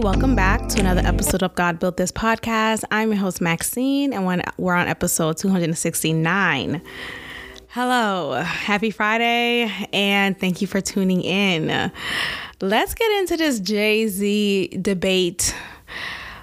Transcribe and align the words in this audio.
welcome 0.00 0.34
back 0.34 0.66
to 0.66 0.80
another 0.80 1.02
episode 1.04 1.42
of 1.42 1.54
God 1.54 1.78
Built 1.78 1.98
This 1.98 2.10
podcast. 2.10 2.84
I'm 2.90 3.10
your 3.10 3.20
host, 3.20 3.42
Maxine, 3.42 4.14
and 4.14 4.24
we're 4.56 4.72
on 4.72 4.88
episode 4.88 5.36
269. 5.36 6.80
Hello, 7.68 8.40
happy 8.40 8.90
Friday, 8.90 9.70
and 9.92 10.40
thank 10.40 10.62
you 10.62 10.66
for 10.66 10.80
tuning 10.80 11.20
in. 11.20 11.92
Let's 12.62 12.94
get 12.94 13.10
into 13.18 13.36
this 13.36 13.60
Jay 13.60 14.08
Z 14.08 14.68
debate 14.80 15.54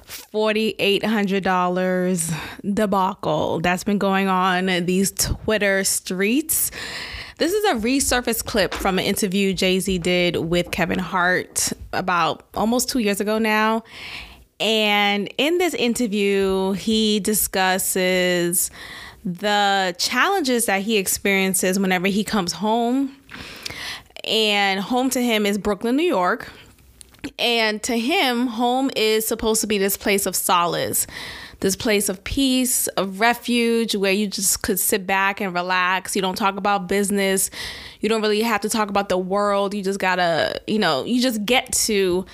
$4,800 0.05 2.75
debacle 2.75 3.59
that's 3.61 3.83
been 3.83 3.97
going 3.97 4.27
on 4.27 4.67
these 4.85 5.11
Twitter 5.13 5.83
streets. 5.83 6.69
This 7.37 7.53
is 7.53 7.63
a 7.65 7.75
resurfaced 7.75 8.45
clip 8.45 8.73
from 8.73 8.97
an 8.97 9.05
interview 9.05 9.53
Jay 9.53 9.79
Z 9.79 9.99
did 9.99 10.37
with 10.37 10.71
Kevin 10.71 10.97
Hart 10.97 11.71
about 11.93 12.47
almost 12.55 12.89
two 12.89 12.97
years 12.97 13.21
ago 13.21 13.37
now. 13.37 13.83
And 14.59 15.31
in 15.37 15.59
this 15.59 15.75
interview, 15.75 16.71
he 16.71 17.19
discusses 17.19 18.71
the 19.23 19.95
challenges 19.99 20.65
that 20.65 20.81
he 20.81 20.97
experiences 20.97 21.77
whenever 21.77 22.07
he 22.07 22.23
comes 22.23 22.53
home. 22.53 23.15
And 24.23 24.79
home 24.79 25.11
to 25.11 25.21
him 25.21 25.45
is 25.45 25.59
Brooklyn, 25.59 25.95
New 25.95 26.01
York. 26.01 26.51
And 27.37 27.83
to 27.83 27.99
him, 27.99 28.47
home 28.47 28.89
is 28.95 29.27
supposed 29.27 29.61
to 29.61 29.67
be 29.67 29.77
this 29.77 29.95
place 29.95 30.25
of 30.25 30.35
solace 30.35 31.05
this 31.59 31.75
place 31.75 32.09
of 32.09 32.23
peace, 32.23 32.87
of 32.89 33.19
refuge, 33.19 33.95
where 33.95 34.11
you 34.11 34.27
just 34.27 34.61
could 34.61 34.79
sit 34.79 35.07
back 35.07 35.41
and 35.41 35.53
relax. 35.53 36.15
You 36.15 36.21
don't 36.21 36.37
talk 36.37 36.57
about 36.57 36.87
business. 36.87 37.49
You 37.99 38.09
don't 38.09 38.21
really 38.21 38.41
have 38.41 38.61
to 38.61 38.69
talk 38.69 38.89
about 38.89 39.09
the 39.09 39.17
world. 39.17 39.73
You 39.73 39.83
just 39.83 39.99
gotta, 39.99 40.61
you 40.67 40.79
know, 40.79 41.03
you 41.03 41.21
just 41.21 41.45
get 41.45 41.71
to 41.73 42.25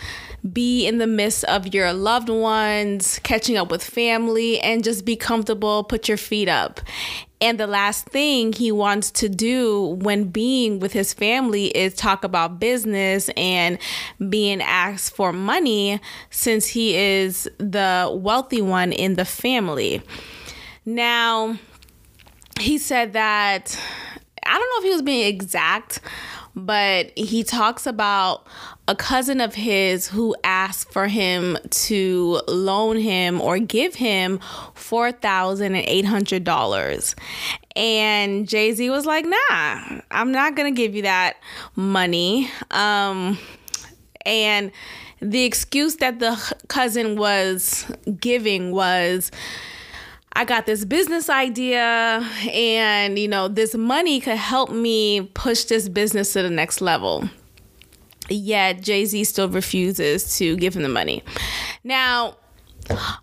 be 0.51 0.85
in 0.85 0.97
the 0.97 1.07
midst 1.07 1.45
of 1.45 1.73
your 1.73 1.93
loved 1.93 2.27
ones, 2.27 3.19
catching 3.23 3.55
up 3.55 3.71
with 3.71 3.83
family, 3.83 4.59
and 4.59 4.83
just 4.83 5.05
be 5.05 5.15
comfortable, 5.15 5.83
put 5.85 6.09
your 6.09 6.17
feet 6.17 6.49
up. 6.49 6.81
And 7.43 7.59
the 7.59 7.67
last 7.67 8.05
thing 8.05 8.53
he 8.53 8.71
wants 8.71 9.11
to 9.11 9.27
do 9.27 9.97
when 9.99 10.29
being 10.29 10.79
with 10.79 10.93
his 10.93 11.13
family 11.13 11.65
is 11.65 11.93
talk 11.93 12.23
about 12.23 12.57
business 12.57 13.29
and 13.35 13.77
being 14.29 14.61
asked 14.61 15.13
for 15.13 15.33
money 15.33 15.99
since 16.29 16.67
he 16.67 16.95
is 16.95 17.49
the 17.57 18.09
wealthy 18.17 18.61
one 18.61 18.93
in 18.93 19.15
the 19.15 19.25
family. 19.25 20.01
Now, 20.85 21.57
he 22.61 22.77
said 22.77 23.11
that 23.11 23.77
I 24.45 24.57
don't 24.57 24.61
know 24.61 24.77
if 24.77 24.83
he 24.85 24.91
was 24.91 25.01
being 25.01 25.27
exact, 25.27 25.99
but 26.55 27.11
he 27.17 27.43
talks 27.43 27.85
about 27.85 28.47
a 28.87 28.95
cousin 28.95 29.41
of 29.41 29.55
his 29.55 30.07
who 30.07 30.33
asked 30.43 30.91
for 30.91 31.07
him 31.07 31.57
to 31.69 32.41
loan 32.47 32.97
him 32.97 33.39
or 33.41 33.59
give 33.59 33.95
him 33.95 34.39
$4,800. 34.75 37.15
And 37.75 38.47
Jay 38.47 38.71
Z 38.73 38.89
was 38.89 39.05
like, 39.05 39.25
nah, 39.25 39.99
I'm 40.11 40.31
not 40.31 40.55
going 40.55 40.73
to 40.73 40.77
give 40.79 40.95
you 40.95 41.01
that 41.03 41.35
money. 41.75 42.49
Um, 42.71 43.37
and 44.25 44.71
the 45.21 45.43
excuse 45.43 45.97
that 45.97 46.17
the 46.19 46.55
cousin 46.67 47.17
was 47.17 47.85
giving 48.19 48.71
was, 48.71 49.29
I 50.33 50.45
got 50.45 50.65
this 50.65 50.83
business 50.83 51.29
idea 51.29 52.27
and 52.51 53.19
you 53.19 53.27
know 53.27 53.47
this 53.47 53.75
money 53.75 54.19
could 54.19 54.37
help 54.37 54.71
me 54.71 55.21
push 55.33 55.65
this 55.65 55.87
business 55.87 56.33
to 56.33 56.41
the 56.41 56.49
next 56.49 56.81
level. 56.81 57.29
Yet 58.29 58.81
Jay-Z 58.81 59.23
still 59.25 59.49
refuses 59.49 60.37
to 60.37 60.55
give 60.55 60.75
him 60.75 60.81
the 60.81 60.89
money. 60.89 61.23
Now, 61.83 62.37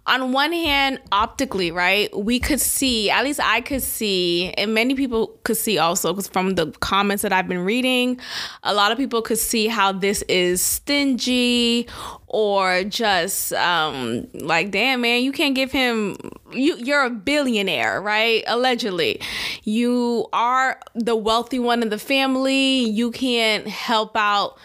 on 0.06 0.32
one 0.32 0.52
hand, 0.52 1.00
optically, 1.12 1.70
right, 1.70 2.14
we 2.16 2.38
could 2.38 2.60
see, 2.60 3.10
at 3.10 3.24
least 3.24 3.40
I 3.42 3.60
could 3.60 3.82
see, 3.82 4.52
and 4.56 4.72
many 4.72 4.94
people 4.94 5.38
could 5.44 5.56
see 5.56 5.78
also, 5.78 6.12
because 6.12 6.28
from 6.28 6.54
the 6.54 6.70
comments 6.80 7.22
that 7.22 7.32
I've 7.32 7.48
been 7.48 7.64
reading, 7.64 8.18
a 8.62 8.72
lot 8.72 8.92
of 8.92 8.98
people 8.98 9.22
could 9.22 9.38
see 9.38 9.66
how 9.66 9.92
this 9.92 10.22
is 10.28 10.62
stingy 10.62 11.88
or 12.32 12.84
just 12.84 13.52
um, 13.54 14.24
like, 14.34 14.70
damn, 14.70 15.00
man, 15.00 15.22
you 15.22 15.32
can't 15.32 15.56
give 15.56 15.72
him, 15.72 16.16
you, 16.52 16.76
you're 16.76 17.04
a 17.04 17.10
billionaire, 17.10 18.00
right? 18.00 18.44
Allegedly. 18.46 19.20
You 19.64 20.28
are 20.32 20.78
the 20.94 21.16
wealthy 21.16 21.58
one 21.58 21.82
in 21.82 21.88
the 21.88 21.98
family. 21.98 22.84
You 22.84 23.10
can't 23.10 23.66
help 23.66 24.16
out 24.16 24.56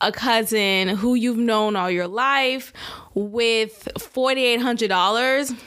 a 0.00 0.12
cousin 0.12 0.86
who 0.86 1.16
you've 1.16 1.38
known 1.38 1.74
all 1.74 1.90
your 1.90 2.06
life 2.06 2.72
with 3.14 3.88
$4,800. 3.98 5.58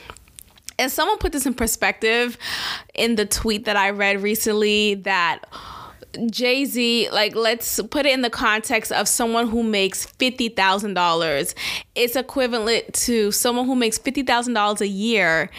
And 0.78 0.90
someone 0.90 1.18
put 1.18 1.32
this 1.32 1.44
in 1.44 1.52
perspective 1.52 2.38
in 2.94 3.16
the 3.16 3.26
tweet 3.26 3.66
that 3.66 3.76
I 3.76 3.90
read 3.90 4.22
recently 4.22 4.94
that 4.94 5.40
Jay 6.30 6.64
Z, 6.64 7.08
like, 7.10 7.34
let's 7.34 7.80
put 7.90 8.06
it 8.06 8.12
in 8.12 8.22
the 8.22 8.30
context 8.30 8.92
of 8.92 9.08
someone 9.08 9.48
who 9.48 9.62
makes 9.62 10.06
$50,000. 10.06 11.54
It's 11.94 12.16
equivalent 12.16 12.92
to 12.94 13.32
someone 13.32 13.66
who 13.66 13.74
makes 13.74 13.98
$50,000 13.98 14.80
a 14.80 14.86
year 14.86 15.50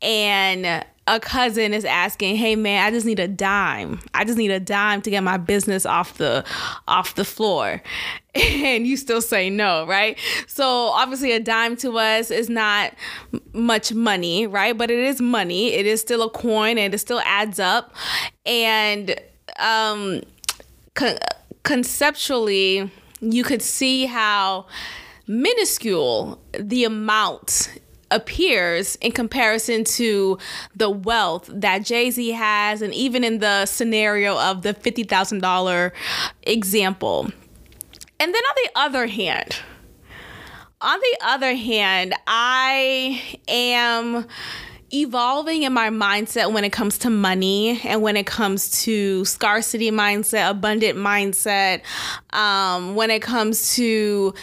and 0.00 0.84
a 1.06 1.18
cousin 1.18 1.74
is 1.74 1.84
asking, 1.84 2.36
"Hey 2.36 2.54
man, 2.54 2.84
I 2.84 2.90
just 2.90 3.04
need 3.06 3.18
a 3.18 3.26
dime. 3.26 4.00
I 4.14 4.24
just 4.24 4.38
need 4.38 4.50
a 4.52 4.60
dime 4.60 5.02
to 5.02 5.10
get 5.10 5.22
my 5.22 5.36
business 5.36 5.84
off 5.84 6.16
the 6.18 6.44
off 6.86 7.14
the 7.14 7.24
floor." 7.24 7.82
And 8.34 8.86
you 8.86 8.96
still 8.96 9.20
say 9.20 9.50
no, 9.50 9.86
right? 9.86 10.18
So 10.46 10.64
obviously 10.64 11.32
a 11.32 11.40
dime 11.40 11.76
to 11.78 11.98
us 11.98 12.30
is 12.30 12.48
not 12.48 12.94
much 13.52 13.92
money, 13.92 14.46
right? 14.46 14.76
But 14.76 14.90
it 14.90 15.00
is 15.00 15.20
money. 15.20 15.74
It 15.74 15.84
is 15.84 16.00
still 16.00 16.22
a 16.22 16.30
coin 16.30 16.78
and 16.78 16.94
it 16.94 16.98
still 16.98 17.20
adds 17.26 17.58
up. 17.58 17.92
And 18.46 19.20
um 19.58 20.22
con- 20.94 21.18
conceptually, 21.62 22.90
you 23.20 23.44
could 23.44 23.62
see 23.62 24.06
how 24.06 24.66
minuscule 25.26 26.40
the 26.58 26.84
amount 26.84 27.78
appears 28.10 28.96
in 28.96 29.12
comparison 29.12 29.84
to 29.84 30.38
the 30.76 30.90
wealth 30.90 31.48
that 31.52 31.84
Jay 31.84 32.10
Z 32.10 32.32
has, 32.32 32.82
and 32.82 32.92
even 32.94 33.24
in 33.24 33.38
the 33.38 33.66
scenario 33.66 34.38
of 34.38 34.62
the 34.62 34.74
$50,000 34.74 35.92
example. 36.42 37.30
And 38.20 38.34
then 38.34 38.42
on 38.42 38.54
the 38.64 38.70
other 38.76 39.06
hand, 39.06 39.56
on 40.80 40.98
the 40.98 41.18
other 41.22 41.54
hand, 41.54 42.14
I 42.26 43.22
am 43.48 44.26
evolving 44.92 45.62
in 45.62 45.72
my 45.72 45.88
mindset 45.88 46.52
when 46.52 46.64
it 46.64 46.72
comes 46.72 46.98
to 46.98 47.10
money 47.10 47.80
and 47.84 48.02
when 48.02 48.16
it 48.16 48.26
comes 48.26 48.82
to 48.82 49.24
scarcity 49.24 49.90
mindset, 49.90 50.50
abundant 50.50 50.98
mindset, 50.98 51.80
um, 52.30 52.94
when 52.94 53.10
it 53.10 53.22
comes 53.22 53.74
to 53.76 54.34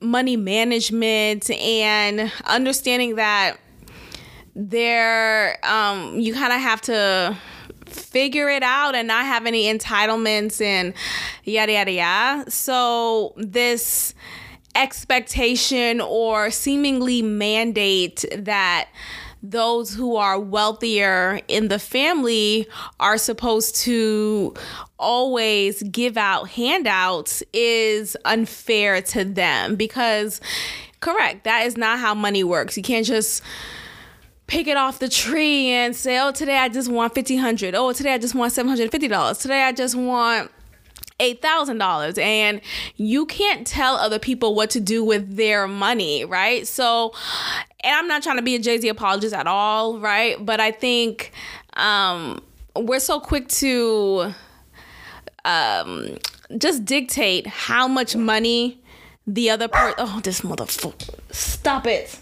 money 0.00 0.36
management 0.36 1.50
and 1.50 2.32
understanding 2.46 3.16
that 3.16 3.58
there 4.54 5.58
um, 5.64 6.18
you 6.18 6.34
kind 6.34 6.52
of 6.52 6.60
have 6.60 6.80
to 6.80 7.36
figure 7.86 8.48
it 8.48 8.62
out 8.62 8.94
and 8.94 9.08
not 9.08 9.24
have 9.24 9.46
any 9.46 9.72
entitlements 9.72 10.60
and 10.60 10.94
yada 11.44 11.72
yada 11.72 11.92
yada. 11.92 12.50
So 12.50 13.34
this 13.36 14.14
expectation 14.74 16.00
or 16.00 16.50
seemingly 16.50 17.22
mandate 17.22 18.24
that 18.36 18.88
those 19.42 19.94
who 19.94 20.16
are 20.16 20.38
wealthier 20.38 21.40
in 21.48 21.68
the 21.68 21.78
family 21.78 22.68
are 22.98 23.16
supposed 23.16 23.76
to 23.76 24.54
always 24.98 25.82
give 25.84 26.16
out 26.16 26.50
handouts 26.50 27.42
is 27.52 28.16
unfair 28.24 29.00
to 29.00 29.24
them 29.24 29.76
because 29.76 30.40
correct 31.00 31.44
that 31.44 31.66
is 31.66 31.76
not 31.76 31.98
how 31.98 32.14
money 32.14 32.44
works. 32.44 32.76
You 32.76 32.82
can't 32.82 33.06
just 33.06 33.42
pick 34.46 34.66
it 34.66 34.76
off 34.76 34.98
the 34.98 35.08
tree 35.08 35.68
and 35.68 35.94
say 35.94 36.18
oh 36.18 36.32
today 36.32 36.58
i 36.58 36.68
just 36.68 36.88
want 36.88 37.14
1500 37.14 37.72
oh 37.76 37.92
today 37.92 38.14
i 38.14 38.18
just 38.18 38.34
want 38.34 38.52
$750 38.52 39.40
today 39.40 39.62
i 39.62 39.70
just 39.70 39.94
want 39.94 40.50
$8,000 41.20 42.18
and 42.18 42.60
you 42.96 43.26
can't 43.26 43.66
tell 43.66 43.96
other 43.96 44.18
people 44.18 44.54
what 44.54 44.70
to 44.70 44.80
do 44.80 45.04
with 45.04 45.36
their 45.36 45.68
money, 45.68 46.24
right? 46.24 46.66
So, 46.66 47.12
and 47.80 47.94
I'm 47.94 48.08
not 48.08 48.22
trying 48.22 48.36
to 48.36 48.42
be 48.42 48.54
a 48.56 48.58
Jay 48.58 48.78
Z 48.78 48.88
apologist 48.88 49.34
at 49.34 49.46
all, 49.46 49.98
right? 49.98 50.44
But 50.44 50.60
I 50.60 50.70
think 50.70 51.32
um, 51.74 52.42
we're 52.74 53.00
so 53.00 53.20
quick 53.20 53.48
to 53.48 54.34
um, 55.44 56.16
just 56.58 56.84
dictate 56.84 57.46
how 57.46 57.86
much 57.86 58.16
money 58.16 58.80
the 59.26 59.50
other 59.50 59.68
person. 59.68 59.94
Oh, 59.98 60.20
this 60.22 60.40
motherfucker! 60.40 61.14
Stop 61.32 61.86
it. 61.86 62.18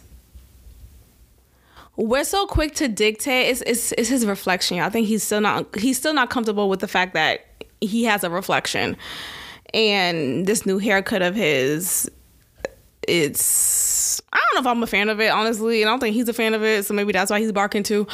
We're 1.96 2.24
so 2.24 2.46
quick 2.46 2.76
to 2.76 2.86
dictate. 2.86 3.50
It's, 3.50 3.62
it's, 3.62 3.92
it's 3.92 4.08
his 4.08 4.24
reflection. 4.24 4.78
I 4.78 4.88
think 4.88 5.08
he's 5.08 5.24
still 5.24 5.40
not 5.40 5.74
he's 5.76 5.98
still 5.98 6.14
not 6.14 6.30
comfortable 6.30 6.68
with 6.68 6.80
the 6.80 6.86
fact 6.88 7.14
that 7.14 7.47
he 7.80 8.04
has 8.04 8.25
a 8.25 8.30
reflection, 8.30 8.96
and 9.75 10.46
this 10.46 10.66
new 10.66 10.78
haircut 10.78 11.22
of 11.22 11.34
his 11.34 12.10
it's 13.08 14.20
I 14.32 14.36
don't 14.36 14.54
know 14.54 14.70
if 14.70 14.76
I'm 14.76 14.82
a 14.82 14.86
fan 14.86 15.08
of 15.08 15.20
it, 15.20 15.28
honestly. 15.28 15.82
I 15.82 15.86
don't 15.86 15.98
think 15.98 16.14
he's 16.14 16.28
a 16.28 16.32
fan 16.32 16.54
of 16.54 16.62
it, 16.62 16.84
so 16.84 16.94
maybe 16.94 17.12
that's 17.12 17.30
why 17.30 17.40
he's 17.40 17.52
barking 17.52 17.82
too. 17.82 18.06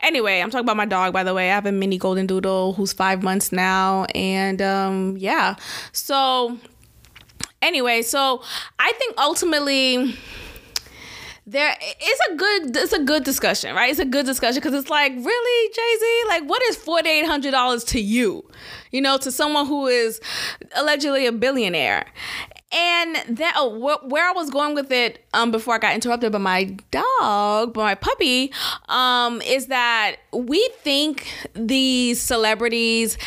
Anyway, 0.00 0.40
I'm 0.40 0.50
talking 0.50 0.64
about 0.64 0.76
my 0.76 0.86
dog, 0.86 1.12
by 1.12 1.22
the 1.22 1.32
way. 1.32 1.50
I 1.50 1.54
have 1.54 1.66
a 1.66 1.72
mini 1.72 1.96
golden 1.96 2.26
doodle 2.26 2.72
who's 2.72 2.92
five 2.92 3.22
months 3.22 3.52
now, 3.52 4.04
and 4.14 4.60
um, 4.60 5.16
yeah. 5.16 5.56
So 5.92 6.58
anyway, 7.60 8.02
so 8.02 8.42
I 8.78 8.92
think 8.92 9.14
ultimately 9.18 10.16
there 11.46 11.76
it's 11.80 12.20
a 12.30 12.36
good 12.36 12.76
it's 12.76 12.92
a 12.92 13.02
good 13.02 13.24
discussion 13.24 13.74
right? 13.74 13.90
It's 13.90 13.98
a 13.98 14.04
good 14.04 14.26
discussion 14.26 14.60
because 14.60 14.74
it's 14.74 14.90
like 14.90 15.12
really 15.12 15.74
jay-z? 15.74 16.28
Like 16.28 16.48
what 16.48 16.62
is 16.64 16.76
$4800 16.76 17.86
to 17.88 18.00
you? 18.00 18.48
You 18.90 19.00
know 19.00 19.18
to 19.18 19.32
someone 19.32 19.66
who 19.66 19.86
is 19.86 20.20
allegedly 20.76 21.26
a 21.26 21.32
billionaire. 21.32 22.06
And 22.74 23.16
that 23.36 23.54
oh, 23.56 23.70
wh- 23.78 24.08
where 24.10 24.26
I 24.26 24.32
was 24.32 24.48
going 24.48 24.74
with 24.74 24.90
it 24.90 25.26
um, 25.34 25.50
before 25.50 25.74
I 25.74 25.78
got 25.78 25.94
interrupted 25.94 26.32
by 26.32 26.38
my 26.38 26.64
dog, 26.90 27.74
by 27.74 27.82
my 27.82 27.94
puppy, 27.94 28.50
um, 28.88 29.42
is 29.42 29.66
that 29.66 30.16
we 30.32 30.66
think 30.78 31.30
these 31.54 32.18
celebrities 32.18 33.18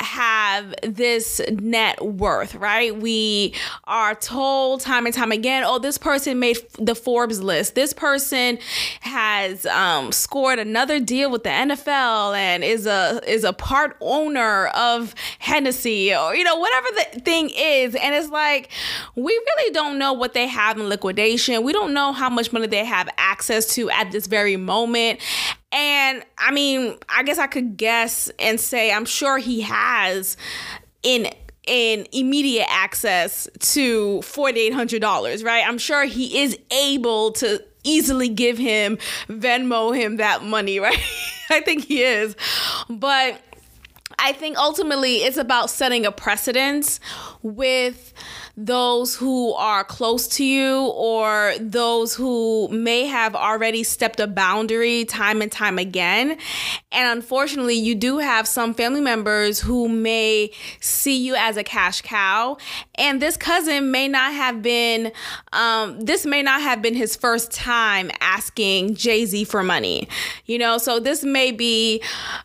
have 0.00 0.74
this 0.82 1.40
net 1.50 2.04
worth, 2.04 2.54
right? 2.54 2.96
We 2.96 3.54
are 3.84 4.14
told 4.14 4.80
time 4.80 5.06
and 5.06 5.14
time 5.14 5.32
again, 5.32 5.64
oh, 5.64 5.78
this 5.78 5.98
person 5.98 6.38
made 6.38 6.58
the 6.78 6.94
Forbes 6.94 7.42
list. 7.42 7.74
This 7.74 7.92
person 7.92 8.58
has 9.00 9.66
um, 9.66 10.12
scored 10.12 10.58
another 10.58 11.00
deal 11.00 11.30
with 11.30 11.44
the 11.44 11.50
NFL 11.50 12.36
and 12.36 12.64
is 12.64 12.86
a 12.86 13.20
is 13.26 13.44
a 13.44 13.52
part 13.52 13.96
owner 14.00 14.68
of 14.68 15.14
Hennessy 15.38 16.14
or 16.14 16.34
you 16.34 16.44
know 16.44 16.56
whatever 16.56 16.88
the 16.94 17.20
thing 17.20 17.50
is. 17.54 17.94
And 17.94 18.14
it's 18.14 18.30
like 18.30 18.70
we 19.14 19.32
really 19.32 19.72
don't 19.72 19.98
know 19.98 20.12
what 20.12 20.34
they 20.34 20.46
have 20.46 20.78
in 20.78 20.88
liquidation. 20.88 21.62
We 21.62 21.72
don't 21.72 21.92
know 21.92 22.12
how 22.12 22.30
much 22.30 22.52
money 22.52 22.66
they 22.66 22.84
have 22.84 23.08
access 23.18 23.74
to 23.74 23.90
at 23.90 24.12
this 24.12 24.26
very 24.26 24.56
moment. 24.56 25.20
And 25.70 26.24
I 26.38 26.50
mean, 26.50 26.96
I 27.08 27.22
guess 27.22 27.38
I 27.38 27.46
could 27.46 27.76
guess 27.76 28.30
and 28.38 28.58
say 28.58 28.92
I'm 28.92 29.04
sure 29.04 29.38
he 29.38 29.60
has 29.62 30.36
in 31.02 31.28
in 31.66 32.06
immediate 32.12 32.66
access 32.70 33.46
to 33.58 34.20
$4800 34.20 35.44
right? 35.44 35.62
I'm 35.66 35.76
sure 35.76 36.04
he 36.04 36.40
is 36.40 36.58
able 36.70 37.32
to 37.32 37.62
easily 37.84 38.30
give 38.30 38.56
him 38.56 38.96
venmo 39.28 39.94
him 39.94 40.16
that 40.16 40.42
money 40.42 40.80
right? 40.80 40.98
I 41.50 41.60
think 41.60 41.84
he 41.84 42.02
is. 42.02 42.36
But 42.88 43.42
i 44.18 44.32
think 44.32 44.56
ultimately 44.56 45.16
it's 45.16 45.36
about 45.36 45.70
setting 45.70 46.06
a 46.06 46.10
precedence 46.10 46.98
with 47.42 48.12
those 48.60 49.14
who 49.14 49.52
are 49.54 49.84
close 49.84 50.26
to 50.26 50.44
you 50.44 50.86
or 50.88 51.54
those 51.60 52.12
who 52.12 52.66
may 52.72 53.06
have 53.06 53.36
already 53.36 53.84
stepped 53.84 54.18
a 54.18 54.26
boundary 54.26 55.04
time 55.04 55.40
and 55.40 55.52
time 55.52 55.78
again. 55.78 56.36
And 56.90 57.16
unfortunately, 57.16 57.76
you 57.76 57.94
do 57.94 58.18
have 58.18 58.48
some 58.48 58.74
family 58.74 59.00
members 59.00 59.60
who 59.60 59.88
may 59.88 60.50
see 60.80 61.16
you 61.16 61.36
as 61.36 61.56
a 61.56 61.62
cash 61.62 62.02
cow. 62.02 62.56
And 62.96 63.22
this 63.22 63.36
cousin 63.36 63.92
may 63.92 64.08
not 64.08 64.32
have 64.32 64.60
been, 64.60 65.12
um, 65.52 66.00
this 66.00 66.26
may 66.26 66.42
not 66.42 66.60
have 66.60 66.82
been 66.82 66.94
his 66.94 67.14
first 67.14 67.52
time 67.52 68.10
asking 68.20 68.96
Jay 68.96 69.24
Z 69.24 69.44
for 69.44 69.62
money. 69.62 70.08
You 70.46 70.58
know, 70.58 70.78
so 70.78 70.98
this 70.98 71.22
may 71.22 71.52
be 71.52 72.02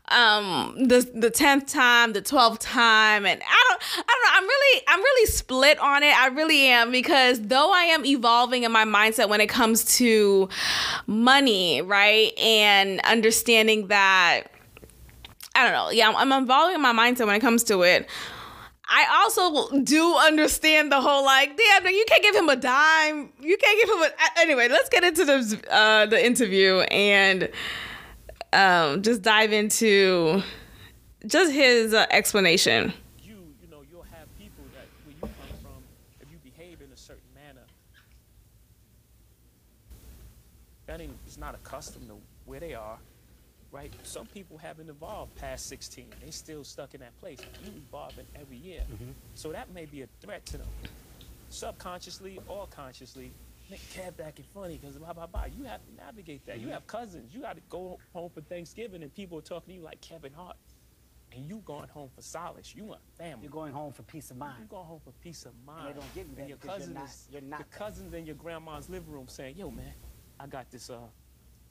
um, 0.09 0.75
the 0.77 1.09
the 1.15 1.31
tenth 1.31 1.65
time, 1.65 2.13
the 2.13 2.21
twelfth 2.21 2.59
time, 2.59 3.25
and 3.25 3.41
I 3.41 3.65
don't, 3.69 3.81
I 3.97 4.03
don't 4.03 4.23
know. 4.23 4.29
I'm 4.33 4.43
really, 4.43 4.81
I'm 4.87 4.99
really 4.99 5.25
split 5.25 5.79
on 5.79 6.02
it. 6.03 6.17
I 6.17 6.27
really 6.27 6.67
am 6.67 6.91
because 6.91 7.39
though 7.41 7.71
I 7.71 7.83
am 7.83 8.05
evolving 8.05 8.63
in 8.63 8.71
my 8.71 8.85
mindset 8.85 9.29
when 9.29 9.41
it 9.41 9.47
comes 9.47 9.97
to 9.97 10.49
money, 11.07 11.81
right? 11.81 12.37
And 12.37 12.99
understanding 13.01 13.87
that, 13.87 14.43
I 15.55 15.63
don't 15.63 15.73
know. 15.73 15.91
Yeah, 15.91 16.09
I'm, 16.09 16.31
I'm 16.31 16.43
evolving 16.43 16.81
my 16.81 16.93
mindset 16.93 17.27
when 17.27 17.35
it 17.35 17.39
comes 17.39 17.63
to 17.65 17.83
it. 17.83 18.07
I 18.85 19.21
also 19.23 19.79
do 19.79 20.15
understand 20.17 20.91
the 20.91 21.01
whole 21.01 21.23
like, 21.23 21.57
damn, 21.57 21.87
you 21.87 22.05
can't 22.07 22.21
give 22.21 22.35
him 22.35 22.49
a 22.49 22.55
dime. 22.55 23.31
You 23.39 23.57
can't 23.57 23.79
give 23.79 23.89
him 23.89 24.03
a. 24.03 24.39
Anyway, 24.41 24.67
let's 24.67 24.89
get 24.89 25.03
into 25.03 25.25
the 25.25 25.63
uh, 25.71 26.05
the 26.05 26.23
interview 26.23 26.79
and 26.91 27.49
um, 28.51 29.01
just 29.01 29.21
dive 29.21 29.53
into 29.53 30.43
just 31.25 31.53
his 31.53 31.93
uh, 31.93 32.05
explanation. 32.11 32.93
not 41.43 41.55
accustomed 41.55 42.07
to 42.07 42.15
where 42.45 42.61
they 42.61 42.73
are, 42.73 42.97
right? 43.69 43.91
Some 44.03 44.25
people 44.27 44.57
haven't 44.57 44.89
evolved 45.03 45.35
past 45.35 45.67
16. 45.67 46.05
They 46.23 46.31
still 46.31 46.63
stuck 46.63 46.93
in 46.93 47.01
that 47.01 47.19
place. 47.19 47.39
You 47.63 47.71
evolving 47.87 48.25
every 48.39 48.57
year. 48.57 48.81
Mm-hmm. 48.91 49.11
So 49.35 49.51
that 49.51 49.73
may 49.73 49.85
be 49.85 50.01
a 50.01 50.07
threat 50.21 50.45
to 50.47 50.57
them. 50.57 50.67
Subconsciously 51.49 52.39
or 52.47 52.67
consciously, 52.67 53.31
make 53.69 53.81
Kev 53.93 54.19
acting 54.25 54.45
funny 54.53 54.77
because 54.77 54.97
blah, 54.97 55.13
blah, 55.13 55.27
blah. 55.27 55.45
You 55.45 55.65
have 55.65 55.81
to 55.85 56.05
navigate 56.05 56.45
that. 56.45 56.57
Mm-hmm. 56.57 56.67
You 56.67 56.73
have 56.73 56.87
cousins. 56.87 57.33
You 57.33 57.41
got 57.41 57.55
to 57.55 57.61
go 57.69 57.99
home 58.13 58.29
for 58.33 58.41
Thanksgiving 58.41 59.03
and 59.03 59.13
people 59.13 59.37
are 59.37 59.41
talking 59.41 59.73
to 59.73 59.79
you 59.79 59.85
like 59.85 60.01
Kevin 60.01 60.33
Hart. 60.33 60.57
And 61.35 61.47
you 61.47 61.63
going 61.65 61.89
home 61.89 62.09
for 62.15 62.21
solace. 62.21 62.75
You 62.75 62.83
want 62.85 63.01
family. 63.17 63.39
You're 63.41 63.51
going 63.51 63.73
home 63.73 63.91
for 63.91 64.03
peace 64.03 64.29
of 64.29 64.37
mind. 64.37 64.53
You're 64.59 64.67
going 64.67 64.85
home 64.85 65.01
for 65.03 65.13
peace 65.23 65.45
of 65.45 65.53
mind. 65.65 65.87
And 65.87 65.95
they 65.95 65.99
don't 65.99 66.13
give 66.13 66.27
you 66.29 66.35
that 66.35 66.41
and 66.41 66.49
your 66.49 66.57
cousins, 66.59 67.27
you're 67.31 67.41
not, 67.41 67.41
you're 67.41 67.49
not 67.49 67.59
your 67.59 67.79
cousins 67.79 68.13
in 68.13 68.25
your 68.27 68.35
grandma's 68.35 68.87
living 68.87 69.11
room 69.11 69.27
saying, 69.27 69.55
yo, 69.57 69.71
man, 69.71 69.93
I 70.39 70.45
got 70.45 70.69
this 70.69 70.91
uh, 70.91 70.97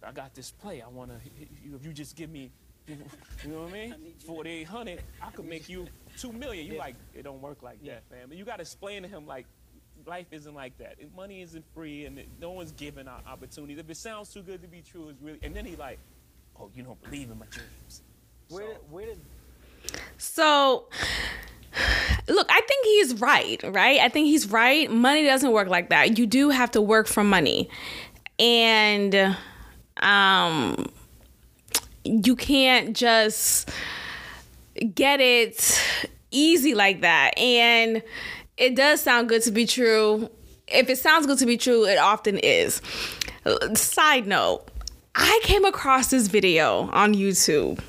I 0.05 0.13
got 0.13 0.35
this 0.35 0.51
play. 0.51 0.83
I 0.83 0.89
want 0.89 1.11
to, 1.11 1.17
if 1.77 1.85
you 1.85 1.93
just 1.93 2.17
give 2.17 2.31
me, 2.31 2.51
you 2.87 2.97
know 3.47 3.63
what 3.63 3.71
I 3.71 3.73
mean? 3.73 3.95
4,800, 4.27 5.03
I 5.23 5.31
could 5.31 5.47
make 5.47 5.69
you 5.69 5.87
2 6.19 6.33
million. 6.33 6.67
You 6.67 6.75
yeah. 6.75 6.79
like, 6.79 6.95
it 7.15 7.23
don't 7.23 7.41
work 7.41 7.63
like 7.63 7.79
yeah. 7.83 7.95
that, 8.11 8.29
man. 8.29 8.37
You 8.37 8.45
got 8.45 8.57
to 8.57 8.63
explain 8.63 9.03
to 9.03 9.09
him, 9.09 9.27
like, 9.27 9.47
life 10.07 10.27
isn't 10.33 10.55
like 10.55 10.77
that. 10.79 10.97
Money 11.15 11.43
isn't 11.43 11.65
free 11.75 12.07
and 12.07 12.21
no 12.41 12.51
one's 12.51 12.73
giving 12.73 13.07
out 13.07 13.25
opportunities. 13.27 13.79
If 13.79 13.89
it 13.89 13.97
sounds 13.97 14.33
too 14.33 14.43
good 14.43 14.63
to 14.63 14.69
be 14.69 14.83
true, 14.83 15.09
it's 15.11 15.23
really, 15.23 15.39
and 15.43 15.55
then 15.55 15.65
he 15.65 15.77
like, 15.77 15.99
oh, 16.59 16.71
you 16.75 16.83
don't 16.83 17.01
believe 17.03 17.31
in 17.31 17.39
my 17.39 17.47
dreams. 17.47 18.03
Where, 18.49 18.75
so, 18.75 18.81
where 18.91 19.07
did, 19.07 19.19
so, 20.19 20.89
look, 22.29 22.47
I 22.51 22.61
think 22.61 22.87
he's 22.87 23.21
right, 23.21 23.61
right? 23.65 24.01
I 24.01 24.09
think 24.09 24.27
he's 24.27 24.51
right. 24.51 24.91
Money 24.91 25.25
doesn't 25.25 25.53
work 25.53 25.69
like 25.69 25.89
that. 25.91 26.19
You 26.19 26.27
do 26.27 26.51
have 26.51 26.71
to 26.73 26.81
work 26.81 27.07
for 27.07 27.25
money. 27.25 27.69
And 28.39 29.37
um, 30.01 30.87
you 32.05 32.37
can't 32.37 32.97
just 32.97 33.71
get 34.95 35.21
it 35.21 35.81
easy 36.31 36.75
like 36.75 37.03
that. 37.03 37.39
And 37.39 38.03
it 38.57 38.75
does 38.75 39.01
sound 39.01 39.29
good 39.29 39.43
to 39.43 39.51
be 39.51 39.67
true. 39.67 40.29
If 40.69 40.89
it 40.89 40.99
sounds 40.99 41.27
good 41.27 41.39
to 41.39 41.47
be 41.47 41.57
true, 41.57 41.85
it 41.85 41.99
often 41.99 42.39
is. 42.39 42.81
Side 43.75 44.27
note, 44.27 44.65
I 45.15 45.41
came 45.43 45.65
across 45.65 46.11
this 46.11 46.29
video 46.29 46.89
on 46.93 47.15
YouTube 47.15 47.81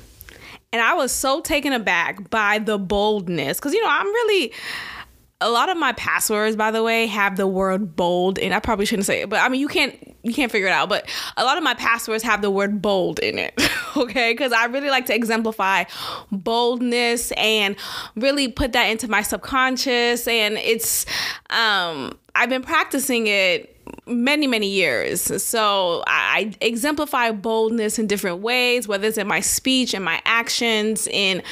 and 0.72 0.82
I 0.82 0.94
was 0.94 1.12
so 1.12 1.40
taken 1.40 1.72
aback 1.72 2.30
by 2.30 2.58
the 2.58 2.78
boldness. 2.78 3.58
Because, 3.58 3.72
you 3.72 3.82
know, 3.82 3.88
I'm 3.90 4.06
really 4.06 4.52
a 5.44 5.50
lot 5.50 5.68
of 5.68 5.76
my 5.76 5.92
passwords 5.92 6.56
by 6.56 6.70
the 6.70 6.82
way 6.82 7.06
have 7.06 7.36
the 7.36 7.46
word 7.46 7.94
bold 7.94 8.38
and 8.38 8.54
i 8.54 8.58
probably 8.58 8.86
shouldn't 8.86 9.04
say 9.04 9.20
it 9.20 9.28
but 9.28 9.40
i 9.40 9.48
mean 9.48 9.60
you 9.60 9.68
can't 9.68 10.16
you 10.22 10.32
can't 10.32 10.50
figure 10.50 10.66
it 10.66 10.72
out 10.72 10.88
but 10.88 11.06
a 11.36 11.44
lot 11.44 11.58
of 11.58 11.62
my 11.62 11.74
passwords 11.74 12.22
have 12.22 12.40
the 12.40 12.50
word 12.50 12.80
bold 12.80 13.18
in 13.18 13.38
it 13.38 13.52
okay? 13.96 14.32
Because 14.32 14.52
i 14.52 14.64
really 14.64 14.88
like 14.88 15.04
to 15.06 15.14
exemplify 15.14 15.84
boldness 16.32 17.30
and 17.32 17.76
really 18.16 18.48
put 18.48 18.72
that 18.72 18.84
into 18.84 19.06
my 19.06 19.20
subconscious 19.20 20.26
and 20.26 20.54
it's 20.54 21.04
um 21.50 22.18
i've 22.34 22.48
been 22.48 22.62
practicing 22.62 23.26
it 23.26 23.73
many 24.06 24.46
many 24.46 24.68
years. 24.68 25.20
So 25.42 26.02
I, 26.06 26.52
exemplify 26.60 27.30
boldness 27.30 27.98
in 27.98 28.06
different 28.06 28.40
ways 28.40 28.86
whether 28.86 29.06
it's 29.06 29.18
in 29.18 29.26
my 29.26 29.40
speech 29.40 29.94
and 29.94 30.04
my 30.04 30.20
actions 30.24 31.06
in 31.06 31.42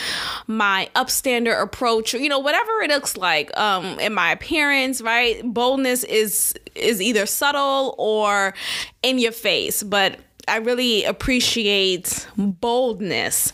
my 0.47 0.89
upstander 0.97 1.61
approach 1.61 2.15
you 2.15 2.29
know 2.29 2.39
whatever 2.39 2.71
it 2.83 2.91
looks 2.91 3.17
like 3.17 3.57
um 3.57 3.99
in 4.01 4.13
my 4.13 4.33
appearance 4.33 5.01
right? 5.01 5.43
Boldness 5.45 6.05
is 6.05 6.55
is 6.75 7.01
either 7.01 7.27
subtle 7.27 7.95
or 7.99 8.55
in 9.03 9.19
your 9.19 9.33
face 9.33 9.83
but 9.83 10.19
i 10.49 10.57
really 10.57 11.05
appreciate 11.05 12.27
boldness. 12.37 13.53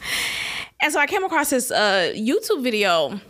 And 0.81 0.93
so 0.93 0.99
i 0.99 1.07
came 1.07 1.25
across 1.25 1.51
this 1.51 1.71
uh 1.71 2.13
youtube 2.17 2.63
video 2.63 3.21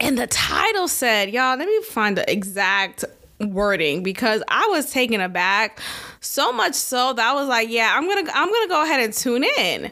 and 0.00 0.18
the 0.18 0.26
title 0.26 0.88
said 0.88 1.30
y'all 1.30 1.56
let 1.56 1.68
me 1.68 1.82
find 1.82 2.16
the 2.16 2.30
exact 2.30 3.04
wording 3.50 4.02
because 4.02 4.42
I 4.48 4.66
was 4.70 4.90
taken 4.90 5.20
aback 5.20 5.80
so 6.20 6.52
much 6.52 6.74
so 6.74 7.12
that 7.12 7.30
I 7.30 7.34
was 7.34 7.48
like, 7.48 7.68
yeah, 7.68 7.92
I'm 7.94 8.04
going 8.06 8.24
to 8.24 8.36
I'm 8.36 8.48
going 8.48 8.62
to 8.62 8.68
go 8.68 8.82
ahead 8.82 9.00
and 9.00 9.12
tune 9.12 9.44
in. 9.44 9.90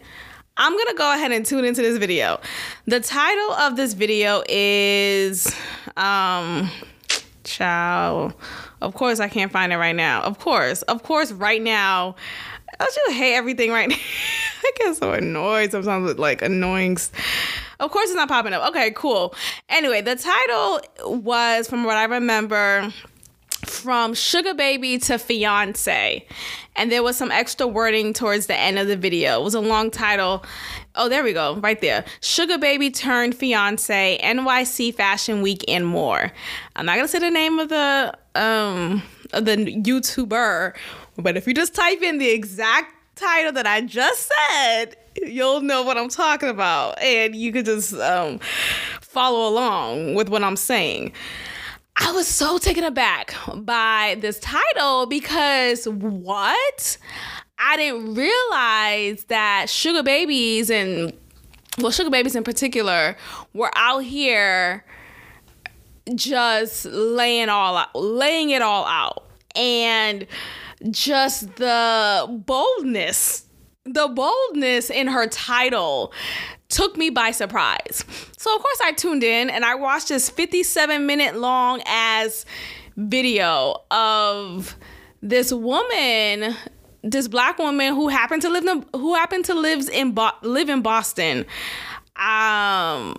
I'm 0.56 0.72
going 0.72 0.88
to 0.88 0.94
go 0.94 1.12
ahead 1.14 1.32
and 1.32 1.44
tune 1.44 1.64
into 1.64 1.80
this 1.80 1.96
video. 1.98 2.40
The 2.86 3.00
title 3.00 3.52
of 3.52 3.76
this 3.76 3.94
video 3.94 4.42
is 4.48 5.54
um 5.96 6.70
child 7.44 8.34
Of 8.80 8.94
course, 8.94 9.20
I 9.20 9.28
can't 9.28 9.52
find 9.52 9.72
it 9.72 9.76
right 9.76 9.96
now. 9.96 10.22
Of 10.22 10.38
course, 10.38 10.82
of 10.82 11.02
course, 11.02 11.32
right 11.32 11.60
now. 11.60 12.16
I 12.78 12.84
just 12.84 13.12
hate 13.12 13.34
everything 13.34 13.70
right 13.70 13.88
now. 13.90 13.96
I 13.96 14.70
get 14.76 14.96
so 14.96 15.12
annoyed 15.12 15.72
sometimes 15.72 16.06
with 16.06 16.18
like 16.18 16.40
annoying. 16.42 16.96
Of 17.78 17.90
course, 17.90 18.06
it's 18.06 18.14
not 18.14 18.28
popping 18.28 18.52
up. 18.52 18.68
Okay, 18.70 18.92
cool. 18.92 19.34
Anyway, 19.68 20.00
the 20.00 20.16
title 20.16 20.80
was, 21.20 21.68
from 21.68 21.84
what 21.84 21.96
I 21.96 22.04
remember, 22.04 22.92
from 23.70 24.14
Sugar 24.14 24.52
Baby 24.52 24.98
to 24.98 25.18
Fiance. 25.18 26.26
And 26.76 26.92
there 26.92 27.02
was 27.02 27.16
some 27.16 27.30
extra 27.30 27.66
wording 27.66 28.12
towards 28.12 28.46
the 28.46 28.56
end 28.56 28.78
of 28.78 28.88
the 28.88 28.96
video. 28.96 29.40
It 29.40 29.44
was 29.44 29.54
a 29.54 29.60
long 29.60 29.90
title. 29.90 30.44
Oh, 30.94 31.08
there 31.08 31.22
we 31.22 31.32
go, 31.32 31.56
right 31.56 31.80
there. 31.80 32.04
Sugar 32.20 32.58
Baby 32.58 32.90
turned 32.90 33.34
fiance, 33.34 34.18
NYC 34.22 34.94
Fashion 34.94 35.40
Week, 35.42 35.64
and 35.68 35.86
more. 35.86 36.32
I'm 36.76 36.86
not 36.86 36.96
gonna 36.96 37.08
say 37.08 37.20
the 37.20 37.30
name 37.30 37.58
of 37.58 37.68
the 37.68 38.12
um 38.34 39.02
of 39.32 39.44
the 39.44 39.56
YouTuber, 39.56 40.74
but 41.16 41.36
if 41.36 41.46
you 41.46 41.54
just 41.54 41.74
type 41.74 42.02
in 42.02 42.18
the 42.18 42.28
exact 42.28 42.94
title 43.14 43.52
that 43.52 43.66
I 43.66 43.82
just 43.82 44.30
said, 44.48 44.96
you'll 45.16 45.60
know 45.60 45.82
what 45.82 45.96
I'm 45.96 46.08
talking 46.08 46.48
about, 46.48 47.00
and 47.00 47.34
you 47.34 47.52
could 47.52 47.66
just 47.66 47.94
um, 47.94 48.40
follow 49.00 49.48
along 49.48 50.14
with 50.14 50.28
what 50.28 50.42
I'm 50.42 50.56
saying. 50.56 51.12
I 52.02 52.12
was 52.12 52.26
so 52.26 52.58
taken 52.58 52.82
aback 52.84 53.34
by 53.54 54.16
this 54.20 54.38
title 54.40 55.06
because 55.06 55.84
what? 55.86 56.98
I 57.58 57.76
didn't 57.76 58.14
realize 58.14 59.24
that 59.24 59.68
sugar 59.68 60.02
babies 60.02 60.70
and 60.70 61.12
well 61.78 61.90
sugar 61.90 62.10
babies 62.10 62.34
in 62.34 62.42
particular 62.42 63.16
were 63.52 63.70
out 63.76 64.04
here 64.04 64.84
just 66.14 66.86
laying 66.86 67.50
all 67.50 67.76
out, 67.76 67.94
laying 67.94 68.50
it 68.50 68.62
all 68.62 68.86
out 68.86 69.26
and 69.54 70.26
just 70.90 71.56
the 71.56 72.26
boldness 72.46 73.46
the 73.84 74.08
boldness 74.08 74.90
in 74.90 75.06
her 75.06 75.26
title 75.26 76.12
took 76.70 76.96
me 76.96 77.10
by 77.10 77.32
surprise. 77.32 78.04
So 78.38 78.54
of 78.54 78.62
course 78.62 78.78
I 78.82 78.92
tuned 78.92 79.22
in 79.22 79.50
and 79.50 79.64
I 79.64 79.74
watched 79.74 80.08
this 80.08 80.30
57 80.30 81.04
minute 81.04 81.36
long 81.36 81.82
as 81.86 82.46
video 82.96 83.76
of 83.90 84.76
this 85.22 85.52
woman 85.52 86.54
this 87.02 87.28
black 87.28 87.58
woman 87.58 87.94
who 87.94 88.08
happened 88.08 88.42
to 88.42 88.50
live 88.50 88.64
in 88.66 88.84
who 88.94 89.14
happened 89.14 89.44
to 89.46 89.54
lives 89.54 89.88
in 89.88 90.12
Bo- 90.12 90.32
live 90.42 90.68
in 90.68 90.82
Boston. 90.82 91.40
Um 92.16 93.16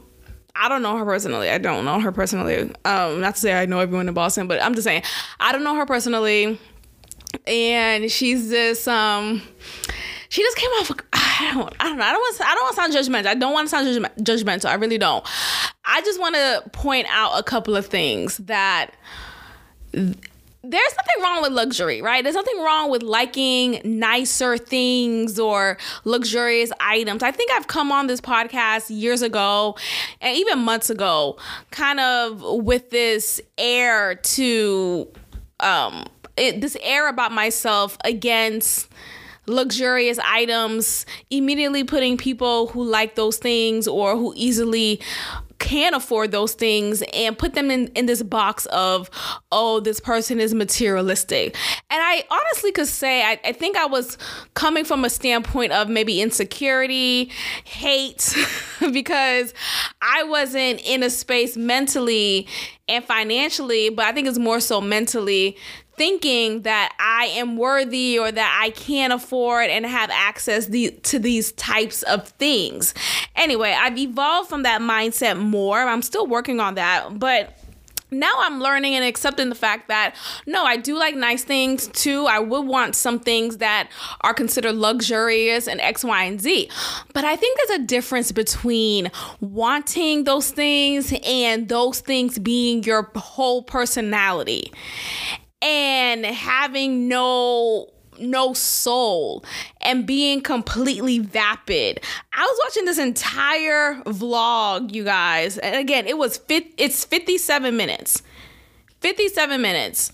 I 0.54 0.68
don't 0.68 0.82
know 0.82 0.98
her 0.98 1.06
personally. 1.06 1.50
I 1.50 1.58
don't 1.58 1.86
know 1.86 2.00
her 2.00 2.12
personally. 2.12 2.72
Um 2.86 3.22
not 3.22 3.36
to 3.36 3.42
say 3.42 3.54
I 3.54 3.66
know 3.66 3.80
everyone 3.80 4.08
in 4.08 4.14
Boston, 4.14 4.48
but 4.48 4.62
I'm 4.62 4.76
just 4.76 4.86
saying 4.86 5.04
I 5.40 5.52
don't 5.52 5.64
know 5.64 5.76
her 5.76 5.86
personally. 5.86 6.60
And 7.48 8.12
she's 8.12 8.50
this 8.50 8.88
um 8.88 9.42
she 10.30 10.44
just 10.44 10.58
came 10.58 10.70
off 10.72 10.92
I 11.42 11.54
don't 11.54 11.76
I 11.80 11.84
don't 11.90 11.98
know. 11.98 12.04
I 12.04 12.12
don't 12.12 12.20
want 12.22 12.42
I 12.42 12.54
don't 12.56 12.64
want 12.64 12.76
to 12.76 12.82
sound 12.82 12.94
judgmental. 12.94 13.28
I 13.28 13.34
don't 13.34 13.54
want 13.54 13.68
to 13.68 13.70
sound 13.70 14.10
judgmental. 14.20 14.66
I 14.66 14.76
really 14.76 14.98
don't. 14.98 15.26
I 15.86 16.02
just 16.02 16.20
want 16.20 16.36
to 16.36 16.70
point 16.72 17.08
out 17.10 17.40
a 17.40 17.44
couple 17.44 17.76
of 17.76 17.88
things 17.88 18.38
that 18.38 18.92
there's 19.92 20.14
nothing 20.64 21.24
wrong 21.24 21.42
with 21.42 21.52
luxury, 21.52 22.02
right? 22.04 22.24
There's 22.24 22.36
nothing 22.36 22.60
wrong 22.62 22.92
with 22.92 23.02
liking 23.02 23.82
nicer 23.84 24.58
things 24.58 25.40
or 25.40 25.78
luxurious 26.06 26.72
items. 26.80 27.24
I 27.24 27.32
think 27.32 27.50
I've 27.52 27.68
come 27.68 27.92
on 27.92 28.06
this 28.06 28.22
podcast 28.22 28.96
years 28.96 29.24
ago 29.24 29.76
and 30.22 30.38
even 30.38 30.60
months 30.60 30.92
ago, 30.92 31.38
kind 31.72 32.00
of 32.00 32.44
with 32.64 32.92
this 32.92 33.42
air 33.58 34.16
to 34.16 35.12
um 35.60 36.06
it, 36.38 36.62
this 36.62 36.78
air 36.82 37.10
about 37.10 37.32
myself 37.32 37.98
against 38.06 38.88
luxurious 39.52 40.20
items, 40.20 41.06
immediately 41.30 41.84
putting 41.84 42.18
people 42.18 42.68
who 42.68 42.84
like 42.84 43.16
those 43.16 43.38
things 43.38 43.88
or 43.88 44.16
who 44.16 44.34
easily 44.36 45.00
can 45.62 45.94
afford 45.94 46.32
those 46.32 46.54
things 46.54 47.04
and 47.14 47.38
put 47.38 47.54
them 47.54 47.70
in, 47.70 47.88
in 47.90 48.08
this 48.08 48.24
box 48.24 48.66
of, 48.68 49.12
oh, 49.52 49.80
this 49.80 50.00
person 50.00 50.40
is 50.40 50.56
materialistic. 50.56 51.56
And 51.92 52.02
I 52.02 52.24
honestly 52.32 52.72
could 52.72 52.88
say, 52.88 53.22
I, 53.22 53.40
I 53.46 53.52
think 53.52 53.78
I 53.78 53.86
was 53.86 54.18
coming 54.56 54.84
from 54.84 55.06
a 55.06 55.10
standpoint 55.10 55.72
of 55.72 55.88
maybe 55.88 56.20
insecurity, 56.20 57.32
hate, 57.64 58.36
because 58.92 59.54
I 60.02 60.24
wasn't 60.24 60.82
in 60.84 61.04
a 61.04 61.12
space 61.12 61.56
mentally 61.56 62.48
and 62.88 63.06
financially, 63.06 63.90
but 63.90 64.06
I 64.06 64.14
think 64.14 64.28
it's 64.28 64.40
more 64.40 64.60
so 64.60 64.82
mentally 64.82 65.58
thinking 66.02 66.64
that 66.64 66.96
I 66.98 67.26
am 67.26 67.58
worthy 67.58 68.18
or 68.18 68.32
that 68.32 68.60
I 68.60 68.72
can 68.72 69.12
afford 69.12 69.70
and 69.70 69.86
have 69.86 70.10
access 70.10 70.66
the, 70.66 70.90
to 71.04 71.20
these 71.20 71.52
types 71.52 72.02
of 72.02 72.28
things. 72.28 72.96
Anyway, 73.36 73.78
I've 73.80 73.96
evolved 74.00 74.50
from 74.50 74.64
that 74.64 74.82
mindset 74.82 75.38
more. 75.38 75.78
I'm 75.78 76.02
still 76.02 76.26
working 76.26 76.60
on 76.60 76.74
that, 76.74 77.20
but 77.20 77.56
now 78.10 78.34
I'm 78.40 78.60
learning 78.60 78.96
and 78.96 79.06
accepting 79.06 79.50
the 79.50 79.56
fact 79.56 79.90
that 79.90 80.16
no, 80.48 80.66
I 80.66 80.76
do 80.76 80.98
like 80.98 81.16
nice 81.16 81.44
things 81.44 81.88
too. 81.90 82.26
I 82.26 82.40
would 82.40 82.66
want 82.66 82.96
some 82.96 83.20
things 83.20 83.58
that 83.58 83.88
are 84.22 84.34
considered 84.34 84.74
luxurious 84.74 85.68
and 85.68 85.80
X, 85.80 86.04
Y, 86.04 86.24
and 86.24 86.42
Z. 86.42 86.68
But 87.14 87.26
I 87.26 87.36
think 87.36 87.60
there's 87.60 87.80
a 87.80 87.84
difference 87.84 88.32
between 88.32 89.12
wanting 89.40 90.24
those 90.24 90.50
things 90.50 91.14
and 91.24 91.70
those 91.70 92.00
things 92.00 92.40
being 92.40 92.84
your 92.86 93.12
whole 93.16 93.62
personality 93.62 94.74
and 95.62 96.26
having 96.26 97.08
no 97.08 97.88
no 98.20 98.54
soul 98.54 99.44
and 99.82 100.06
being 100.06 100.42
completely 100.42 101.20
vapid. 101.20 102.00
I 102.34 102.42
was 102.42 102.60
watching 102.66 102.86
this 102.86 103.00
entire 103.00 103.96
vlog, 104.04 104.94
you 104.94 105.04
guys. 105.04 105.58
And 105.58 105.76
again, 105.76 106.08
it 106.08 106.18
was 106.18 106.38
fit 106.38 106.68
it's 106.78 107.04
57 107.04 107.76
minutes. 107.76 108.22
57 109.02 109.62
minutes. 109.62 110.12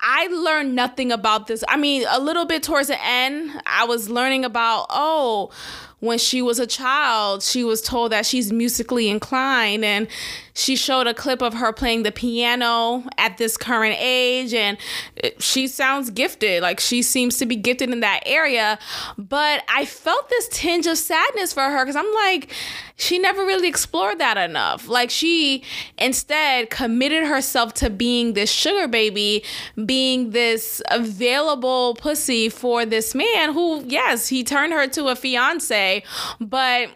I 0.00 0.26
learned 0.28 0.74
nothing 0.74 1.10
about 1.10 1.46
this. 1.46 1.64
I 1.68 1.76
mean, 1.76 2.04
a 2.08 2.20
little 2.20 2.44
bit 2.44 2.62
towards 2.62 2.88
the 2.88 3.04
end, 3.04 3.50
I 3.66 3.84
was 3.84 4.08
learning 4.08 4.44
about, 4.44 4.86
oh, 4.90 5.50
when 6.00 6.18
she 6.18 6.42
was 6.42 6.58
a 6.58 6.66
child, 6.66 7.42
she 7.42 7.64
was 7.64 7.80
told 7.80 8.12
that 8.12 8.26
she's 8.26 8.52
musically 8.52 9.08
inclined 9.08 9.82
and 9.82 10.06
she 10.52 10.76
showed 10.76 11.06
a 11.06 11.14
clip 11.14 11.42
of 11.42 11.54
her 11.54 11.72
playing 11.72 12.02
the 12.02 12.12
piano 12.12 13.02
at 13.16 13.38
this 13.38 13.56
current 13.56 13.96
age 13.98 14.52
and 14.52 14.76
she 15.38 15.66
sounds 15.66 16.10
gifted. 16.10 16.62
Like 16.62 16.80
she 16.80 17.00
seems 17.00 17.38
to 17.38 17.46
be 17.46 17.56
gifted 17.56 17.90
in 17.90 18.00
that 18.00 18.22
area. 18.26 18.78
But 19.16 19.62
i 19.68 19.84
felt 19.84 20.28
this 20.28 20.48
tinge 20.48 20.86
of 20.86 20.98
sadness 20.98 21.52
for 21.52 21.62
her 21.62 21.84
because 21.84 21.96
i'm 21.96 22.12
like 22.14 22.52
she 22.98 23.18
never 23.18 23.44
really 23.44 23.68
explored 23.68 24.18
that 24.20 24.38
enough. 24.38 24.88
Like 24.88 25.10
she 25.10 25.62
instead 25.98 26.70
committed 26.70 27.24
herself 27.24 27.74
to 27.74 27.90
being 27.90 28.32
this 28.32 28.50
sugar 28.50 28.88
baby 28.88 29.44
being 29.84 30.30
this 30.30 30.80
available 30.90 31.94
pussy 31.96 32.48
for 32.48 32.86
this 32.86 33.14
man 33.14 33.52
who 33.52 33.84
yes 33.86 34.28
he 34.28 34.42
turned 34.42 34.72
her 34.72 34.86
to 34.88 35.08
a 35.08 35.16
fiance 35.16 35.85
but 36.40 36.90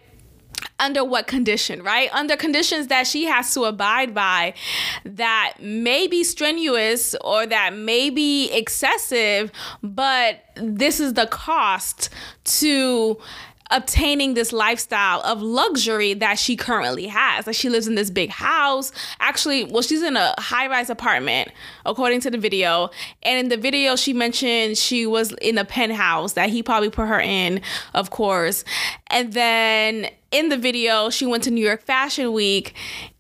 under 0.79 1.05
what 1.05 1.27
condition, 1.27 1.83
right? 1.83 2.13
Under 2.13 2.37
conditions 2.37 2.89
that 2.89 3.07
she 3.07 3.25
has 3.25 3.53
to 3.55 3.65
abide 3.65 4.15
by 4.15 4.55
that 5.05 5.55
may 5.61 6.07
be 6.07 6.25
strenuous 6.25 7.15
or 7.21 7.47
that 7.47 7.75
may 7.75 8.11
be 8.11 8.51
excessive, 8.51 9.53
but 9.83 10.41
this 10.57 10.99
is 10.99 11.15
the 11.15 11.27
cost 11.27 12.09
to 12.45 13.19
obtaining 13.71 14.35
this 14.35 14.53
lifestyle 14.53 15.21
of 15.23 15.41
luxury 15.41 16.15
that 16.15 16.39
she 16.39 16.57
currently 16.57 17.07
has. 17.07 17.47
Like 17.47 17.57
she 17.57 17.69
lives 17.69 17.87
in 17.87 17.95
this 17.95 18.11
big 18.11 18.31
house. 18.31 18.93
Actually, 19.21 19.65
well, 19.65 19.83
she's 19.83 20.03
in 20.03 20.17
a 20.17 20.35
high 20.39 20.67
rise 20.69 20.91
apartment, 20.91 21.51
according 21.87 22.21
to 22.23 22.31
the 22.31 22.39
video. 22.39 22.91
And 23.23 23.39
in 23.39 23.49
the 23.49 23.57
video, 23.57 23.97
she 23.97 24.13
mentioned 24.13 24.77
she 24.77 25.07
was 25.07 25.33
in 25.41 25.59
a 25.59 25.65
penthouse 25.65 26.35
that 26.35 26.51
he 26.51 26.63
probably 26.63 26.91
put 26.91 27.07
her 27.07 27.21
in, 27.21 27.61
of 27.95 28.11
course. 28.11 28.65
And 29.09 29.33
then 29.33 30.09
in 30.31 30.49
the 30.49 30.57
video, 30.57 31.11
she 31.11 31.27
went 31.27 31.45
to 31.45 31.51
New 31.51 31.65
York 31.65 31.83
Fashion 31.83 32.33
Week 32.33 32.75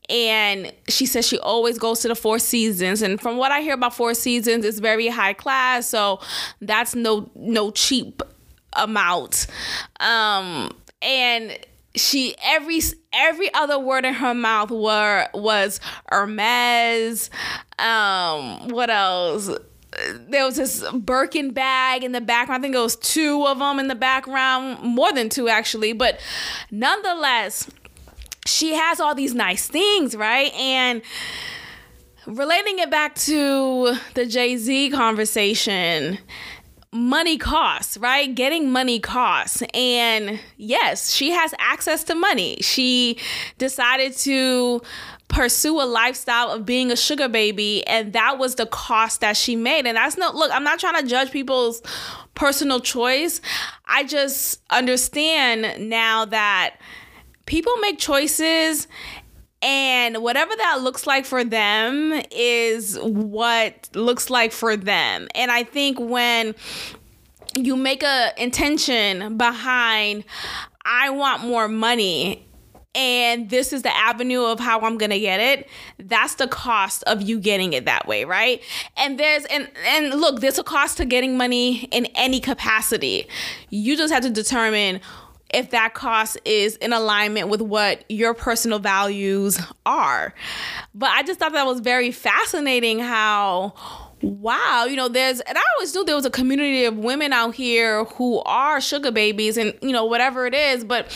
and 0.08 0.72
she 0.88 1.06
says 1.06 1.26
she 1.26 1.38
always 1.38 1.78
goes 1.78 2.00
to 2.00 2.08
the 2.08 2.16
Four 2.16 2.40
Seasons. 2.40 3.00
And 3.00 3.20
from 3.20 3.36
what 3.36 3.52
I 3.52 3.60
hear 3.60 3.74
about 3.74 3.94
Four 3.94 4.14
Seasons, 4.14 4.64
it's 4.64 4.80
very 4.80 5.06
high 5.06 5.32
class, 5.32 5.86
so 5.86 6.20
that's 6.60 6.96
no 6.96 7.30
no 7.36 7.70
cheap 7.70 8.20
amount. 8.74 9.46
Um, 9.98 10.72
and 11.02 11.58
she 11.94 12.34
every 12.42 12.80
every 13.12 13.52
other 13.54 13.78
word 13.78 14.04
in 14.04 14.14
her 14.14 14.34
mouth 14.34 14.70
were 14.70 15.28
was 15.34 15.80
Hermes. 16.10 17.30
Um, 17.78 18.68
what 18.68 18.90
else? 18.90 19.50
There 20.28 20.44
was 20.44 20.56
this 20.56 20.84
Birkin 20.92 21.50
bag 21.50 22.04
in 22.04 22.12
the 22.12 22.20
background. 22.20 22.60
I 22.60 22.62
think 22.62 22.76
it 22.76 22.78
was 22.78 22.94
two 22.96 23.44
of 23.46 23.58
them 23.58 23.80
in 23.80 23.88
the 23.88 23.96
background, 23.96 24.80
more 24.82 25.12
than 25.12 25.28
two 25.28 25.48
actually. 25.48 25.92
But 25.92 26.20
nonetheless, 26.70 27.68
she 28.46 28.74
has 28.74 29.00
all 29.00 29.14
these 29.14 29.34
nice 29.34 29.66
things, 29.66 30.14
right? 30.14 30.52
And 30.54 31.02
relating 32.26 32.78
it 32.78 32.90
back 32.90 33.16
to 33.16 33.96
the 34.14 34.26
Jay 34.26 34.56
Z 34.56 34.90
conversation, 34.90 36.18
money 36.92 37.38
costs, 37.38 37.96
right? 37.98 38.34
Getting 38.34 38.70
money 38.70 38.98
costs. 38.98 39.62
And 39.74 40.40
yes, 40.56 41.12
she 41.12 41.30
has 41.30 41.54
access 41.58 42.04
to 42.04 42.14
money. 42.14 42.58
She 42.60 43.18
decided 43.58 44.16
to 44.18 44.80
pursue 45.28 45.80
a 45.80 45.86
lifestyle 45.86 46.50
of 46.50 46.66
being 46.66 46.90
a 46.90 46.96
sugar 46.96 47.28
baby 47.28 47.86
and 47.86 48.12
that 48.14 48.36
was 48.36 48.56
the 48.56 48.66
cost 48.66 49.20
that 49.20 49.36
she 49.36 49.54
made 49.54 49.86
and 49.86 49.96
that's 49.96 50.18
no 50.18 50.28
look 50.32 50.50
i'm 50.52 50.64
not 50.64 50.80
trying 50.80 51.00
to 51.00 51.08
judge 51.08 51.30
people's 51.30 51.80
personal 52.34 52.80
choice 52.80 53.40
i 53.86 54.02
just 54.02 54.60
understand 54.70 55.88
now 55.88 56.24
that 56.24 56.74
people 57.46 57.72
make 57.76 57.96
choices 57.96 58.88
and 59.62 60.18
whatever 60.22 60.54
that 60.56 60.80
looks 60.82 61.06
like 61.06 61.26
for 61.26 61.44
them 61.44 62.20
is 62.30 62.98
what 63.00 63.88
looks 63.94 64.30
like 64.30 64.52
for 64.52 64.76
them 64.76 65.28
and 65.34 65.50
i 65.50 65.62
think 65.62 65.98
when 66.00 66.54
you 67.56 67.76
make 67.76 68.02
a 68.02 68.32
intention 68.36 69.36
behind 69.36 70.24
i 70.84 71.10
want 71.10 71.42
more 71.42 71.68
money 71.68 72.46
and 72.94 73.50
this 73.50 73.72
is 73.72 73.82
the 73.82 73.96
avenue 73.96 74.42
of 74.42 74.58
how 74.58 74.80
I'm 74.80 74.98
going 74.98 75.10
to 75.10 75.20
get 75.20 75.38
it, 75.38 75.68
that's 75.98 76.34
the 76.34 76.48
cost 76.48 77.04
of 77.04 77.22
you 77.22 77.38
getting 77.38 77.72
it 77.72 77.84
that 77.84 78.08
way, 78.08 78.24
right? 78.24 78.62
And 78.96 79.18
there's 79.18 79.44
and 79.44 79.70
and 79.86 80.20
look, 80.20 80.40
there's 80.40 80.58
a 80.58 80.64
cost 80.64 80.96
to 80.96 81.04
getting 81.04 81.36
money 81.36 81.84
in 81.92 82.06
any 82.16 82.40
capacity. 82.40 83.28
You 83.68 83.96
just 83.96 84.12
have 84.12 84.24
to 84.24 84.30
determine 84.30 85.00
if 85.52 85.70
that 85.70 85.94
cost 85.94 86.38
is 86.44 86.76
in 86.76 86.92
alignment 86.92 87.48
with 87.48 87.60
what 87.60 88.04
your 88.08 88.34
personal 88.34 88.78
values 88.78 89.58
are. 89.86 90.34
But 90.94 91.10
I 91.10 91.22
just 91.22 91.38
thought 91.38 91.52
that 91.52 91.66
was 91.66 91.80
very 91.80 92.12
fascinating 92.12 92.98
how 92.98 93.74
wow, 94.22 94.84
you 94.84 94.96
know, 94.96 95.08
there's, 95.08 95.40
and 95.40 95.56
I 95.56 95.62
always 95.76 95.94
knew 95.94 96.04
there 96.04 96.14
was 96.14 96.26
a 96.26 96.30
community 96.30 96.84
of 96.84 96.98
women 96.98 97.32
out 97.32 97.54
here 97.54 98.04
who 98.04 98.40
are 98.40 98.78
sugar 98.78 99.10
babies 99.10 99.56
and, 99.56 99.72
you 99.80 99.92
know, 99.92 100.04
whatever 100.04 100.46
it 100.46 100.52
is, 100.52 100.84
but 100.84 101.06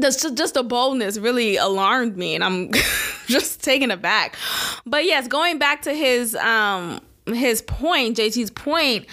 the, 0.00 0.32
just 0.34 0.54
the 0.54 0.62
boldness 0.62 1.18
really 1.18 1.56
alarmed 1.56 2.16
me 2.16 2.34
and 2.34 2.44
i'm 2.44 2.70
just 3.26 3.62
taken 3.62 3.90
aback 3.90 4.36
but 4.84 5.04
yes 5.04 5.26
going 5.26 5.58
back 5.58 5.82
to 5.82 5.94
his 5.94 6.34
um 6.36 7.00
his 7.26 7.62
point 7.62 8.16
jt's 8.16 8.50
point 8.50 9.06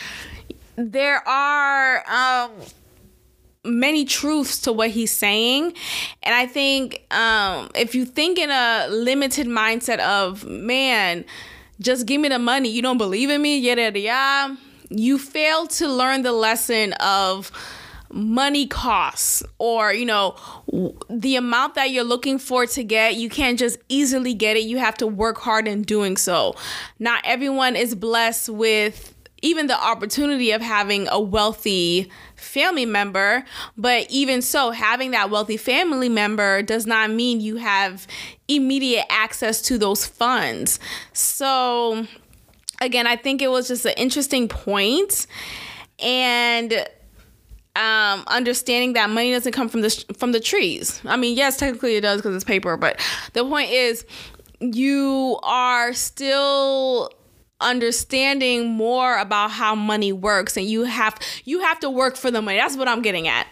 there 0.75 1.25
are 1.27 2.03
um 2.09 2.51
many 3.65 4.05
truths 4.05 4.59
to 4.61 4.73
what 4.73 4.89
he's 4.89 5.11
saying. 5.11 5.73
And 6.21 6.35
i 6.35 6.45
think 6.45 7.05
um 7.11 7.69
if 7.75 7.95
you 7.95 8.05
think 8.05 8.37
in 8.37 8.49
a 8.49 8.87
limited 8.89 9.47
mindset 9.47 9.99
of 9.99 10.45
man 10.45 11.25
just 11.79 12.05
give 12.05 12.21
me 12.21 12.29
the 12.29 12.39
money 12.39 12.69
you 12.69 12.81
don't 12.81 12.97
believe 12.97 13.29
in 13.29 13.41
me 13.41 13.57
yada 13.57 13.83
yada 13.83 13.99
yada 13.99 14.57
you 14.89 15.17
fail 15.17 15.67
to 15.67 15.87
learn 15.87 16.21
the 16.21 16.31
lesson 16.31 16.93
of 16.93 17.51
money 18.13 18.67
costs 18.67 19.43
or 19.57 19.91
you 19.91 20.05
know 20.05 20.35
the 21.09 21.35
amount 21.35 21.73
that 21.75 21.89
you're 21.89 22.03
looking 22.03 22.37
for 22.37 22.65
to 22.67 22.83
get 22.83 23.15
you 23.15 23.27
can't 23.29 23.57
just 23.57 23.77
easily 23.89 24.33
get 24.33 24.55
it. 24.55 24.63
You 24.63 24.77
have 24.77 24.95
to 24.97 25.07
work 25.07 25.39
hard 25.39 25.67
in 25.67 25.81
doing 25.81 26.15
so. 26.15 26.55
Not 26.99 27.21
everyone 27.25 27.75
is 27.75 27.95
blessed 27.95 28.49
with 28.49 29.12
even 29.43 29.67
the 29.67 29.79
opportunity 29.79 30.51
of 30.51 30.61
having 30.61 31.07
a 31.09 31.19
wealthy 31.19 32.09
family 32.35 32.85
member 32.85 33.43
but 33.77 34.09
even 34.09 34.41
so 34.41 34.71
having 34.71 35.11
that 35.11 35.29
wealthy 35.29 35.57
family 35.57 36.09
member 36.09 36.63
does 36.63 36.87
not 36.87 37.11
mean 37.11 37.39
you 37.39 37.57
have 37.57 38.07
immediate 38.47 39.05
access 39.09 39.61
to 39.61 39.77
those 39.77 40.05
funds 40.05 40.79
so 41.11 42.07
again 42.81 43.05
i 43.05 43.15
think 43.15 43.41
it 43.41 43.49
was 43.49 43.67
just 43.67 43.85
an 43.85 43.93
interesting 43.97 44.47
point 44.47 45.27
and 45.99 46.87
um, 47.75 48.23
understanding 48.27 48.93
that 48.93 49.09
money 49.09 49.31
doesn't 49.31 49.51
come 49.51 49.67
from 49.67 49.81
the 49.81 50.05
from 50.17 50.31
the 50.31 50.39
trees. 50.39 51.01
I 51.05 51.17
mean, 51.17 51.35
yes, 51.35 51.57
technically 51.57 51.95
it 51.95 52.01
does 52.01 52.21
because 52.21 52.35
it's 52.35 52.43
paper, 52.43 52.77
but 52.77 52.99
the 53.33 53.43
point 53.43 53.71
is, 53.71 54.05
you 54.59 55.39
are 55.41 55.93
still 55.93 57.11
understanding 57.63 58.69
more 58.69 59.17
about 59.17 59.51
how 59.51 59.75
money 59.75 60.11
works 60.11 60.57
and 60.57 60.67
you 60.67 60.83
have 60.83 61.17
you 61.45 61.61
have 61.61 61.79
to 61.79 61.89
work 61.89 62.15
for 62.15 62.29
the 62.29 62.41
money 62.41 62.57
that's 62.57 62.77
what 62.77 62.87
i'm 62.87 63.01
getting 63.01 63.27
at 63.27 63.47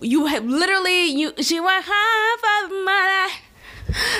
you 0.00 0.26
have 0.26 0.44
literally 0.44 1.06
you 1.06 1.32
she 1.40 1.60
went 1.60 1.84
high 1.86 2.36
for 2.62 2.68
the 2.68 2.84
money 2.84 3.44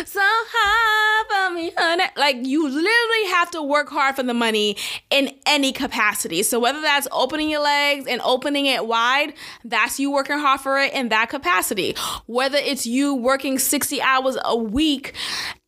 so 0.05 0.21
hard 0.23 1.27
for 1.51 1.55
me, 1.55 1.73
honey. 1.77 2.05
Like 2.17 2.37
you 2.43 2.69
literally 2.69 3.33
have 3.33 3.51
to 3.53 3.63
work 3.63 3.89
hard 3.89 4.17
for 4.17 4.23
the 4.23 4.35
money 4.35 4.77
in 5.11 5.35
any 5.47 5.73
capacity. 5.73 6.43
So 6.43 6.61
whether 6.61 6.81
that's 6.81 7.09
opening 7.11 7.51
your 7.51 7.63
legs 7.63 8.07
and 8.07 8.21
opening 8.23 8.67
it 8.67 8.87
wide, 8.87 9.35
that's 9.65 9.99
you 9.99 10.11
working 10.11 10.39
hard 10.39 10.61
for 10.61 10.79
it 10.79 10.93
in 10.93 11.09
that 11.09 11.29
capacity. 11.31 11.97
Whether 12.27 12.59
it's 12.59 12.87
you 12.87 13.15
working 13.15 13.59
60 13.59 14.01
hours 14.03 14.37
a 14.45 14.57
week 14.57 15.15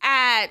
at 0.01 0.47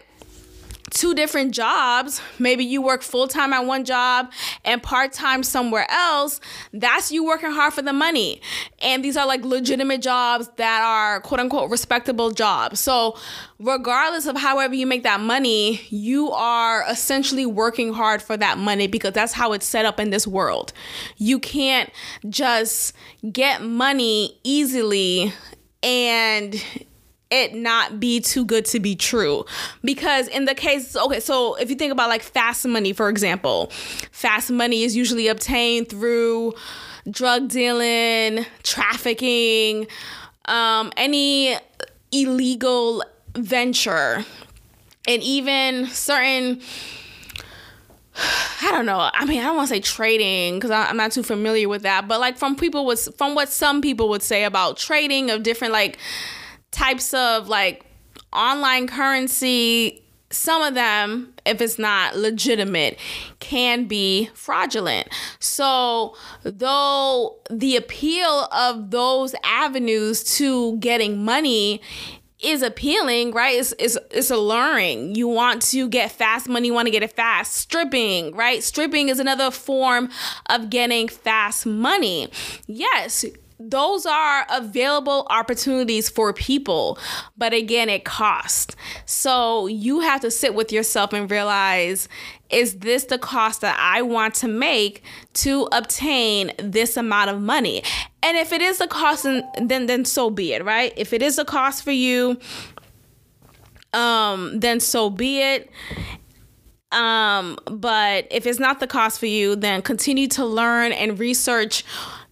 two 0.97 1.15
different 1.15 1.53
jobs, 1.53 2.23
maybe 2.39 2.65
you 2.65 2.81
work 2.81 3.03
full 3.03 3.29
time 3.29 3.53
at 3.53 3.67
one 3.67 3.85
job 3.85 4.33
and 4.65 4.83
part 4.83 5.13
time 5.13 5.43
somewhere 5.43 5.87
else, 5.91 6.41
that's 6.73 7.13
you 7.13 7.23
working 7.23 7.51
hard 7.51 7.75
for 7.75 7.83
the 7.83 7.93
money. 7.93 8.41
And 8.81 9.05
these 9.05 9.15
are 9.15 9.27
like 9.27 9.45
legitimate 9.45 10.01
jobs 10.01 10.49
that 10.57 10.83
are 10.83 11.21
quote 11.21 11.39
unquote 11.39 11.71
respectable 11.71 12.31
jobs. 12.31 12.81
So, 12.81 13.19
regardless 13.59 14.27
of 14.27 14.39
however 14.39 14.75
you 14.75 14.87
make 14.87 15.03
that 15.03 15.21
money, 15.21 15.83
you 15.91 16.33
are 16.33 16.83
essentially 16.89 17.45
working 17.45 17.93
hard 17.93 18.23
for 18.23 18.39
that 18.39 18.57
money 18.57 18.87
because 18.87 19.13
that's 19.13 19.35
how 19.35 19.53
it's 19.53 19.67
set 19.67 19.85
up 19.85 20.01
in 20.01 20.09
this 20.09 20.27
world. 20.27 20.73
You 21.19 21.39
can't 21.39 21.91
just 22.31 22.95
get 23.31 23.63
money 23.63 24.41
easily 24.45 25.35
and 25.83 26.63
it 27.31 27.55
not 27.55 27.99
be 27.99 28.21
too 28.21 28.45
good 28.45 28.65
to 28.65 28.79
be 28.79 28.95
true 28.95 29.45
because 29.83 30.29
in 30.29 30.45
the 30.45 30.55
case 30.55 30.95
okay 30.95 31.19
so 31.19 31.55
if 31.57 31.69
you 31.69 31.77
think 31.77 31.93
about 31.93 32.09
like 32.09 32.23
fast 32.23 32.67
money 32.67 32.93
for 32.93 33.09
example 33.09 33.67
fast 34.13 34.51
money 34.51 34.85
is 34.85 34.95
usually 34.95 35.27
obtained 35.27 35.89
through 35.89 36.55
drug 37.11 37.49
dealing 37.49 38.47
trafficking 38.63 39.87
um, 40.47 40.93
any 40.97 41.57
illegal 42.13 43.03
venture 43.35 44.25
and 45.09 45.23
even 45.23 45.87
certain 45.87 46.61
I 48.63 48.71
don't 48.71 48.87
know. 48.87 49.11
I 49.13 49.27
mean, 49.27 49.41
I 49.41 49.45
don't 49.45 49.57
want 49.57 49.69
to 49.69 49.75
say 49.75 49.81
trading 49.81 50.55
because 50.55 50.71
I'm 50.71 50.97
not 50.97 51.13
too 51.13 51.23
familiar 51.23 51.69
with 51.69 51.83
that, 51.83 52.09
but 52.09 52.19
like 52.19 52.39
from 52.39 52.57
people 52.57 52.87
was 52.87 53.09
from 53.19 53.35
what 53.35 53.51
some 53.51 53.83
people 53.83 54.09
would 54.09 54.23
say 54.23 54.45
about 54.45 54.79
trading 54.79 55.31
of 55.31 55.43
different 55.43 55.73
like 55.75 55.99
types 56.77 57.15
of 57.15 57.49
like 57.49 57.85
online 58.33 58.87
currency 58.87 60.03
some 60.31 60.61
of 60.63 60.75
them, 60.75 61.33
if 61.45 61.61
it's 61.61 61.79
not 61.79 62.17
legitimate, 62.17 62.99
can 63.39 63.87
be 63.87 64.29
fraudulent. 64.35 65.09
So, 65.39 66.17
though 66.43 67.39
the 67.49 67.77
appeal 67.77 68.49
of 68.53 68.91
those 68.91 69.35
avenues 69.45 70.25
to 70.37 70.79
getting 70.79 71.25
money 71.25 71.81
is 72.41 72.61
appealing, 72.63 73.33
right? 73.33 73.59
It's, 73.59 73.73
it's, 73.79 73.97
it's 74.11 74.31
alluring. 74.31 75.15
You 75.15 75.29
want 75.29 75.63
to 75.63 75.89
get 75.89 76.11
fast 76.13 76.49
money, 76.49 76.69
you 76.69 76.75
want 76.75 76.87
to 76.87 76.93
get 76.93 77.03
it 77.03 77.13
fast. 77.13 77.55
Stripping, 77.55 78.35
right? 78.35 78.63
Stripping 78.63 79.09
is 79.09 79.21
another 79.21 79.51
form 79.51 80.11
of 80.51 80.71
getting 80.71 81.09
fast 81.09 81.67
money. 81.67 82.29
Yes, 82.67 83.25
those 83.59 84.05
are 84.05 84.47
available 84.51 85.27
opportunities 85.31 86.09
for 86.09 86.33
people 86.33 86.99
but 87.37 87.53
again 87.53 87.89
it 87.89 88.05
costs. 88.05 88.77
So 89.07 89.67
you 89.67 90.01
have 90.01 90.21
to 90.21 90.31
sit 90.31 90.55
with 90.55 90.73
yourself 90.73 91.13
and 91.13 91.31
realize 91.31 92.09
is 92.51 92.79
this 92.79 93.05
the 93.05 93.19
cost 93.19 93.61
that 93.63 93.77
i 93.81 94.01
want 94.03 94.33
to 94.33 94.47
make 94.47 95.03
to 95.35 95.69
obtain 95.73 96.53
this 96.59 96.97
amount 96.97 97.31
of 97.31 97.41
money? 97.41 97.83
And 98.23 98.37
if 98.37 98.53
it 98.53 98.61
is 98.61 98.79
the 98.79 98.87
cost 98.87 99.25
then 99.25 99.87
then 99.87 100.05
so 100.05 100.31
be 100.31 100.53
it 100.53 100.65
right? 100.65 100.93
If 100.97 101.13
it 101.13 101.23
is 101.23 101.39
a 101.39 101.45
cost 101.45 101.83
for 101.83 101.93
you 101.93 102.39
um 103.93 104.61
then 104.61 104.81
so 104.81 105.09
be 105.09 105.41
it. 105.41 105.71
Um 106.93 107.59
but 107.67 108.27
if 108.31 108.47
it's 108.47 108.59
not 108.59 108.81
the 108.81 108.87
cost 108.87 109.19
for 109.19 109.27
you 109.27 109.57
then 109.57 109.83
continue 109.83 110.29
to 110.29 110.45
learn 110.45 110.93
and 110.93 111.19
research 111.19 111.85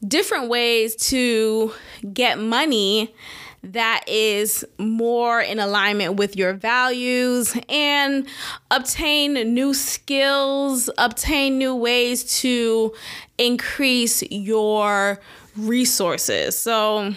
different 0.07 0.49
ways 0.49 0.97
to 0.97 1.73
get 2.12 2.38
money 2.38 3.14
that 3.62 4.05
is 4.07 4.64
more 4.79 5.40
in 5.40 5.59
alignment 5.59 6.17
with 6.17 6.37
your 6.37 6.53
values 6.53 7.57
and 7.69 8.27
obtain 8.71 9.33
new 9.55 9.73
skills, 9.73 10.90
obtain 10.99 11.57
new 11.57 11.75
ways 11.75 12.40
to 12.40 12.93
increase 13.38 14.23
your 14.31 15.19
resources. 15.57 16.59
So, 16.59 17.14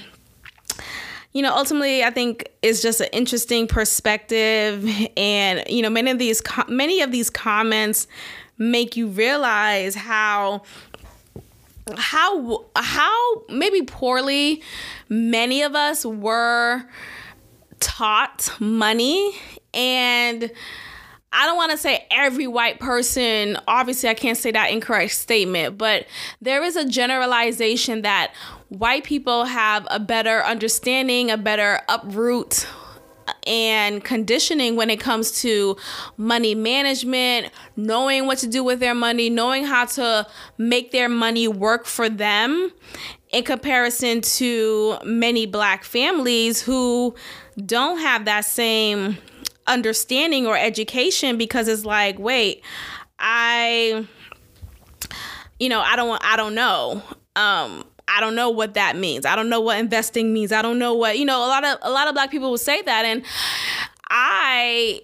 you 1.34 1.41
know, 1.41 1.54
ultimately, 1.54 2.04
I 2.04 2.12
think 2.12 2.50
it's 2.62 2.82
just 2.82 3.02
an 3.02 3.10
interesting 3.12 3.67
perspective, 3.67 4.89
and 5.17 5.63
you 5.67 5.82
know, 5.82 5.89
many 5.89 6.12
of 6.12 6.17
these 6.17 6.41
many 6.69 7.02
of 7.02 7.12
these 7.12 7.30
comments 7.30 8.08
make 8.58 8.95
you 8.95 9.08
realize 9.08 9.95
how 9.95 10.63
how 11.97 12.65
how 12.76 13.43
maybe 13.50 13.82
poorly 13.84 14.63
many 15.10 15.62
of 15.62 15.76
us 15.76 16.06
were 16.06 16.84
taught 17.80 18.50
money. 18.60 19.34
And 19.73 20.52
I 21.32 21.45
don't 21.45 21.58
want 21.58 21.71
to 21.71 21.78
say 21.78 22.08
every 22.10 22.47
white 22.47 22.80
person, 22.80 23.58
obviously, 23.67 24.10
I 24.10 24.13
can't 24.13 24.38
say 24.38 24.52
that 24.52 24.71
incorrect 24.71 25.12
statement, 25.12 25.78
but 25.78 26.08
there 26.41 26.63
is 26.63 26.76
a 26.76 26.88
generalization 26.88 28.02
that 28.02 28.34
white 28.69 29.04
people 29.04 29.45
have 29.45 29.86
a 29.91 30.00
better 30.00 30.43
understanding, 30.43 31.30
a 31.30 31.38
better 31.38 31.82
uproot 31.89 32.65
and 33.45 34.03
conditioning 34.03 34.75
when 34.75 34.89
it 34.89 34.99
comes 34.99 35.31
to 35.41 35.77
money 36.17 36.55
management, 36.55 37.51
knowing 37.75 38.25
what 38.25 38.37
to 38.39 38.47
do 38.47 38.63
with 38.63 38.79
their 38.79 38.95
money, 38.95 39.29
knowing 39.29 39.65
how 39.65 39.85
to 39.85 40.27
make 40.57 40.91
their 40.91 41.09
money 41.09 41.47
work 41.47 41.85
for 41.85 42.09
them 42.09 42.71
in 43.31 43.43
comparison 43.43 44.21
to 44.21 44.97
many 45.03 45.45
black 45.45 45.83
families 45.83 46.61
who 46.61 47.13
don't 47.65 47.99
have 47.99 48.25
that 48.25 48.45
same 48.45 49.17
understanding 49.67 50.47
or 50.47 50.57
education 50.57 51.37
because 51.37 51.67
it's 51.67 51.85
like, 51.85 52.17
wait, 52.17 52.63
I 53.19 54.07
you 55.59 55.69
know, 55.69 55.81
I 55.81 55.95
don't 55.95 56.21
I 56.23 56.35
don't 56.37 56.55
know. 56.55 57.01
Um 57.35 57.83
I 58.07 58.19
don't 58.19 58.35
know 58.35 58.49
what 58.49 58.73
that 58.75 58.95
means. 58.95 59.25
I 59.25 59.35
don't 59.35 59.49
know 59.49 59.59
what 59.59 59.79
investing 59.79 60.33
means. 60.33 60.51
I 60.51 60.61
don't 60.61 60.79
know 60.79 60.93
what, 60.93 61.17
you 61.17 61.25
know, 61.25 61.39
a 61.39 61.47
lot 61.47 61.63
of 61.63 61.77
a 61.81 61.91
lot 61.91 62.07
of 62.07 62.13
black 62.13 62.31
people 62.31 62.49
will 62.49 62.57
say 62.57 62.81
that 62.81 63.05
and 63.05 63.23
I 64.09 65.01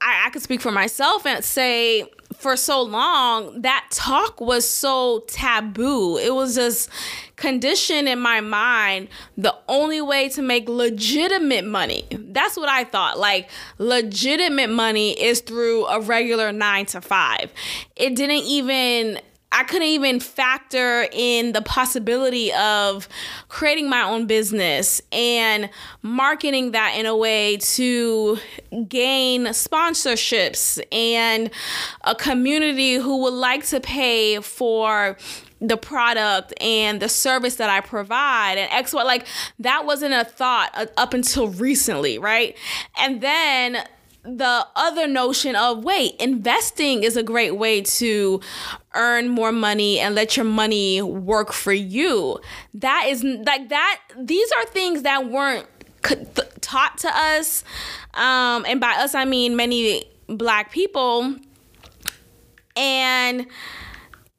I, 0.00 0.24
I 0.26 0.30
could 0.30 0.42
speak 0.42 0.60
for 0.60 0.70
myself 0.70 1.26
and 1.26 1.44
say 1.44 2.04
for 2.34 2.56
so 2.56 2.80
long 2.80 3.60
that 3.62 3.86
talk 3.90 4.40
was 4.40 4.66
so 4.66 5.24
taboo. 5.28 6.16
It 6.16 6.34
was 6.34 6.54
just 6.54 6.88
conditioned 7.36 8.08
in 8.08 8.18
my 8.18 8.40
mind 8.40 9.08
the 9.36 9.54
only 9.68 10.00
way 10.00 10.28
to 10.30 10.42
make 10.42 10.68
legitimate 10.68 11.66
money. 11.66 12.06
That's 12.10 12.56
what 12.56 12.68
I 12.68 12.84
thought. 12.84 13.18
Like 13.18 13.50
legitimate 13.78 14.70
money 14.70 15.20
is 15.20 15.40
through 15.40 15.86
a 15.86 16.00
regular 16.00 16.52
9 16.52 16.86
to 16.86 17.00
5. 17.00 17.52
It 17.96 18.16
didn't 18.16 18.44
even 18.44 19.20
I 19.52 19.64
couldn't 19.64 19.88
even 19.88 20.20
factor 20.20 21.08
in 21.12 21.52
the 21.52 21.62
possibility 21.62 22.52
of 22.52 23.08
creating 23.48 23.90
my 23.90 24.02
own 24.02 24.26
business 24.26 25.02
and 25.10 25.68
marketing 26.02 26.70
that 26.70 26.94
in 26.96 27.04
a 27.06 27.16
way 27.16 27.56
to 27.56 28.38
gain 28.86 29.46
sponsorships 29.46 30.80
and 30.92 31.50
a 32.02 32.14
community 32.14 32.94
who 32.94 33.22
would 33.22 33.34
like 33.34 33.66
to 33.66 33.80
pay 33.80 34.40
for 34.40 35.16
the 35.60 35.76
product 35.76 36.54
and 36.60 37.00
the 37.00 37.08
service 37.08 37.56
that 37.56 37.68
I 37.68 37.80
provide 37.80 38.54
and 38.56 38.72
X 38.72 38.94
what 38.94 39.04
like 39.04 39.26
that 39.58 39.84
wasn't 39.84 40.14
a 40.14 40.24
thought 40.24 40.70
uh, 40.74 40.86
up 40.96 41.12
until 41.12 41.48
recently, 41.48 42.18
right? 42.18 42.56
And 42.98 43.20
then 43.20 43.84
the 44.22 44.66
other 44.76 45.06
notion 45.06 45.56
of 45.56 45.82
wait, 45.84 46.14
investing 46.20 47.02
is 47.02 47.16
a 47.16 47.22
great 47.22 47.52
way 47.52 47.80
to 47.80 48.40
earn 48.94 49.28
more 49.28 49.52
money 49.52 49.98
and 49.98 50.14
let 50.14 50.36
your 50.36 50.44
money 50.44 51.00
work 51.00 51.52
for 51.52 51.72
you. 51.72 52.38
That 52.74 53.06
is 53.08 53.24
like 53.24 53.68
that. 53.70 54.00
These 54.18 54.52
are 54.52 54.64
things 54.66 55.02
that 55.02 55.30
weren't 55.30 55.66
taught 56.60 56.98
to 56.98 57.08
us, 57.08 57.64
um, 58.14 58.64
and 58.66 58.80
by 58.80 58.92
us 58.92 59.14
I 59.14 59.24
mean 59.24 59.56
many 59.56 60.04
black 60.28 60.70
people, 60.70 61.36
and 62.76 63.46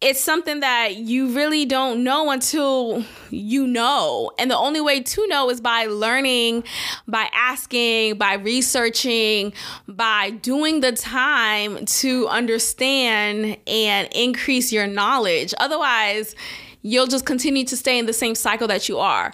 it's 0.02 0.20
something 0.20 0.62
that 0.62 0.96
you 0.96 1.28
really 1.28 1.64
don't 1.66 2.04
know 2.04 2.32
until 2.32 3.06
you 3.30 3.68
know. 3.68 4.32
And 4.40 4.50
the 4.50 4.58
only 4.58 4.82
way 4.82 5.02
to 5.02 5.28
know 5.28 5.50
is 5.52 5.62
by 5.62 5.86
learning, 5.86 6.64
by 7.08 7.30
asking, 7.34 8.18
by 8.18 8.34
researching, 8.34 9.54
by 9.88 10.32
doing 10.32 10.82
the 10.82 10.92
time 10.94 11.86
to 11.86 12.28
understand 12.28 13.58
and 13.68 14.10
increase 14.14 14.72
your 14.72 14.88
knowledge. 14.88 15.54
Otherwise, 15.60 16.36
you'll 16.82 17.08
just 17.08 17.28
continue 17.28 17.64
to 17.66 17.78
stay 17.78 18.00
in 18.00 18.08
the 18.08 18.14
same 18.14 18.34
cycle 18.34 18.68
that 18.68 18.90
you 18.90 18.98
are. 18.98 19.32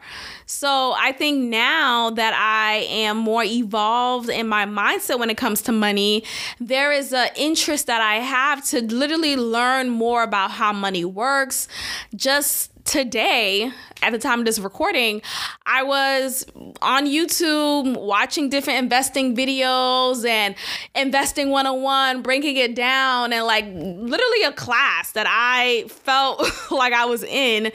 So 0.48 0.94
I 0.98 1.12
think 1.12 1.44
now 1.50 2.10
that 2.12 2.34
I 2.34 2.88
am 2.90 3.18
more 3.18 3.44
evolved 3.44 4.30
in 4.30 4.48
my 4.48 4.66
mindset 4.66 5.20
when 5.20 5.30
it 5.30 5.36
comes 5.36 5.62
to 5.64 5.74
money, 5.74 6.24
there 6.60 6.94
is 6.94 7.12
an 7.12 7.28
interest 7.36 7.88
that 7.88 8.02
I 8.02 8.16
have 8.16 8.64
to 8.68 8.82
literally 8.82 9.36
learn 9.36 9.90
more 9.90 10.24
about 10.24 10.52
how 10.52 10.72
money 10.72 11.04
works. 11.04 11.68
Just 12.16 12.72
today, 12.88 13.72
at 14.02 14.12
the 14.12 14.18
time 14.18 14.40
of 14.40 14.46
this 14.46 14.60
recording, 14.60 15.22
I 15.66 15.84
was 15.84 16.46
on 16.82 17.06
YouTube 17.06 17.98
watching 17.98 18.50
different 18.50 18.80
investing 18.80 19.36
videos 19.36 20.26
and 20.26 20.56
investing 20.96 21.50
101, 21.50 22.22
breaking 22.22 22.56
it 22.56 22.76
down, 22.76 23.34
and 23.34 23.46
like 23.46 23.66
literally 23.66 24.44
a 24.44 24.54
class 24.54 25.12
that 25.12 25.28
I 25.30 25.86
felt 25.90 26.42
like 26.72 26.94
I 26.94 27.06
was 27.06 27.24
in. 27.24 27.72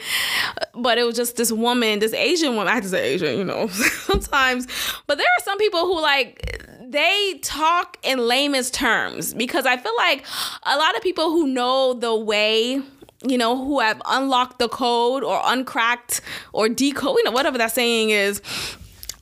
But 0.73 0.97
it 0.97 1.03
was 1.03 1.15
just 1.15 1.35
this 1.35 1.51
woman, 1.51 1.99
this 1.99 2.13
Asian 2.13 2.55
woman. 2.55 2.67
I 2.67 2.75
have 2.75 2.83
to 2.83 2.89
say 2.89 3.13
Asian, 3.13 3.37
you 3.37 3.43
know, 3.43 3.67
sometimes. 3.67 4.67
But 5.05 5.19
there 5.19 5.27
are 5.27 5.43
some 5.43 5.59
people 5.59 5.81
who 5.81 6.01
like 6.01 6.59
they 6.81 7.39
talk 7.43 7.97
in 8.03 8.19
layman's 8.19 8.71
terms 8.71 9.33
because 9.33 9.65
I 9.65 9.77
feel 9.77 9.95
like 9.97 10.25
a 10.63 10.77
lot 10.77 10.95
of 10.95 11.03
people 11.03 11.29
who 11.29 11.47
know 11.47 11.93
the 11.93 12.15
way 12.15 12.81
you 13.23 13.37
know, 13.37 13.57
who 13.57 13.79
have 13.79 14.01
unlocked 14.05 14.59
the 14.59 14.69
code 14.69 15.23
or 15.23 15.41
uncracked 15.45 16.21
or 16.51 16.69
decode, 16.69 17.17
you 17.17 17.23
know, 17.23 17.31
whatever 17.31 17.57
that 17.57 17.71
saying 17.71 18.09
is, 18.09 18.41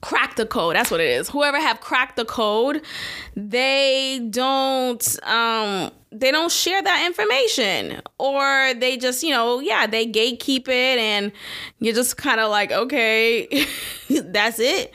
crack 0.01 0.35
the 0.35 0.45
code. 0.45 0.75
That's 0.75 0.91
what 0.91 0.99
it 0.99 1.09
is. 1.09 1.29
Whoever 1.29 1.59
have 1.59 1.79
cracked 1.79 2.15
the 2.15 2.25
code, 2.25 2.81
they 3.35 4.27
don't 4.29 5.27
um 5.27 5.91
they 6.11 6.31
don't 6.31 6.51
share 6.51 6.81
that 6.81 7.05
information 7.05 8.01
or 8.17 8.73
they 8.73 8.97
just, 8.97 9.23
you 9.23 9.29
know, 9.29 9.59
yeah, 9.59 9.87
they 9.87 10.05
gatekeep 10.05 10.67
it 10.67 10.99
and 10.99 11.31
you're 11.79 11.95
just 11.95 12.17
kind 12.17 12.41
of 12.41 12.49
like, 12.51 12.71
okay, 12.71 13.65
that's 14.09 14.59
it. 14.59 14.91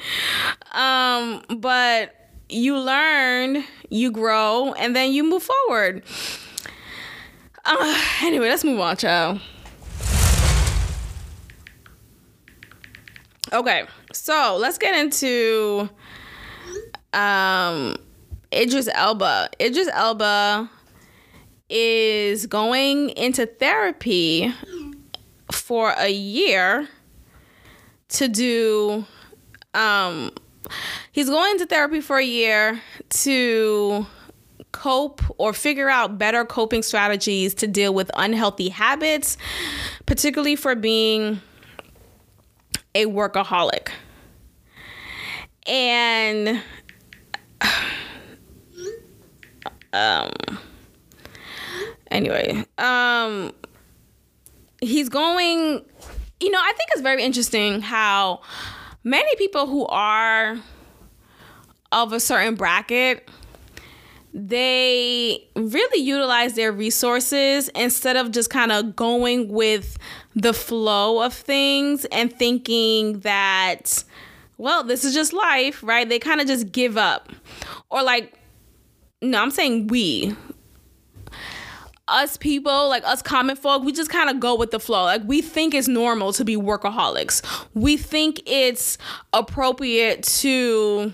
Um 0.72 1.42
but 1.58 2.14
you 2.48 2.78
learn, 2.78 3.64
you 3.88 4.10
grow 4.10 4.72
and 4.74 4.94
then 4.94 5.12
you 5.12 5.24
move 5.24 5.42
forward. 5.42 6.02
Uh, 7.68 8.00
anyway, 8.22 8.48
let's 8.48 8.62
move 8.62 8.79
on, 8.79 8.96
child. 8.96 9.40
Okay, 13.52 13.85
so 14.12 14.57
let's 14.61 14.79
get 14.79 14.94
into 14.94 15.88
um 17.12 17.96
Idris 18.52 18.88
Elba. 18.92 19.50
Idris 19.61 19.88
Elba 19.92 20.70
is 21.68 22.46
going 22.46 23.11
into 23.11 23.46
therapy 23.46 24.55
for 25.50 25.94
a 25.98 26.09
year 26.09 26.88
to 28.09 28.29
do 28.29 29.05
um 29.74 30.31
he's 31.11 31.29
going 31.29 31.59
to 31.59 31.66
therapy 31.66 32.00
for 32.00 32.18
a 32.18 32.24
year 32.24 32.81
to 33.11 34.07
cope 34.76 35.22
or 35.38 35.54
figure 35.54 35.88
out 35.88 36.18
better 36.18 36.44
coping 36.44 36.82
strategies 36.82 37.54
to 37.54 37.66
deal 37.66 37.94
with 37.94 38.10
unhealthy 38.14 38.68
habits, 38.68 39.38
particularly 40.04 40.54
for 40.54 40.74
being 40.74 41.40
a 42.94 43.06
workaholic. 43.06 43.88
And 45.66 46.62
um 49.94 50.30
anyway, 52.10 52.62
um 52.76 53.54
he's 54.82 55.08
going 55.08 55.82
you 56.38 56.50
know, 56.50 56.60
I 56.60 56.72
think 56.76 56.90
it's 56.92 57.00
very 57.00 57.22
interesting 57.22 57.80
how 57.80 58.42
many 59.02 59.34
people 59.36 59.66
who 59.66 59.86
are 59.86 60.58
of 61.92 62.12
a 62.12 62.20
certain 62.20 62.56
bracket 62.56 63.26
they 64.38 65.42
really 65.55 66.03
utilize 66.03 66.53
their 66.55 66.70
resources 66.70 67.70
instead 67.70 68.16
of 68.16 68.31
just 68.31 68.51
kind 68.51 68.70
of 68.70 68.94
going 68.94 69.49
with 69.49 69.96
the 70.35 70.53
flow 70.53 71.22
of 71.22 71.33
things 71.33 72.05
and 72.12 72.31
thinking 72.31 73.20
that 73.20 74.05
well 74.59 74.85
this 74.85 75.07
is 75.07 75.14
just 75.14 75.33
life 75.33 75.83
right 75.83 76.11
they 76.11 76.18
kind 76.18 76.42
of 76.42 76.46
just 76.46 76.70
give 76.70 76.99
up 76.99 77.33
or 77.88 78.03
like 78.03 78.38
no 79.22 79.40
i'm 79.40 79.51
saying 79.51 79.87
we 79.87 80.37
us 82.09 82.37
people, 82.37 82.88
like 82.88 83.05
us 83.05 83.20
common 83.20 83.57
folk, 83.57 83.83
we 83.83 83.90
just 83.90 84.11
kind 84.11 84.31
of 84.31 84.38
go 84.38 84.55
with 84.55 84.70
the 84.70 84.79
flow. 84.79 85.05
Like 85.05 85.22
we 85.25 85.42
think 85.42 85.75
it's 85.75 85.88
normal 85.88 86.33
to 86.35 86.44
be 86.44 86.57
workaholics. 86.57 87.42
We 87.75 87.96
think 87.96 88.40
it's 88.46 88.96
appropriate 89.33 90.22
to 90.22 91.12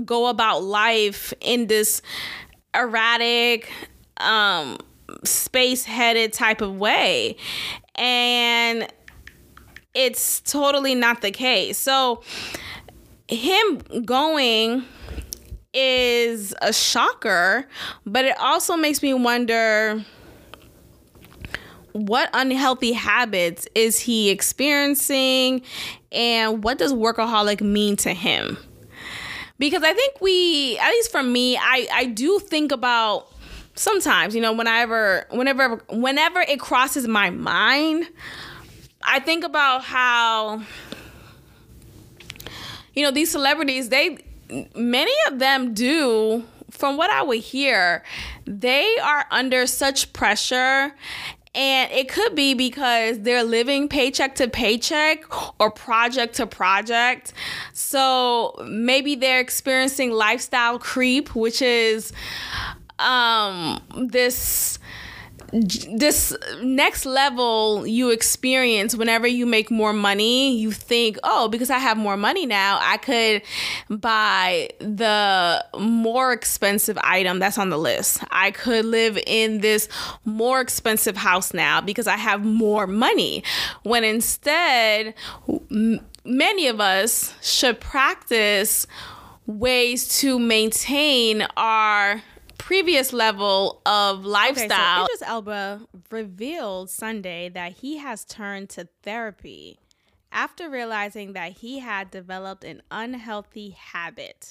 go 0.00 0.26
about 0.26 0.62
life 0.62 1.32
in 1.40 1.66
this 1.66 2.02
erratic, 2.74 3.70
um, 4.18 4.78
space 5.24 5.84
headed 5.84 6.32
type 6.32 6.60
of 6.60 6.76
way. 6.76 7.36
And 7.94 8.90
it's 9.94 10.40
totally 10.40 10.94
not 10.94 11.22
the 11.22 11.30
case. 11.30 11.78
So, 11.78 12.22
him 13.28 13.78
going 14.04 14.84
is 15.72 16.54
a 16.62 16.72
shocker, 16.72 17.66
but 18.04 18.24
it 18.24 18.36
also 18.38 18.76
makes 18.76 19.02
me 19.02 19.14
wonder 19.14 20.04
what 21.92 22.28
unhealthy 22.34 22.92
habits 22.92 23.66
is 23.74 23.98
he 23.98 24.30
experiencing 24.30 25.62
and 26.12 26.62
what 26.62 26.78
does 26.78 26.92
workaholic 26.92 27.60
mean 27.60 27.96
to 27.96 28.12
him? 28.12 28.58
Because 29.58 29.82
I 29.82 29.92
think 29.94 30.20
we, 30.20 30.78
at 30.78 30.90
least 30.90 31.10
for 31.10 31.22
me, 31.22 31.56
I, 31.56 31.88
I 31.92 32.04
do 32.06 32.38
think 32.38 32.72
about 32.72 33.32
sometimes, 33.74 34.34
you 34.34 34.40
know, 34.40 34.52
whenever 34.52 35.26
whenever 35.30 35.76
whenever 35.88 36.40
it 36.40 36.60
crosses 36.60 37.06
my 37.08 37.30
mind, 37.30 38.06
I 39.02 39.20
think 39.20 39.44
about 39.44 39.84
how 39.84 40.62
you 42.96 43.02
know, 43.04 43.10
these 43.10 43.30
celebrities, 43.30 43.90
they 43.90 44.18
many 44.74 45.12
of 45.28 45.38
them 45.38 45.74
do 45.74 46.44
from 46.70 46.96
what 46.96 47.10
I 47.10 47.22
would 47.22 47.40
hear, 47.40 48.02
they 48.44 48.96
are 49.02 49.26
under 49.30 49.66
such 49.66 50.12
pressure 50.12 50.94
and 51.56 51.90
it 51.90 52.08
could 52.08 52.34
be 52.34 52.52
because 52.52 53.20
they're 53.20 53.42
living 53.42 53.88
paycheck 53.88 54.34
to 54.36 54.46
paycheck 54.46 55.24
or 55.58 55.70
project 55.70 56.36
to 56.36 56.46
project. 56.46 57.32
So 57.72 58.62
maybe 58.68 59.14
they're 59.14 59.40
experiencing 59.40 60.10
lifestyle 60.10 60.78
creep, 60.78 61.34
which 61.34 61.62
is 61.62 62.12
um 62.98 63.80
this 64.08 64.78
this 65.52 66.34
next 66.62 67.06
level 67.06 67.86
you 67.86 68.10
experience 68.10 68.96
whenever 68.96 69.26
you 69.26 69.46
make 69.46 69.70
more 69.70 69.92
money, 69.92 70.56
you 70.56 70.72
think, 70.72 71.18
oh, 71.24 71.48
because 71.48 71.70
I 71.70 71.78
have 71.78 71.96
more 71.96 72.16
money 72.16 72.46
now, 72.46 72.78
I 72.80 72.96
could 72.96 73.42
buy 73.88 74.70
the 74.78 75.64
more 75.78 76.32
expensive 76.32 76.98
item 77.02 77.38
that's 77.38 77.58
on 77.58 77.70
the 77.70 77.78
list. 77.78 78.24
I 78.30 78.50
could 78.50 78.84
live 78.84 79.18
in 79.26 79.60
this 79.60 79.88
more 80.24 80.60
expensive 80.60 81.16
house 81.16 81.54
now 81.54 81.80
because 81.80 82.06
I 82.06 82.16
have 82.16 82.44
more 82.44 82.86
money. 82.86 83.44
When 83.82 84.04
instead, 84.04 85.14
m- 85.70 86.00
many 86.24 86.66
of 86.66 86.80
us 86.80 87.32
should 87.40 87.80
practice 87.80 88.86
ways 89.46 90.20
to 90.20 90.38
maintain 90.38 91.46
our 91.56 92.20
previous 92.66 93.12
level 93.12 93.80
of 93.86 94.24
lifestyle. 94.24 95.04
Okay, 95.04 95.06
so 95.06 95.14
Idris 95.14 95.22
Elba 95.28 95.80
revealed 96.10 96.90
Sunday 96.90 97.48
that 97.50 97.74
he 97.74 97.98
has 97.98 98.24
turned 98.24 98.70
to 98.70 98.88
therapy 99.04 99.78
after 100.32 100.68
realizing 100.68 101.32
that 101.34 101.52
he 101.52 101.78
had 101.78 102.10
developed 102.10 102.64
an 102.64 102.82
unhealthy 102.90 103.70
habit. 103.70 104.50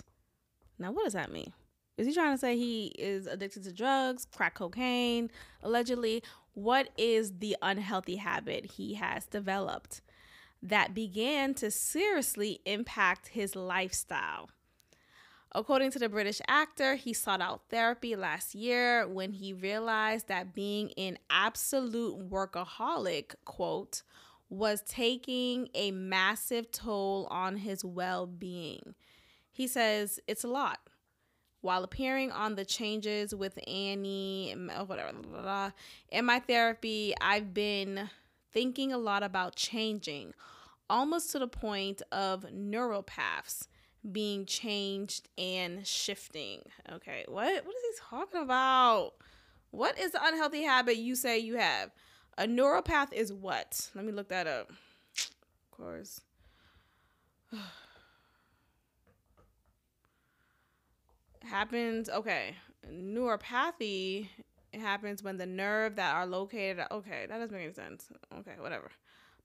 Now, 0.79 0.93
what 0.93 1.03
does 1.03 1.11
that 1.11 1.29
mean? 1.29 1.51
Is 1.97 2.07
he 2.07 2.13
trying 2.13 2.33
to 2.33 2.37
say 2.37 2.55
he 2.55 2.93
is 2.97 3.27
addicted 3.27 3.63
to 3.65 3.73
drugs, 3.73 4.25
crack 4.33 4.53
cocaine, 4.55 5.29
allegedly? 5.61 6.23
What 6.53 6.87
is 6.97 7.39
the 7.39 7.57
unhealthy 7.61 8.15
habit 8.15 8.65
he 8.77 8.93
has 8.93 9.25
developed 9.25 9.99
that 10.63 10.93
began 10.93 11.53
to 11.55 11.69
seriously 11.69 12.61
impact 12.65 13.27
his 13.27 13.57
lifestyle? 13.57 14.49
According 15.55 15.91
to 15.91 15.99
the 15.99 16.09
British 16.09 16.41
actor, 16.49 16.95
he 16.95 17.13
sought 17.13 17.39
out 17.39 17.61
therapy 17.69 18.17
last 18.17 18.55
year 18.55 19.07
when 19.07 19.31
he 19.31 19.53
realized 19.53 20.27
that 20.27 20.53
being 20.53 20.91
an 20.97 21.17
absolute 21.29 22.29
workaholic, 22.29 23.35
quote, 23.45 24.03
was 24.49 24.81
taking 24.81 25.69
a 25.73 25.91
massive 25.91 26.73
toll 26.73 27.25
on 27.31 27.55
his 27.55 27.85
well 27.85 28.27
being. 28.27 28.95
He 29.49 29.65
says, 29.65 30.19
It's 30.27 30.43
a 30.43 30.49
lot. 30.49 30.79
While 31.61 31.85
appearing 31.85 32.33
on 32.33 32.55
the 32.55 32.65
changes 32.65 33.33
with 33.33 33.57
Annie, 33.65 34.53
oh, 34.75 34.83
whatever, 34.83 35.13
blah, 35.13 35.41
blah, 35.41 35.71
in 36.09 36.25
my 36.25 36.39
therapy, 36.39 37.13
I've 37.21 37.53
been 37.53 38.09
thinking 38.51 38.91
a 38.91 38.97
lot 38.97 39.23
about 39.23 39.55
changing, 39.55 40.33
almost 40.89 41.31
to 41.31 41.39
the 41.39 41.47
point 41.47 42.01
of 42.11 42.45
neuropaths 42.53 43.67
being 44.11 44.45
changed 44.45 45.29
and 45.37 45.85
shifting. 45.85 46.61
Okay, 46.91 47.25
what 47.27 47.65
what 47.65 47.75
is 47.75 47.83
he 47.83 47.99
talking 48.09 48.41
about? 48.41 49.13
What 49.71 49.99
is 49.99 50.11
the 50.11 50.19
unhealthy 50.23 50.63
habit 50.63 50.97
you 50.97 51.15
say 51.15 51.39
you 51.39 51.57
have? 51.57 51.91
A 52.37 52.45
neuropath 52.45 53.13
is 53.13 53.31
what? 53.33 53.89
Let 53.95 54.05
me 54.05 54.11
look 54.11 54.29
that 54.29 54.47
up. 54.47 54.69
Of 54.69 55.71
course. 55.71 56.21
happens 61.43 62.09
okay. 62.09 62.55
Neuropathy 62.91 64.27
happens 64.73 65.23
when 65.23 65.37
the 65.37 65.45
nerve 65.45 65.95
that 65.95 66.15
are 66.15 66.25
located 66.25 66.85
okay, 66.91 67.25
that 67.27 67.37
doesn't 67.37 67.55
make 67.55 67.65
any 67.65 67.73
sense. 67.73 68.09
Okay, 68.39 68.55
whatever. 68.59 68.91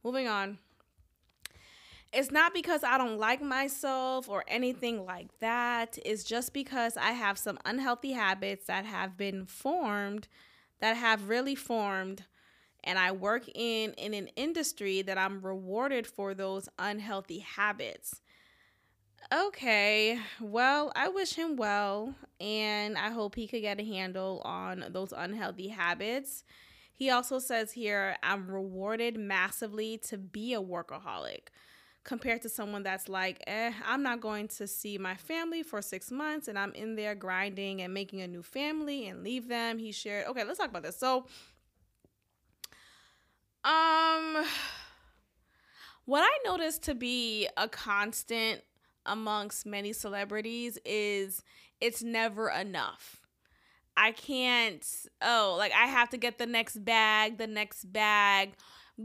Moving 0.02 0.28
on 0.28 0.58
it's 2.12 2.30
not 2.30 2.52
because 2.52 2.82
I 2.82 2.98
don't 2.98 3.18
like 3.18 3.40
myself 3.40 4.28
or 4.28 4.44
anything 4.48 5.04
like 5.04 5.28
that. 5.40 5.98
It's 6.04 6.24
just 6.24 6.52
because 6.52 6.96
I 6.96 7.12
have 7.12 7.38
some 7.38 7.58
unhealthy 7.64 8.12
habits 8.12 8.66
that 8.66 8.84
have 8.84 9.16
been 9.16 9.46
formed, 9.46 10.26
that 10.80 10.96
have 10.96 11.28
really 11.28 11.54
formed, 11.54 12.24
and 12.82 12.98
I 12.98 13.12
work 13.12 13.48
in 13.54 13.92
in 13.92 14.14
an 14.14 14.28
industry 14.36 15.02
that 15.02 15.18
I'm 15.18 15.40
rewarded 15.40 16.06
for 16.06 16.34
those 16.34 16.68
unhealthy 16.78 17.40
habits. 17.40 18.20
Okay, 19.32 20.18
well, 20.40 20.90
I 20.96 21.08
wish 21.08 21.34
him 21.34 21.54
well, 21.54 22.16
and 22.40 22.98
I 22.98 23.10
hope 23.10 23.36
he 23.36 23.46
could 23.46 23.60
get 23.60 23.78
a 23.78 23.84
handle 23.84 24.42
on 24.44 24.86
those 24.90 25.12
unhealthy 25.16 25.68
habits. 25.68 26.42
He 26.92 27.10
also 27.10 27.38
says 27.38 27.72
here, 27.72 28.16
I'm 28.22 28.50
rewarded 28.50 29.16
massively 29.16 29.98
to 30.08 30.18
be 30.18 30.54
a 30.54 30.60
workaholic 30.60 31.48
compared 32.04 32.42
to 32.42 32.48
someone 32.48 32.82
that's 32.82 33.08
like, 33.08 33.42
eh, 33.46 33.72
I'm 33.86 34.02
not 34.02 34.20
going 34.20 34.48
to 34.48 34.66
see 34.66 34.98
my 34.98 35.14
family 35.14 35.62
for 35.62 35.82
six 35.82 36.10
months 36.10 36.48
and 36.48 36.58
I'm 36.58 36.72
in 36.72 36.96
there 36.96 37.14
grinding 37.14 37.82
and 37.82 37.92
making 37.92 38.22
a 38.22 38.26
new 38.26 38.42
family 38.42 39.06
and 39.06 39.22
leave 39.22 39.48
them. 39.48 39.78
He 39.78 39.92
shared, 39.92 40.26
okay, 40.28 40.44
let's 40.44 40.58
talk 40.58 40.70
about 40.70 40.82
this. 40.82 40.98
So, 40.98 41.26
um, 43.64 44.44
what 46.06 46.22
I 46.22 46.38
noticed 46.44 46.82
to 46.84 46.94
be 46.94 47.48
a 47.56 47.68
constant 47.68 48.62
amongst 49.04 49.66
many 49.66 49.92
celebrities 49.92 50.78
is 50.84 51.42
it's 51.80 52.02
never 52.02 52.48
enough. 52.48 53.20
I 53.96 54.12
can't, 54.12 54.86
oh, 55.20 55.56
like 55.58 55.72
I 55.72 55.86
have 55.86 56.08
to 56.10 56.16
get 56.16 56.38
the 56.38 56.46
next 56.46 56.82
bag, 56.84 57.36
the 57.36 57.46
next 57.46 57.92
bag 57.92 58.54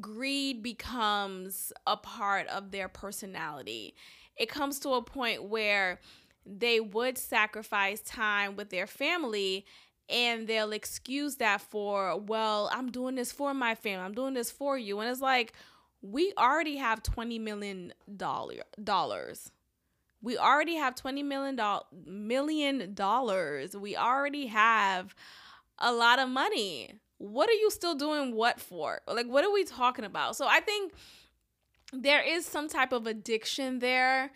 greed 0.01 0.63
becomes 0.63 1.73
a 1.88 1.97
part 1.97 2.47
of 2.47 2.71
their 2.71 2.88
personality. 2.88 3.95
It 4.38 4.49
comes 4.49 4.79
to 4.81 4.89
a 4.91 5.01
point 5.01 5.43
where 5.45 5.99
they 6.45 6.79
would 6.79 7.17
sacrifice 7.17 8.01
time 8.01 8.55
with 8.55 8.69
their 8.69 8.88
family 8.88 9.65
and 10.10 10.47
they'll 10.47 10.71
excuse 10.71 11.38
that 11.38 11.62
for, 11.62 12.19
well, 12.19 12.69
I'm 12.71 12.91
doing 12.91 13.15
this 13.15 13.31
for 13.31 13.53
my 13.53 13.73
family. 13.73 14.05
I'm 14.05 14.13
doing 14.13 14.36
this 14.36 14.51
for 14.51 14.77
you. 14.77 14.99
And 14.99 15.10
it's 15.10 15.21
like, 15.21 15.53
we 16.01 16.34
already 16.38 16.77
have 16.77 17.01
20 17.01 17.39
million 17.39 17.93
dollar. 18.15 19.34
We 20.21 20.38
already 20.38 20.75
have 20.75 20.95
20 20.95 21.23
million 21.23 21.55
dollars 21.55 21.86
million 22.05 22.93
dollars. 22.93 23.75
We 23.75 23.95
already 23.95 24.47
have 24.47 25.15
a 25.79 25.91
lot 25.91 26.19
of 26.19 26.29
money 26.29 26.99
what 27.17 27.49
are 27.49 27.54
you 27.54 27.71
still 27.71 27.95
doing 27.95 28.36
what 28.36 28.60
for? 28.60 29.01
Like, 29.08 29.28
what 29.28 29.43
are 29.43 29.51
we 29.51 29.63
talking 29.63 30.06
about? 30.06 30.36
So 30.36 30.47
I 30.47 30.60
think 30.60 30.93
there 31.93 32.21
is 32.21 32.45
some 32.45 32.67
type 32.67 32.91
of 32.91 33.08
addiction 33.08 33.80
there. 33.80 34.32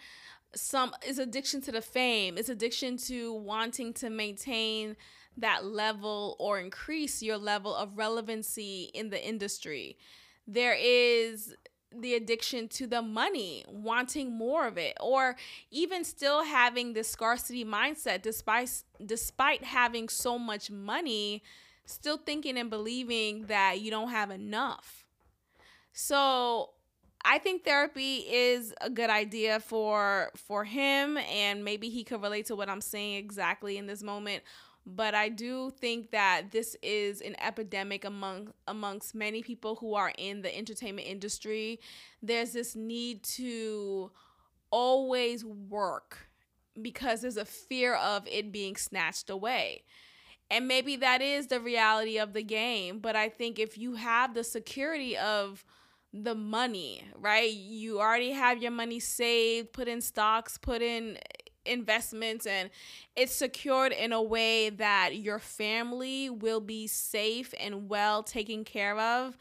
Some 0.56 0.94
is 1.06 1.20
addiction 1.20 1.62
to 1.62 1.72
the 1.72 1.82
fame, 1.82 2.38
it's 2.38 2.50
addiction 2.50 2.98
to 2.98 3.34
wanting 3.34 3.94
to 3.94 4.10
maintain 4.10 4.96
that 5.38 5.64
level 5.64 6.36
or 6.40 6.60
increase 6.60 7.22
your 7.22 7.38
level 7.38 7.74
of 7.76 7.98
relevancy 7.98 8.90
in 8.94 9.10
the 9.10 9.24
industry. 9.24 9.98
There 10.48 10.74
is 10.74 11.56
the 11.96 12.16
addiction 12.16 12.68
to 12.68 12.88
the 12.88 13.02
money, 13.02 13.64
wanting 13.68 14.36
more 14.36 14.68
of 14.68 14.78
it, 14.78 14.98
or 15.00 15.36
even 15.72 16.04
still 16.04 16.44
having 16.44 16.94
the 16.94 17.04
scarcity 17.04 17.66
mindset 17.66 18.22
despite 18.22 18.84
despite 19.06 19.64
having 19.64 20.10
so 20.10 20.38
much 20.38 20.70
money 20.70 21.44
still 21.90 22.18
thinking 22.18 22.58
and 22.58 22.70
believing 22.70 23.46
that 23.48 23.82
you 23.82 23.92
don't 23.92 24.10
have 24.10 24.32
enough. 24.32 25.06
So 25.92 26.72
I 27.24 27.40
think 27.40 27.64
therapy 27.64 28.18
is 28.18 28.74
a 28.82 28.90
good 28.90 29.10
idea 29.10 29.60
for 29.60 30.32
for 30.36 30.64
him 30.64 31.18
and 31.18 31.66
maybe 31.66 31.90
he 31.90 32.04
could 32.04 32.22
relate 32.22 32.46
to 32.48 32.56
what 32.56 32.70
I'm 32.70 32.82
saying 32.82 33.16
exactly 33.16 33.78
in 33.78 33.88
this 33.88 34.02
moment 34.02 34.44
but 34.96 35.14
I 35.14 35.30
do 35.30 35.70
think 35.70 36.12
that 36.12 36.52
this 36.52 36.76
is 36.82 37.22
an 37.22 37.36
epidemic 37.40 38.06
among 38.06 38.54
amongst 38.68 39.14
many 39.14 39.44
people 39.44 39.76
who 39.76 39.94
are 39.94 40.12
in 40.18 40.42
the 40.42 40.56
entertainment 40.56 41.08
industry. 41.08 41.80
There's 42.22 42.54
this 42.54 42.76
need 42.76 43.24
to 43.36 44.12
always 44.72 45.46
work 45.46 46.30
because 46.82 47.22
there's 47.22 47.38
a 47.38 47.46
fear 47.46 47.96
of 47.96 48.28
it 48.28 48.52
being 48.52 48.76
snatched 48.76 49.30
away. 49.30 49.84
And 50.52 50.68
maybe 50.68 50.96
that 50.98 51.22
is 51.22 51.48
the 51.48 51.60
reality 51.60 52.18
of 52.18 52.34
the 52.34 52.42
game, 52.44 53.00
but 53.00 53.16
I 53.16 53.30
think 53.30 53.60
if 53.60 53.78
you 53.78 53.96
have 53.96 54.34
the 54.34 54.44
security 54.44 55.16
of 55.16 55.64
the 56.12 56.34
money, 56.34 57.04
right? 57.20 57.52
You 57.52 58.00
already 58.00 58.32
have 58.32 58.62
your 58.62 58.72
money 58.72 59.00
saved, 59.00 59.74
put 59.74 59.88
in 59.88 60.02
stocks, 60.02 60.58
put 60.58 60.82
in 60.82 61.20
investments 61.66 62.48
and 62.48 62.72
it's 63.16 63.36
secured 63.36 63.92
in 63.92 64.12
a 64.12 64.22
way 64.22 64.72
that 64.72 65.16
your 65.18 65.38
family 65.38 66.30
will 66.30 66.62
be 66.62 66.88
safe 66.88 67.54
and 67.60 67.88
well 67.90 68.24
taken 68.24 68.64
care 68.64 68.98
of 68.98 69.38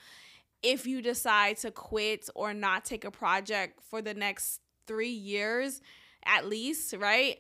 if 0.63 0.87
you 0.87 1.01
decide 1.01 1.57
to 1.57 1.71
quit 1.71 2.29
or 2.35 2.53
not 2.53 2.85
take 2.85 3.05
a 3.05 3.11
project 3.11 3.81
for 3.83 4.03
the 4.03 4.13
next 4.13 4.61
3 4.87 5.09
years 5.09 5.81
at 6.25 6.47
least, 6.47 6.93
right? 6.99 7.39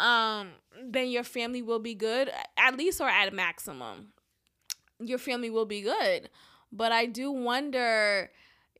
Um 0.00 0.50
then 0.82 1.08
your 1.08 1.24
family 1.24 1.62
will 1.62 1.78
be 1.78 1.94
good 1.94 2.30
at 2.56 2.76
least 2.76 3.00
or 3.00 3.08
at 3.08 3.28
a 3.28 3.34
maximum. 3.34 4.12
Your 4.98 5.18
family 5.18 5.50
will 5.50 5.66
be 5.66 5.82
good. 5.82 6.30
But 6.72 6.92
I 6.92 7.06
do 7.06 7.30
wonder 7.30 8.30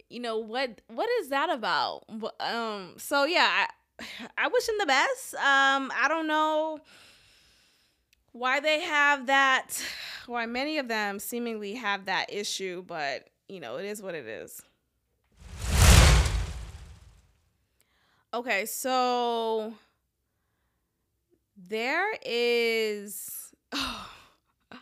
you 0.09 0.21
know 0.21 0.39
what 0.39 0.81
what 0.89 1.09
is 1.21 1.29
that 1.29 1.51
about 1.51 2.03
um 2.41 2.95
so 2.97 3.25
yeah 3.25 3.47
I, 3.47 3.69
I 4.39 4.49
wish 4.49 4.69
him 4.69 4.77
the 4.79 4.87
best. 4.87 5.35
Um, 5.35 5.93
I 5.95 6.07
don't 6.09 6.27
know 6.27 6.81
why 8.33 8.61
they 8.61 8.81
have 8.81 9.27
that, 9.27 9.85
why 10.27 10.47
many 10.47 10.79
of 10.79 10.89
them 10.89 11.19
seemingly 11.19 11.75
have 11.75 12.07
that 12.07 12.33
issue, 12.33 12.85
but 12.87 13.29
you 13.49 13.61
know, 13.61 13.77
it 13.77 13.85
is 13.85 14.03
what 14.03 14.15
it 14.15 14.27
is. 14.27 14.63
Okay, 18.33 18.65
so 18.65 19.75
there 21.69 22.13
is. 22.25 23.53
Oh, 23.73 24.11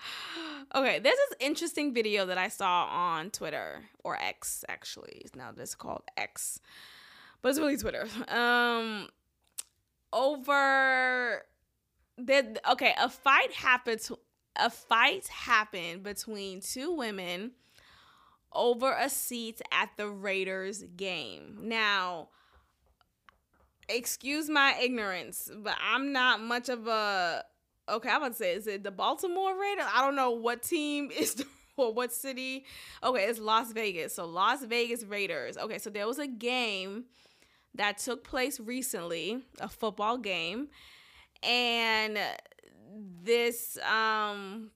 okay, 0.75 0.99
there's 0.99 1.17
this 1.29 1.37
interesting 1.41 1.95
video 1.95 2.27
that 2.27 2.39
I 2.39 2.49
saw 2.49 2.85
on 2.87 3.31
Twitter 3.31 3.85
or 4.05 4.17
X, 4.17 4.65
actually. 4.69 5.27
Now 5.35 5.53
this 5.53 5.71
is 5.71 5.75
called 5.75 6.03
X 6.17 6.61
but 7.43 7.51
it's 7.51 7.59
really 7.59 7.77
Twitter. 7.77 8.07
Um, 8.29 9.09
over 10.13 11.43
that 12.19 12.59
okay, 12.73 12.95
a 12.99 13.09
fight 13.09 13.53
happened. 13.53 14.09
A 14.57 14.71
fight 14.71 15.29
happened 15.29 16.03
between 16.03 16.61
two 16.61 16.93
women 16.93 17.53
over 18.53 18.93
a 18.93 19.09
seat 19.09 19.61
at 19.71 19.91
the 19.97 20.09
Raiders 20.09 20.83
game. 20.97 21.59
Now, 21.63 22.29
excuse 23.89 24.49
my 24.49 24.77
ignorance, 24.81 25.51
but 25.57 25.75
I'm 25.83 26.13
not 26.13 26.41
much 26.41 26.69
of 26.69 26.87
a 26.87 27.45
okay. 27.89 28.11
I'm 28.11 28.19
about 28.19 28.33
to 28.33 28.39
say, 28.39 28.55
is 28.55 28.67
it 28.67 28.85
the 28.85 28.91
Baltimore 28.91 29.59
Raiders? 29.59 29.87
I 29.95 30.03
don't 30.05 30.17
know 30.17 30.31
what 30.31 30.63
team 30.63 31.11
is 31.17 31.35
the 31.35 31.47
or 31.79 31.93
what 31.93 32.13
city. 32.13 32.65
Okay, 33.03 33.25
it's 33.25 33.39
Las 33.39 33.73
Vegas. 33.73 34.15
So 34.15 34.27
Las 34.27 34.65
Vegas 34.65 35.05
Raiders. 35.05 35.57
Okay, 35.57 35.79
so 35.79 35.91
there 35.91 36.07
was 36.07 36.19
a 36.19 36.27
game 36.27 37.05
that 37.75 37.99
took 37.99 38.25
place 38.25 38.59
recently, 38.59 39.41
a 39.61 39.69
football 39.69 40.19
game, 40.19 40.69
and 41.43 42.19
this 43.23 43.79
um 43.89 44.71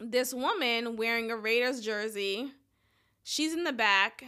this 0.00 0.32
woman 0.34 0.96
wearing 0.96 1.30
a 1.30 1.36
Raiders 1.36 1.80
jersey, 1.80 2.52
she's 3.22 3.52
in 3.52 3.64
the 3.64 3.72
back 3.72 4.24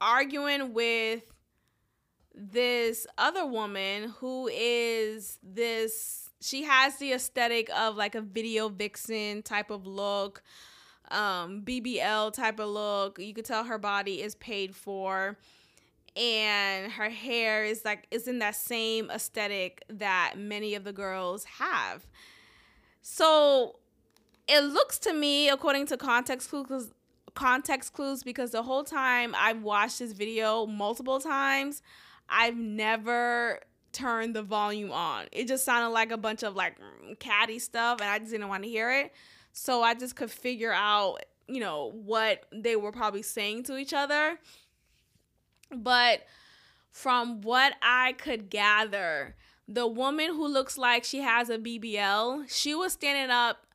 arguing 0.00 0.72
with 0.72 1.29
this 2.34 3.06
other 3.18 3.46
woman 3.46 4.14
who 4.18 4.48
is 4.52 5.38
this 5.42 6.30
she 6.40 6.62
has 6.62 6.96
the 6.96 7.12
aesthetic 7.12 7.68
of 7.76 7.96
like 7.96 8.14
a 8.14 8.20
video 8.20 8.68
vixen 8.68 9.42
type 9.42 9.70
of 9.70 9.86
look 9.86 10.42
um 11.10 11.62
BBL 11.62 12.32
type 12.32 12.60
of 12.60 12.68
look 12.68 13.18
you 13.18 13.34
could 13.34 13.44
tell 13.44 13.64
her 13.64 13.78
body 13.78 14.22
is 14.22 14.36
paid 14.36 14.74
for 14.74 15.36
and 16.16 16.90
her 16.92 17.08
hair 17.08 17.64
is 17.64 17.84
like 17.84 18.06
is 18.10 18.26
in 18.26 18.38
that 18.40 18.56
same 18.56 19.10
aesthetic 19.10 19.84
that 19.88 20.34
many 20.36 20.74
of 20.74 20.84
the 20.84 20.92
girls 20.92 21.44
have. 21.44 22.06
So 23.02 23.76
it 24.48 24.60
looks 24.60 24.98
to 25.00 25.12
me, 25.12 25.48
according 25.48 25.86
to 25.86 25.96
context 25.96 26.50
clues, 26.50 26.90
context 27.34 27.92
clues, 27.92 28.22
because 28.22 28.50
the 28.50 28.62
whole 28.62 28.84
time 28.84 29.34
I've 29.38 29.62
watched 29.62 30.00
this 30.00 30.12
video 30.12 30.66
multiple 30.66 31.20
times, 31.20 31.82
I've 32.30 32.56
never 32.56 33.60
turned 33.92 34.34
the 34.34 34.42
volume 34.42 34.92
on. 34.92 35.26
It 35.32 35.48
just 35.48 35.64
sounded 35.64 35.90
like 35.90 36.12
a 36.12 36.16
bunch 36.16 36.42
of 36.42 36.54
like 36.54 36.76
mm, 36.78 37.18
catty 37.18 37.58
stuff, 37.58 38.00
and 38.00 38.08
I 38.08 38.18
just 38.18 38.30
didn't 38.30 38.48
want 38.48 38.62
to 38.62 38.68
hear 38.68 38.90
it. 38.90 39.12
So 39.52 39.82
I 39.82 39.94
just 39.94 40.16
could 40.16 40.30
figure 40.30 40.72
out, 40.72 41.18
you 41.48 41.60
know, 41.60 41.92
what 41.92 42.44
they 42.52 42.76
were 42.76 42.92
probably 42.92 43.22
saying 43.22 43.64
to 43.64 43.76
each 43.76 43.92
other. 43.92 44.38
But 45.74 46.22
from 46.90 47.40
what 47.40 47.74
I 47.82 48.12
could 48.12 48.50
gather, 48.50 49.34
the 49.66 49.86
woman 49.86 50.28
who 50.28 50.46
looks 50.46 50.78
like 50.78 51.04
she 51.04 51.20
has 51.20 51.50
a 51.50 51.58
BBL, 51.58 52.50
she 52.50 52.74
was 52.74 52.92
standing 52.92 53.30
up 53.30 53.66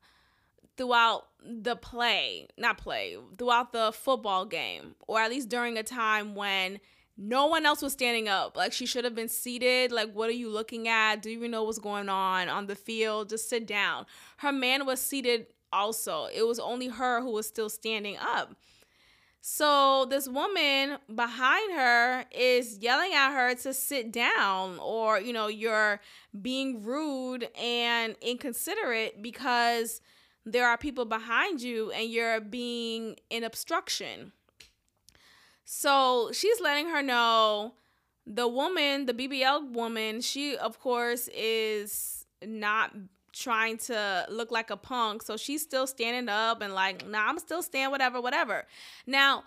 throughout 0.76 1.26
the 1.42 1.76
play, 1.76 2.48
not 2.58 2.78
play, 2.78 3.16
throughout 3.38 3.72
the 3.72 3.92
football 3.92 4.44
game, 4.44 4.94
or 5.06 5.20
at 5.20 5.30
least 5.30 5.48
during 5.48 5.78
a 5.78 5.82
time 5.82 6.34
when 6.34 6.80
no 7.16 7.46
one 7.46 7.64
else 7.64 7.82
was 7.82 7.92
standing 7.92 8.28
up. 8.28 8.56
Like 8.56 8.72
she 8.72 8.86
should 8.86 9.04
have 9.04 9.14
been 9.14 9.28
seated. 9.28 9.92
Like, 9.92 10.12
what 10.12 10.28
are 10.28 10.34
you 10.34 10.50
looking 10.50 10.88
at? 10.88 11.22
Do 11.22 11.30
you 11.30 11.38
even 11.38 11.50
know 11.50 11.64
what's 11.64 11.78
going 11.78 12.08
on 12.08 12.48
on 12.48 12.66
the 12.66 12.76
field? 12.76 13.30
Just 13.30 13.48
sit 13.48 13.66
down. 13.66 14.06
Her 14.38 14.52
man 14.52 14.86
was 14.86 15.00
seated 15.00 15.46
also. 15.72 16.26
It 16.26 16.46
was 16.46 16.58
only 16.58 16.88
her 16.88 17.20
who 17.20 17.30
was 17.30 17.46
still 17.46 17.68
standing 17.68 18.16
up. 18.18 18.54
So 19.40 20.06
this 20.06 20.28
woman 20.28 20.98
behind 21.14 21.72
her 21.72 22.24
is 22.32 22.78
yelling 22.78 23.12
at 23.14 23.32
her 23.32 23.54
to 23.54 23.72
sit 23.72 24.10
down 24.10 24.78
or 24.80 25.20
you 25.20 25.32
know 25.32 25.46
you're 25.46 26.00
being 26.42 26.82
rude 26.82 27.48
and 27.56 28.16
inconsiderate 28.20 29.22
because 29.22 30.00
there 30.44 30.66
are 30.66 30.76
people 30.76 31.04
behind 31.04 31.62
you 31.62 31.92
and 31.92 32.10
you're 32.10 32.40
being 32.40 33.16
an 33.30 33.44
obstruction. 33.44 34.32
So 35.66 36.30
she's 36.32 36.60
letting 36.60 36.88
her 36.90 37.02
know 37.02 37.74
the 38.24 38.46
woman, 38.46 39.06
the 39.06 39.12
BBL 39.12 39.72
woman, 39.72 40.20
she 40.20 40.56
of 40.56 40.78
course 40.78 41.28
is 41.34 42.24
not 42.40 42.94
trying 43.32 43.76
to 43.76 44.26
look 44.30 44.52
like 44.52 44.70
a 44.70 44.76
punk. 44.76 45.22
So 45.22 45.36
she's 45.36 45.62
still 45.62 45.88
standing 45.88 46.28
up 46.28 46.62
and 46.62 46.72
like, 46.72 47.06
nah, 47.06 47.28
I'm 47.28 47.40
still 47.40 47.62
staying, 47.62 47.90
whatever, 47.90 48.20
whatever. 48.20 48.64
Now, 49.08 49.42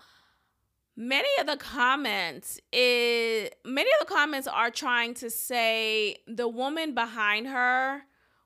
many 0.94 1.30
of 1.40 1.46
the 1.46 1.56
comments 1.56 2.60
is 2.70 3.48
many 3.64 3.90
of 3.90 4.06
the 4.06 4.14
comments 4.14 4.46
are 4.46 4.70
trying 4.70 5.14
to 5.14 5.30
say 5.30 6.18
the 6.28 6.48
woman 6.48 6.94
behind 6.94 7.46
her 7.46 8.02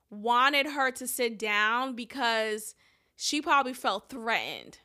wanted 0.09 0.65
her 0.67 0.91
to 0.91 1.05
sit 1.05 1.37
down 1.37 1.93
because 1.93 2.73
she 3.17 3.41
probably 3.41 3.73
felt 3.73 4.09
threatened 4.09 4.79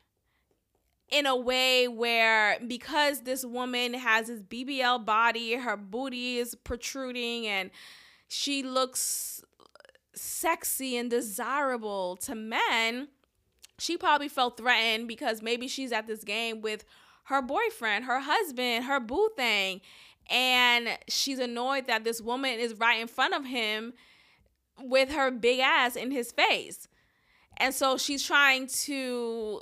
in 1.11 1.25
a 1.25 1.35
way 1.35 1.89
where 1.89 2.57
because 2.65 3.21
this 3.21 3.45
woman 3.45 3.93
has 3.93 4.27
this 4.27 4.41
BBL 4.41 5.05
body, 5.05 5.55
her 5.55 5.75
booty 5.75 6.37
is 6.37 6.55
protruding 6.55 7.45
and 7.45 7.69
she 8.29 8.63
looks 8.63 9.43
sexy 10.15 10.95
and 10.95 11.09
desirable 11.09 12.15
to 12.15 12.33
men, 12.33 13.09
she 13.77 13.97
probably 13.97 14.29
felt 14.29 14.57
threatened 14.57 15.07
because 15.07 15.41
maybe 15.41 15.67
she's 15.67 15.91
at 15.91 16.07
this 16.07 16.23
game 16.23 16.61
with 16.61 16.85
her 17.25 17.41
boyfriend, 17.41 18.05
her 18.05 18.21
husband, 18.21 18.85
her 18.85 18.99
boo 18.99 19.29
thing. 19.35 19.81
And 20.29 20.97
she's 21.09 21.39
annoyed 21.39 21.87
that 21.87 22.05
this 22.05 22.21
woman 22.21 22.57
is 22.57 22.75
right 22.75 23.01
in 23.01 23.07
front 23.07 23.33
of 23.33 23.45
him 23.45 23.93
with 24.79 25.11
her 25.11 25.29
big 25.29 25.59
ass 25.59 25.95
in 25.95 26.11
his 26.11 26.31
face. 26.31 26.87
And 27.57 27.75
so 27.75 27.97
she's 27.97 28.23
trying 28.23 28.67
to 28.67 29.61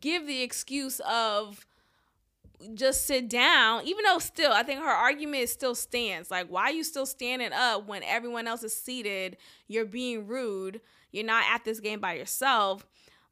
give 0.00 0.26
the 0.26 0.42
excuse 0.42 1.00
of 1.08 1.66
just 2.74 3.06
sit 3.06 3.28
down, 3.28 3.86
even 3.86 4.04
though 4.04 4.18
still, 4.18 4.52
I 4.52 4.62
think 4.62 4.80
her 4.80 4.88
argument 4.88 5.48
still 5.50 5.74
stands. 5.74 6.30
Like, 6.30 6.48
why 6.48 6.62
are 6.64 6.72
you 6.72 6.84
still 6.84 7.04
standing 7.06 7.52
up 7.52 7.86
when 7.86 8.02
everyone 8.02 8.46
else 8.46 8.62
is 8.62 8.74
seated? 8.74 9.36
You're 9.68 9.84
being 9.84 10.26
rude. 10.26 10.80
You're 11.12 11.24
not 11.24 11.44
at 11.52 11.64
this 11.64 11.80
game 11.80 12.00
by 12.00 12.14
yourself. 12.14 12.86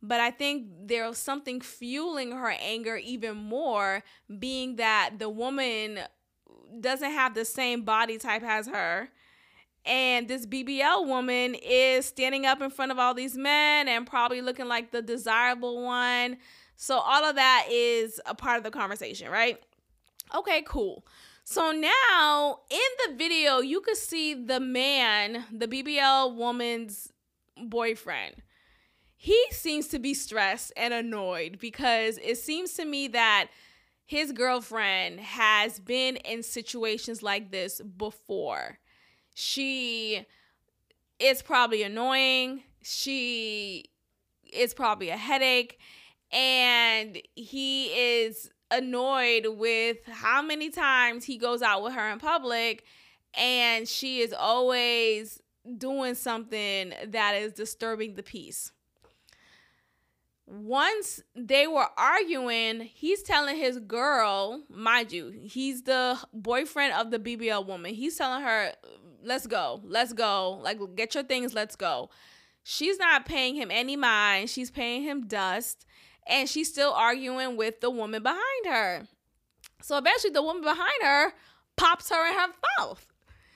but 0.05 0.21
I 0.21 0.31
think 0.31 0.67
there's 0.85 1.17
something 1.17 1.63
fueling 1.63 2.33
her 2.33 2.51
anger 2.61 2.97
even 2.97 3.37
more, 3.39 4.05
being 4.39 4.77
that 4.77 5.13
the 5.19 5.31
woman 5.31 6.01
doesn't 6.79 7.11
have 7.11 7.35
the 7.35 7.47
same 7.47 7.83
body 7.85 8.19
type 8.19 8.43
as 8.43 8.67
her. 8.67 9.09
And 9.87 10.29
this 10.29 10.47
BBL 10.47 11.07
woman 11.07 11.55
is 11.57 12.07
standing 12.07 12.47
up 12.47 12.63
in 12.63 12.71
front 12.71 12.91
of 12.91 12.99
all 12.99 13.15
these 13.15 13.37
men 13.37 13.89
and 13.89 14.07
probably 14.07 14.41
looking 14.41 14.67
like 14.67 14.91
the 14.93 15.03
desirable 15.03 15.83
one. 15.83 16.39
So, 16.77 16.99
all 16.99 17.25
of 17.25 17.37
that 17.37 17.67
is 17.71 18.21
a 18.27 18.35
part 18.35 18.59
of 18.59 18.65
the 18.65 18.71
conversation, 18.71 19.31
right? 19.31 19.63
Okay, 20.35 20.63
cool. 20.67 21.05
So 21.45 21.73
now 21.73 22.61
in 22.71 22.79
the 23.07 23.17
video, 23.17 23.59
you 23.59 23.83
could 23.83 23.99
see 23.99 24.33
the 24.33 24.61
man, 24.61 25.45
the 25.53 25.69
BBL 25.69 26.35
woman's 26.35 27.13
boyfriend. 27.63 28.37
He 29.15 29.39
seems 29.51 29.89
to 29.89 29.99
be 29.99 30.15
stressed 30.15 30.73
and 30.75 30.95
annoyed 30.95 31.59
because 31.59 32.19
it 32.23 32.39
seems 32.39 32.73
to 32.75 32.87
me 32.87 33.09
that 33.09 33.49
his 34.07 34.33
girlfriend 34.33 35.21
has 35.21 35.79
been 35.79 36.17
in 36.17 36.43
situations 36.43 37.23
like 37.23 37.51
this 37.51 37.81
before. 37.81 38.79
She 39.35 40.25
is 41.19 41.43
probably 41.43 41.83
annoying. 41.83 42.63
She 42.83 43.91
is 44.53 44.75
probably 44.75 45.11
a 45.11 45.17
headache. 45.17 45.79
And 46.33 47.21
he 47.35 47.87
is 47.87 48.51
annoyed 48.71 49.47
with 49.47 49.99
how 50.07 50.43
many 50.43 50.71
times 50.71 51.25
he 51.25 51.37
goes 51.37 51.63
out 51.63 51.83
with 51.83 51.93
her 51.93 52.11
in 52.11 52.19
public 52.19 52.85
and 53.37 53.89
she 53.89 54.21
is 54.21 54.33
always 54.33 55.41
doing 55.79 56.15
something 56.15 56.93
that 57.07 57.35
is 57.35 57.53
disturbing 57.53 58.15
the 58.15 58.23
peace. 58.23 58.73
Once 60.47 61.23
they 61.35 61.67
were 61.67 61.89
arguing, 61.97 62.81
he's 62.81 63.23
telling 63.23 63.57
his 63.57 63.79
girl, 63.79 64.63
mind 64.69 65.11
you, 65.11 65.31
he's 65.31 65.83
the 65.83 66.19
boyfriend 66.35 66.93
of 66.93 67.11
the 67.11 67.19
BBL 67.19 67.67
woman. 67.67 67.95
He's 67.95 68.17
telling 68.17 68.43
her, 68.43 68.73
let's 69.25 69.47
go, 69.47 69.81
let's 69.85 70.13
go, 70.13 70.61
like, 70.63 70.79
get 70.95 71.15
your 71.15 71.25
things, 71.25 71.55
let's 71.55 71.77
go. 71.77 72.11
She's 72.63 72.99
not 72.99 73.27
paying 73.27 73.57
him 73.57 73.71
any 73.71 73.97
mind. 73.97 74.49
She's 74.49 74.71
paying 74.71 75.03
him 75.03 75.27
dust 75.27 75.85
and 76.27 76.49
she's 76.49 76.69
still 76.69 76.93
arguing 76.93 77.57
with 77.57 77.81
the 77.81 77.91
woman 77.91 78.23
behind 78.23 78.67
her. 78.67 79.07
So 79.83 79.99
eventually, 79.99 80.33
the 80.33 80.43
woman 80.43 80.63
behind 80.63 81.03
her 81.03 81.33
pops 81.77 82.11
her 82.11 82.27
in 82.27 82.35
her 82.35 82.49
mouth. 82.79 83.07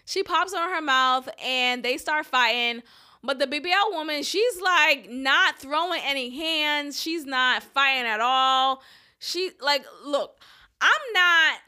She 0.05 0.23
pops 0.23 0.55
her 0.55 0.63
in 0.63 0.75
her 0.75 0.83
mouth, 0.83 1.29
and 1.43 1.83
they 1.83 1.97
start 1.97 2.27
fighting. 2.27 2.83
But 3.23 3.39
the 3.39 3.47
BBL 3.47 3.93
woman, 3.93 4.23
she's 4.23 4.61
like 4.61 5.11
not 5.11 5.59
throwing 5.59 6.01
any 6.05 6.31
hands. 6.31 7.01
She's 7.01 7.25
not 7.25 7.63
fighting 7.63 8.07
at 8.07 8.21
all. 8.21 8.83
She 9.19 9.51
like, 9.61 9.85
look, 10.05 10.39
I'm 10.81 11.13
not 11.13 11.59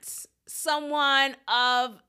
someone 0.47 1.37
of 1.49 2.01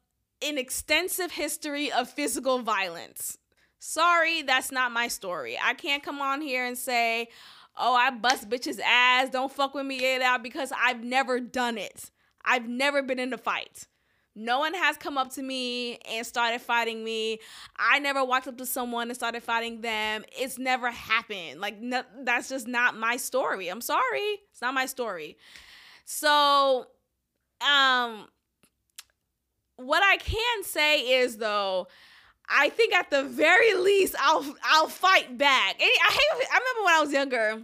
an 0.44 0.58
extensive 0.58 1.32
history 1.32 1.92
of 1.92 2.10
physical 2.10 2.60
violence. 2.60 3.38
Sorry, 3.80 4.42
that's 4.44 4.72
not 4.72 4.92
my 4.92 5.08
story. 5.08 5.58
I 5.62 5.74
can't 5.74 6.04
come 6.04 6.22
on 6.22 6.42
here 6.42 6.66
and 6.66 6.78
say, 6.78 7.30
oh, 7.78 7.96
I 7.96 8.12
bust 8.12 8.50
bitches 8.50 8.80
ass, 8.80 9.30
don't 9.30 9.52
fuck 9.52 9.74
with 9.74 9.86
me, 9.86 10.00
get 10.00 10.22
out 10.22 10.44
because 10.44 10.72
I've 10.78 11.04
never 11.04 11.40
done 11.40 11.78
it. 11.78 12.12
I've 12.44 12.68
never 12.68 13.02
been 13.02 13.20
in 13.20 13.34
a 13.34 13.38
fight. 13.38 13.88
No 14.34 14.60
one 14.60 14.74
has 14.74 14.96
come 14.98 15.18
up 15.18 15.32
to 15.34 15.42
me 15.42 15.98
and 16.10 16.26
started 16.26 16.62
fighting 16.62 17.04
me. 17.04 17.40
I 17.78 18.00
never 18.00 18.24
walked 18.24 18.48
up 18.48 18.58
to 18.60 18.66
someone 18.66 19.10
and 19.10 19.16
started 19.16 19.44
fighting 19.44 19.82
them. 19.82 20.24
It's 20.32 20.58
never 20.58 20.90
happened. 20.90 21.60
Like 21.60 21.82
no, 21.82 22.04
that's 22.24 22.48
just 22.48 22.68
not 22.68 22.96
my 22.96 23.18
story. 23.18 23.68
I'm 23.68 23.82
sorry. 23.82 24.40
It's 24.52 24.62
not 24.62 24.74
my 24.74 24.86
story. 24.86 25.38
So, 26.06 26.88
um 27.60 28.28
what 29.84 30.04
I 30.04 30.18
can 30.18 30.64
say 30.64 31.22
is 31.22 31.38
though, 31.38 31.88
I 32.50 32.70
think 32.70 32.94
at 32.94 33.10
the 33.10 33.24
very 33.24 33.74
least 33.76 34.16
I'll 34.20 34.46
I'll 34.64 34.88
fight 34.88 35.38
back. 35.38 35.82
And 35.82 35.90
I 35.90 36.12
hate. 36.12 36.48
I 36.52 36.58
remember 36.58 36.86
when 36.86 36.94
I 36.94 37.02
was 37.02 37.14
younger. 37.14 37.64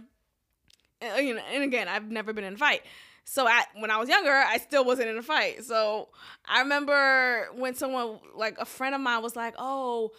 And, 1.00 1.12
uh, 1.14 1.20
you 1.20 1.34
know, 1.34 1.42
and 1.52 1.62
again, 1.62 1.88
I've 1.88 2.10
never 2.10 2.32
been 2.32 2.44
in 2.44 2.54
a 2.54 2.58
fight. 2.58 2.82
So 3.24 3.46
at, 3.46 3.68
when 3.78 3.90
I 3.90 3.98
was 3.98 4.08
younger, 4.08 4.32
I 4.32 4.56
still 4.56 4.84
wasn't 4.84 5.10
in 5.10 5.18
a 5.18 5.22
fight. 5.22 5.62
So 5.64 6.08
I 6.46 6.60
remember 6.60 7.48
when 7.54 7.74
someone 7.74 8.20
like 8.34 8.56
a 8.58 8.64
friend 8.64 8.94
of 8.94 9.02
mine 9.02 9.22
was 9.22 9.36
like, 9.36 9.54
"Oh, 9.58 10.12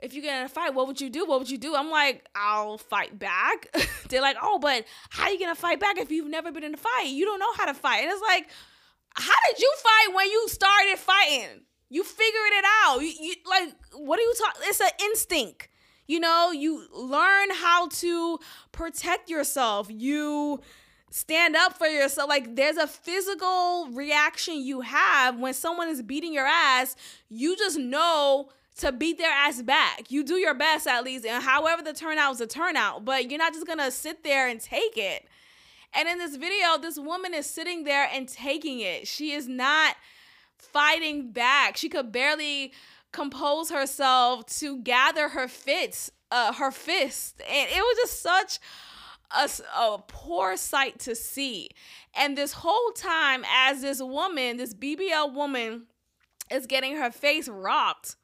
if 0.00 0.12
you 0.12 0.20
get 0.20 0.40
in 0.40 0.46
a 0.46 0.48
fight, 0.48 0.74
what 0.74 0.88
would 0.88 1.00
you 1.00 1.08
do? 1.08 1.24
What 1.26 1.38
would 1.38 1.48
you 1.48 1.58
do?" 1.58 1.76
I'm 1.76 1.90
like, 1.90 2.26
"I'll 2.34 2.78
fight 2.78 3.16
back." 3.16 3.68
They're 4.08 4.20
like, 4.20 4.36
"Oh, 4.42 4.58
but 4.58 4.84
how 5.10 5.24
are 5.26 5.30
you 5.30 5.38
gonna 5.38 5.54
fight 5.54 5.78
back 5.78 5.98
if 5.98 6.10
you've 6.10 6.26
never 6.28 6.50
been 6.50 6.64
in 6.64 6.74
a 6.74 6.76
fight? 6.76 7.06
You 7.06 7.24
don't 7.24 7.38
know 7.38 7.52
how 7.56 7.66
to 7.66 7.74
fight." 7.74 8.02
And 8.02 8.10
it's 8.10 8.22
like, 8.22 8.48
how 9.16 9.34
did 9.48 9.60
you 9.60 9.72
fight 9.82 10.14
when 10.14 10.26
you 10.30 10.48
started 10.48 10.98
fighting? 10.98 11.62
You 11.88 12.04
figured 12.04 12.52
it 12.52 12.64
out. 12.84 13.00
You, 13.00 13.12
you 13.20 13.34
like 13.48 13.74
what 13.94 14.18
are 14.18 14.22
you 14.22 14.34
talking? 14.38 14.62
It's 14.64 14.80
an 14.80 14.90
instinct. 15.02 15.68
You 16.06 16.20
know, 16.20 16.52
you 16.52 16.86
learn 16.94 17.48
how 17.52 17.88
to 17.88 18.38
protect 18.72 19.28
yourself. 19.28 19.88
You 19.90 20.60
stand 21.10 21.56
up 21.56 21.76
for 21.76 21.86
yourself. 21.86 22.28
Like 22.28 22.54
there's 22.54 22.76
a 22.76 22.86
physical 22.86 23.88
reaction 23.92 24.60
you 24.60 24.82
have 24.82 25.38
when 25.38 25.54
someone 25.54 25.88
is 25.88 26.02
beating 26.02 26.32
your 26.32 26.46
ass. 26.46 26.94
You 27.28 27.56
just 27.56 27.78
know 27.78 28.50
to 28.78 28.92
beat 28.92 29.18
their 29.18 29.32
ass 29.32 29.62
back. 29.62 30.10
You 30.10 30.22
do 30.22 30.34
your 30.34 30.54
best 30.54 30.86
at 30.86 31.02
least, 31.02 31.24
and 31.24 31.42
however 31.42 31.82
the 31.82 31.92
turnout 31.92 32.34
is 32.34 32.40
a 32.40 32.46
turnout. 32.46 33.04
But 33.04 33.30
you're 33.30 33.38
not 33.38 33.54
just 33.54 33.66
gonna 33.66 33.90
sit 33.90 34.22
there 34.22 34.48
and 34.48 34.60
take 34.60 34.96
it. 34.96 35.26
And 35.94 36.08
in 36.08 36.18
this 36.18 36.36
video, 36.36 36.78
this 36.80 36.98
woman 36.98 37.34
is 37.34 37.46
sitting 37.46 37.84
there 37.84 38.08
and 38.12 38.28
taking 38.28 38.80
it. 38.80 39.08
She 39.08 39.32
is 39.32 39.48
not 39.48 39.96
fighting 40.58 41.32
back. 41.32 41.76
She 41.76 41.88
could 41.88 42.12
barely 42.12 42.72
compose 43.12 43.70
herself 43.70 44.46
to 44.58 44.78
gather 44.82 45.30
her 45.30 45.48
fits, 45.48 46.10
uh, 46.30 46.52
her 46.52 46.70
fist, 46.70 47.40
and 47.48 47.70
it 47.70 47.80
was 47.80 47.96
just 47.96 48.22
such 48.22 48.58
a, 49.30 49.48
a 49.80 49.98
poor 50.06 50.56
sight 50.56 50.98
to 51.00 51.14
see. 51.14 51.70
And 52.14 52.36
this 52.36 52.52
whole 52.52 52.90
time, 52.92 53.44
as 53.50 53.82
this 53.82 54.02
woman, 54.02 54.56
this 54.56 54.74
BBL 54.74 55.32
woman, 55.32 55.86
is 56.50 56.66
getting 56.66 56.96
her 56.96 57.10
face 57.10 57.48
rocked, 57.48 58.16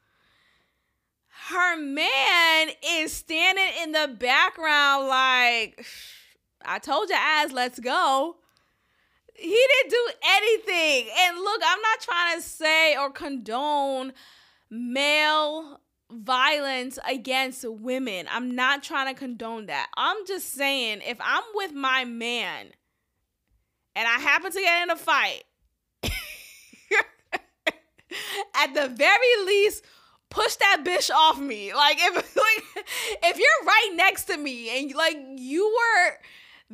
her 1.49 1.77
man 1.77 2.69
is 2.87 3.13
standing 3.13 3.71
in 3.83 3.93
the 3.93 4.15
background 4.19 5.09
like, 5.09 5.85
I 6.65 6.79
told 6.79 7.09
your 7.09 7.19
ass, 7.19 7.53
let's 7.53 7.79
go 7.79 8.37
he 9.35 9.67
didn't 9.69 9.91
do 9.91 10.09
anything. 10.25 11.09
And 11.21 11.39
look, 11.39 11.61
I'm 11.67 11.81
not 11.81 12.01
trying 12.01 12.37
to 12.37 12.43
say 12.43 12.97
or 12.97 13.11
condone 13.11 14.13
male 14.71 15.81
violence 16.11 16.99
against 17.09 17.65
women. 17.69 18.27
I'm 18.31 18.55
not 18.55 18.83
trying 18.83 19.13
to 19.13 19.19
condone 19.19 19.67
that. 19.67 19.89
I'm 19.97 20.27
just 20.27 20.53
saying 20.53 21.01
if 21.07 21.19
I'm 21.21 21.43
with 21.55 21.73
my 21.73 22.05
man 22.05 22.69
and 23.97 24.09
I 24.09 24.21
happen 24.21 24.53
to 24.53 24.61
get 24.61 24.83
in 24.83 24.91
a 24.91 24.97
fight, 24.97 25.45
at 28.55 28.75
the 28.75 28.89
very 28.89 29.47
least, 29.47 29.85
push 30.29 30.57
that 30.57 30.83
bitch 30.85 31.11
off 31.11 31.39
me. 31.39 31.75
Like 31.75 31.97
if 32.01 32.15
like 32.37 32.87
if 33.23 33.39
you're 33.39 33.67
right 33.67 33.93
next 33.95 34.25
to 34.25 34.37
me 34.37 34.79
and 34.79 34.95
like 34.95 35.17
you 35.37 35.67
were 35.67 36.19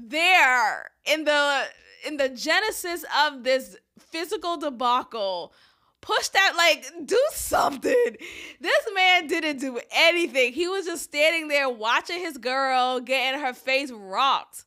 there 0.06 0.90
in 1.04 1.24
the 1.24 1.64
in 2.06 2.16
the 2.16 2.28
genesis 2.28 3.04
of 3.24 3.42
this 3.44 3.76
physical 3.98 4.56
debacle 4.56 5.52
push 6.00 6.28
that 6.28 6.54
like 6.56 7.06
do 7.06 7.20
something. 7.32 8.16
This 8.60 8.88
man 8.94 9.26
didn't 9.26 9.58
do 9.58 9.80
anything. 9.90 10.52
He 10.52 10.68
was 10.68 10.86
just 10.86 11.04
standing 11.04 11.48
there 11.48 11.68
watching 11.68 12.20
his 12.20 12.38
girl 12.38 13.00
getting 13.00 13.40
her 13.40 13.52
face 13.52 13.90
rocked. 13.90 14.64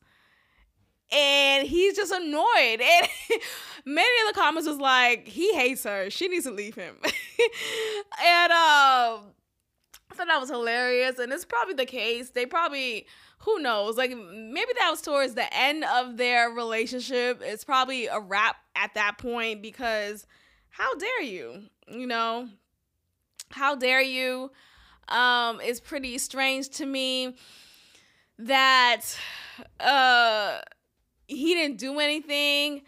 And 1.10 1.66
he's 1.66 1.96
just 1.96 2.12
annoyed. 2.12 2.80
And 3.84 3.94
many 3.96 4.28
of 4.28 4.34
the 4.34 4.40
comments 4.40 4.68
was 4.68 4.78
like 4.78 5.26
he 5.26 5.52
hates 5.54 5.84
her. 5.84 6.08
She 6.10 6.28
needs 6.28 6.44
to 6.44 6.52
leave 6.52 6.74
him. 6.74 6.96
And 8.24 8.52
um 8.52 9.32
I 10.12 10.14
thought 10.14 10.26
that 10.26 10.40
was 10.40 10.50
hilarious, 10.50 11.18
and 11.18 11.32
it's 11.32 11.46
probably 11.46 11.72
the 11.72 11.86
case. 11.86 12.30
They 12.30 12.44
probably 12.44 13.06
who 13.44 13.58
knows? 13.58 13.96
Like 13.96 14.10
maybe 14.10 14.72
that 14.78 14.88
was 14.90 15.02
towards 15.02 15.34
the 15.34 15.52
end 15.54 15.84
of 15.84 16.16
their 16.16 16.50
relationship. 16.50 17.42
It's 17.44 17.64
probably 17.64 18.06
a 18.06 18.20
wrap 18.20 18.56
at 18.76 18.94
that 18.94 19.18
point 19.18 19.62
because 19.62 20.26
how 20.70 20.94
dare 20.96 21.22
you? 21.22 21.64
You 21.88 22.06
know, 22.06 22.48
how 23.50 23.74
dare 23.74 24.00
you? 24.00 24.52
Um, 25.08 25.60
it's 25.60 25.80
pretty 25.80 26.18
strange 26.18 26.68
to 26.70 26.86
me 26.86 27.36
that 28.38 29.00
uh 29.80 30.58
he 31.26 31.54
didn't 31.54 31.78
do 31.78 31.98
anything. 31.98 32.82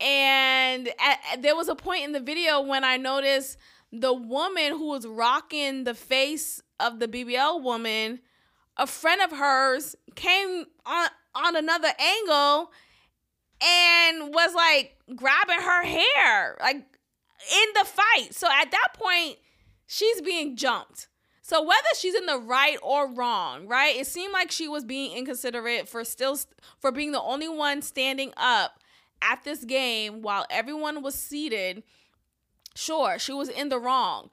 And 0.00 0.88
at, 0.88 1.42
there 1.42 1.56
was 1.56 1.68
a 1.68 1.74
point 1.74 2.04
in 2.04 2.12
the 2.12 2.20
video 2.20 2.60
when 2.60 2.84
I 2.84 2.96
noticed 2.96 3.58
the 3.92 4.14
woman 4.14 4.72
who 4.72 4.88
was 4.88 5.06
rocking 5.06 5.84
the 5.84 5.94
face 5.94 6.62
of 6.78 7.00
the 7.00 7.08
BBL 7.08 7.62
woman 7.62 8.20
a 8.76 8.86
friend 8.86 9.20
of 9.20 9.32
hers 9.32 9.96
came 10.14 10.66
on 10.86 11.08
on 11.34 11.56
another 11.56 11.90
angle 11.98 12.72
and 13.62 14.34
was 14.34 14.54
like 14.54 14.96
grabbing 15.14 15.60
her 15.60 15.84
hair, 15.84 16.56
like 16.60 16.76
in 16.76 17.68
the 17.74 17.84
fight. 17.84 18.34
So 18.34 18.48
at 18.50 18.70
that 18.70 18.88
point, 18.94 19.36
she's 19.86 20.20
being 20.22 20.56
jumped. 20.56 21.08
So 21.42 21.62
whether 21.62 21.88
she's 21.98 22.14
in 22.14 22.26
the 22.26 22.38
right 22.38 22.78
or 22.82 23.12
wrong, 23.12 23.66
right? 23.66 23.96
It 23.96 24.06
seemed 24.06 24.32
like 24.32 24.50
she 24.50 24.68
was 24.68 24.84
being 24.84 25.16
inconsiderate 25.16 25.88
for 25.88 26.04
still 26.04 26.38
for 26.78 26.92
being 26.92 27.12
the 27.12 27.20
only 27.20 27.48
one 27.48 27.82
standing 27.82 28.32
up 28.36 28.78
at 29.20 29.42
this 29.44 29.64
game 29.64 30.22
while 30.22 30.46
everyone 30.48 31.02
was 31.02 31.14
seated. 31.14 31.82
Sure, 32.76 33.18
she 33.18 33.32
was 33.32 33.48
in 33.48 33.68
the 33.68 33.80
wrong. 33.80 34.30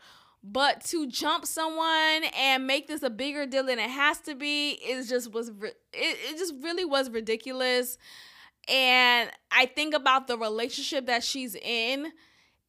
But 0.49 0.83
to 0.85 1.07
jump 1.07 1.45
someone 1.45 2.23
and 2.37 2.67
make 2.67 2.87
this 2.87 3.03
a 3.03 3.09
bigger 3.09 3.45
deal 3.45 3.65
than 3.65 3.79
it 3.79 3.89
has 3.89 4.19
to 4.21 4.35
be 4.35 4.71
is 4.71 5.09
just 5.09 5.33
was 5.33 5.49
it, 5.49 5.77
it 5.93 6.37
just 6.37 6.53
really 6.61 6.85
was 6.85 7.09
ridiculous. 7.09 7.97
And 8.67 9.29
I 9.51 9.65
think 9.65 9.93
about 9.93 10.27
the 10.27 10.37
relationship 10.37 11.05
that 11.07 11.23
she's 11.23 11.55
in. 11.55 12.11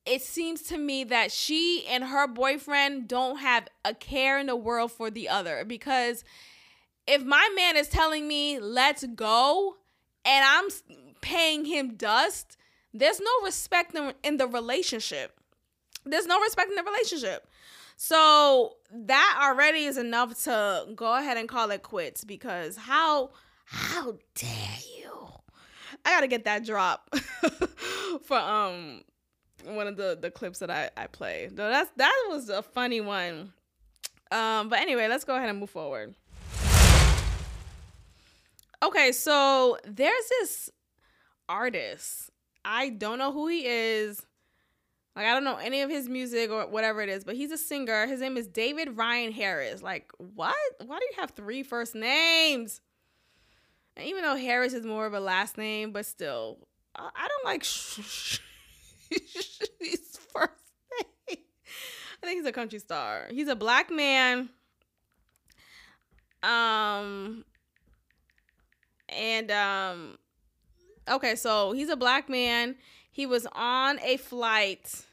It 0.06 0.22
seems 0.22 0.62
to 0.62 0.78
me 0.78 1.04
that 1.04 1.30
she 1.30 1.84
and 1.88 2.04
her 2.04 2.26
boyfriend 2.26 3.08
don't 3.08 3.38
have 3.38 3.68
a 3.84 3.94
care 3.94 4.38
in 4.38 4.46
the 4.46 4.56
world 4.56 4.90
for 4.90 5.10
the 5.10 5.28
other 5.28 5.64
because 5.66 6.24
if 7.06 7.22
my 7.22 7.48
man 7.54 7.76
is 7.76 7.88
telling 7.88 8.26
me 8.26 8.58
let's 8.58 9.04
go 9.04 9.76
and 10.24 10.44
i'm 10.46 10.68
paying 11.20 11.66
him 11.66 11.94
dust 11.96 12.56
there's 12.94 13.20
no 13.20 13.30
respect 13.44 13.96
in, 14.22 14.36
the 14.36 14.46
relationship. 14.46 15.38
There's 16.04 16.26
no 16.26 16.40
respect 16.40 16.70
in 16.70 16.76
the 16.76 16.82
relationship 16.82 17.47
so 17.98 18.76
that 18.90 19.40
already 19.42 19.84
is 19.84 19.98
enough 19.98 20.42
to 20.44 20.86
go 20.94 21.18
ahead 21.18 21.36
and 21.36 21.48
call 21.48 21.70
it 21.70 21.82
quits 21.82 22.24
because 22.24 22.76
how 22.76 23.30
how 23.66 24.14
dare 24.34 24.78
you 24.96 25.12
i 26.06 26.10
gotta 26.10 26.26
get 26.26 26.44
that 26.44 26.64
drop 26.64 27.14
for 28.22 28.38
um 28.38 29.02
one 29.64 29.86
of 29.86 29.96
the 29.96 30.18
the 30.20 30.30
clips 30.30 30.58
that 30.60 30.70
I 30.70 30.90
I 30.96 31.06
play. 31.06 31.48
Though 31.52 31.68
that's 31.68 31.90
that 31.96 32.26
was 32.28 32.48
a 32.48 32.62
funny 32.62 33.00
one. 33.00 33.52
Um, 34.30 34.68
but 34.68 34.80
anyway, 34.80 35.08
let's 35.08 35.24
go 35.24 35.36
ahead 35.36 35.48
and 35.48 35.58
move 35.58 35.70
forward. 35.70 36.14
Okay, 38.82 39.12
so 39.12 39.78
there's 39.84 40.28
this 40.40 40.70
artist. 41.48 42.30
I 42.64 42.90
don't 42.90 43.18
know 43.18 43.32
who 43.32 43.48
he 43.48 43.66
is. 43.66 44.24
Like 45.18 45.26
I 45.26 45.32
don't 45.32 45.42
know 45.42 45.56
any 45.56 45.80
of 45.80 45.90
his 45.90 46.08
music 46.08 46.48
or 46.48 46.68
whatever 46.68 47.00
it 47.00 47.08
is, 47.08 47.24
but 47.24 47.34
he's 47.34 47.50
a 47.50 47.58
singer. 47.58 48.06
His 48.06 48.20
name 48.20 48.36
is 48.36 48.46
David 48.46 48.96
Ryan 48.96 49.32
Harris. 49.32 49.82
like, 49.82 50.12
what? 50.16 50.54
Why 50.86 51.00
do 51.00 51.04
you 51.06 51.20
have 51.20 51.32
three 51.32 51.64
first 51.64 51.96
names? 51.96 52.80
And 53.96 54.06
even 54.06 54.22
though 54.22 54.36
Harris 54.36 54.74
is 54.74 54.86
more 54.86 55.06
of 55.06 55.14
a 55.14 55.18
last 55.18 55.58
name, 55.58 55.90
but 55.90 56.06
still, 56.06 56.68
I, 56.94 57.26
don't 57.26 57.44
like 57.44 57.64
sh- 57.64 58.38
his 59.10 60.20
first 60.32 60.52
name. 61.28 61.38
I 62.22 62.26
think 62.26 62.38
he's 62.38 62.46
a 62.46 62.52
country 62.52 62.78
star. 62.78 63.26
He's 63.28 63.48
a 63.48 63.56
black 63.56 63.90
man. 63.90 64.50
Um 66.44 67.44
and 69.08 69.50
um 69.50 70.18
okay, 71.10 71.34
so 71.34 71.72
he's 71.72 71.88
a 71.88 71.96
black 71.96 72.28
man. 72.28 72.76
He 73.10 73.26
was 73.26 73.48
on 73.50 73.98
a 74.04 74.16
flight 74.16 75.06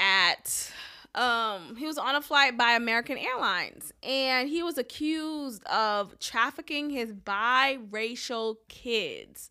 at 0.00 0.72
um 1.14 1.76
he 1.76 1.86
was 1.86 1.98
on 1.98 2.14
a 2.16 2.22
flight 2.22 2.56
by 2.56 2.72
American 2.72 3.18
Airlines 3.18 3.92
and 4.02 4.48
he 4.48 4.62
was 4.62 4.78
accused 4.78 5.62
of 5.66 6.18
trafficking 6.18 6.90
his 6.90 7.12
biracial 7.12 8.56
kids. 8.68 9.50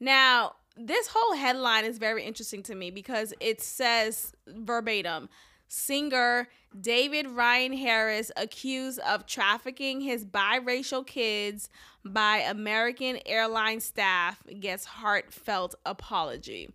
Now, 0.00 0.54
this 0.76 1.08
whole 1.12 1.36
headline 1.36 1.84
is 1.84 1.98
very 1.98 2.24
interesting 2.24 2.62
to 2.64 2.74
me 2.74 2.90
because 2.90 3.34
it 3.40 3.60
says 3.60 4.34
verbatim 4.46 5.28
singer 5.68 6.48
David 6.78 7.28
Ryan 7.28 7.72
Harris 7.72 8.30
accused 8.36 8.98
of 9.00 9.26
trafficking 9.26 10.00
his 10.00 10.24
biracial 10.24 11.06
kids 11.06 11.70
by 12.04 12.38
American 12.38 13.18
airline 13.26 13.80
staff 13.80 14.42
gets 14.60 14.84
heartfelt 14.84 15.74
apology. 15.86 16.70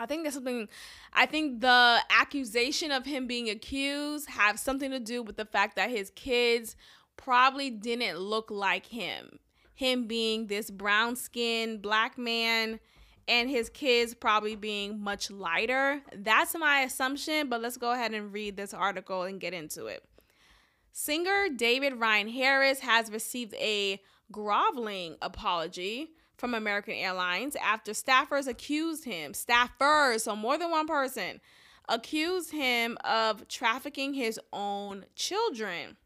I 0.00 0.06
think 0.06 0.24
that's 0.24 0.34
something 0.34 0.66
I 1.12 1.26
think 1.26 1.60
the 1.60 1.98
accusation 2.08 2.90
of 2.90 3.04
him 3.04 3.26
being 3.26 3.50
accused 3.50 4.30
have 4.30 4.58
something 4.58 4.90
to 4.90 4.98
do 4.98 5.22
with 5.22 5.36
the 5.36 5.44
fact 5.44 5.76
that 5.76 5.90
his 5.90 6.10
kids 6.10 6.74
probably 7.18 7.68
didn't 7.68 8.18
look 8.18 8.50
like 8.50 8.86
him. 8.86 9.38
Him 9.74 10.06
being 10.06 10.46
this 10.46 10.70
brown 10.70 11.16
skinned 11.16 11.82
black 11.82 12.16
man 12.16 12.80
and 13.28 13.50
his 13.50 13.68
kids 13.68 14.14
probably 14.14 14.56
being 14.56 14.98
much 14.98 15.30
lighter. 15.30 16.00
That's 16.16 16.56
my 16.58 16.80
assumption, 16.80 17.50
but 17.50 17.60
let's 17.60 17.76
go 17.76 17.92
ahead 17.92 18.14
and 18.14 18.32
read 18.32 18.56
this 18.56 18.72
article 18.72 19.24
and 19.24 19.38
get 19.38 19.52
into 19.52 19.84
it. 19.84 20.02
Singer 20.92 21.48
David 21.54 22.00
Ryan 22.00 22.28
Harris 22.28 22.80
has 22.80 23.12
received 23.12 23.54
a 23.54 24.00
groveling 24.32 25.16
apology 25.20 26.10
from 26.40 26.54
American 26.54 26.94
Airlines 26.94 27.54
after 27.62 27.92
staffers 27.92 28.48
accused 28.48 29.04
him, 29.04 29.32
staffers, 29.32 30.22
so 30.22 30.34
more 30.34 30.58
than 30.58 30.70
one 30.70 30.86
person, 30.86 31.40
accused 31.88 32.50
him 32.50 32.96
of 33.04 33.46
trafficking 33.46 34.14
his 34.14 34.40
own 34.52 35.04
children. 35.14 35.96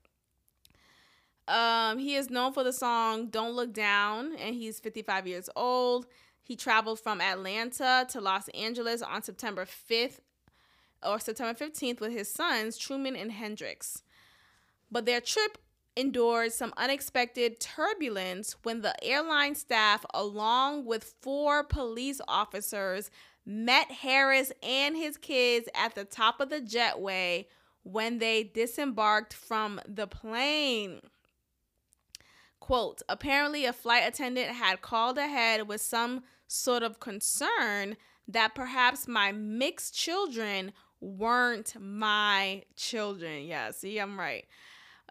Um, 1.47 1.99
he 1.99 2.16
is 2.16 2.30
known 2.30 2.53
for 2.53 2.64
the 2.64 2.72
song 2.72 3.28
Don't 3.28 3.55
Look 3.55 3.72
Down, 3.72 4.35
and 4.35 4.55
he's 4.55 4.80
55 4.80 5.26
years 5.26 5.49
old. 5.55 6.07
He 6.43 6.57
traveled 6.57 7.01
from 7.01 7.20
Atlanta 7.20 8.07
to 8.11 8.20
Los 8.20 8.49
Angeles 8.49 9.03
on 9.03 9.22
September 9.22 9.64
5th 9.64 10.18
or 11.03 11.20
September 11.20 11.55
15th 11.55 12.01
with 12.01 12.12
his 12.12 12.30
sons, 12.30 12.76
Truman 12.76 13.14
and 13.14 13.30
Hendrix. 13.30 14.03
But 14.91 15.07
their 15.07 15.20
trip 15.20 15.59
endured 15.97 16.53
some 16.53 16.72
unexpected 16.76 17.61
turbulence 17.61 18.57
when 18.62 18.82
the 18.82 18.95
airline 19.05 19.55
staff, 19.55 20.05
along 20.12 20.84
with 20.84 21.14
four 21.20 21.62
police 21.64 22.20
officers, 22.26 23.11
met 23.47 23.90
Harris 23.90 24.53
and 24.62 24.97
his 24.97 25.16
kids 25.16 25.68
at 25.74 25.95
the 25.95 26.05
top 26.05 26.40
of 26.40 26.51
the 26.51 26.61
jetway 26.61 27.47
when 27.82 28.18
they 28.18 28.42
disembarked 28.42 29.34
from 29.34 29.80
the 29.86 30.07
plane. 30.07 31.01
Quote, 32.59 33.03
apparently, 33.09 33.66
a 33.66 33.72
flight 33.72 34.05
attendant 34.07 34.49
had 34.49 34.80
called 34.80 35.18
ahead 35.18 35.68
with 35.68 35.82
some 35.82 36.22
sort 36.47 36.82
of 36.82 36.99
concern 36.99 37.97
that 38.26 38.55
perhaps 38.55 39.07
my 39.07 39.32
mixed 39.32 39.95
children 39.95 40.72
weren't 41.01 41.74
my 41.78 42.62
children. 42.74 43.45
Yeah, 43.45 43.70
see, 43.70 43.99
I'm 43.99 44.18
right. 44.18 44.47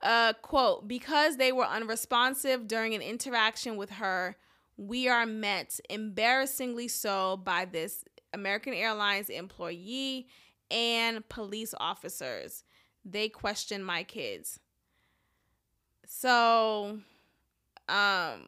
Uh, 0.03 0.33
quote, 0.41 0.85
because 0.85 1.37
they 1.37 1.53
were 1.53 1.65
unresponsive 1.65 2.67
during 2.67 2.93
an 2.93 3.01
interaction 3.01 3.77
with 3.77 3.89
her, 3.89 4.35
we 4.75 5.07
are 5.07 5.25
met 5.25 5.79
embarrassingly 5.89 6.89
so 6.89 7.37
by 7.37 7.63
this 7.63 8.03
American 8.33 8.73
Airlines 8.73 9.29
employee 9.29 10.27
and 10.69 11.27
police 11.29 11.73
officers. 11.79 12.65
They 13.05 13.29
questioned 13.29 13.85
my 13.85 14.03
kids. 14.03 14.59
So, 16.05 16.99
um, 17.87 18.47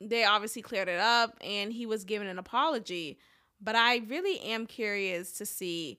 they 0.00 0.24
obviously 0.24 0.62
cleared 0.62 0.88
it 0.88 1.00
up 1.00 1.36
and 1.42 1.70
he 1.70 1.84
was 1.84 2.04
given 2.04 2.28
an 2.28 2.38
apology. 2.38 3.18
But 3.60 3.76
I 3.76 3.98
really 4.08 4.40
am 4.40 4.66
curious 4.66 5.32
to 5.32 5.44
see 5.44 5.98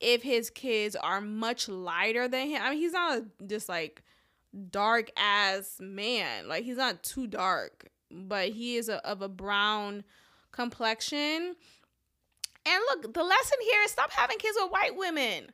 if 0.00 0.22
his 0.22 0.50
kids 0.50 0.94
are 0.96 1.20
much 1.22 1.68
lighter 1.68 2.28
than 2.28 2.48
him. 2.48 2.60
I 2.62 2.70
mean, 2.70 2.78
he's 2.78 2.92
not 2.92 3.22
just 3.46 3.68
like 3.68 4.02
dark 4.56 5.10
ass 5.16 5.76
man. 5.80 6.48
Like 6.48 6.64
he's 6.64 6.76
not 6.76 7.02
too 7.02 7.26
dark, 7.26 7.88
but 8.10 8.48
he 8.48 8.76
is 8.76 8.88
a, 8.88 9.04
of 9.06 9.22
a 9.22 9.28
brown 9.28 10.04
complexion. 10.52 11.56
And 12.66 12.82
look, 12.88 13.14
the 13.14 13.22
lesson 13.22 13.58
here 13.62 13.82
is 13.84 13.92
stop 13.92 14.12
having 14.12 14.38
kids 14.38 14.56
with 14.60 14.72
white 14.72 14.96
women. 14.96 15.52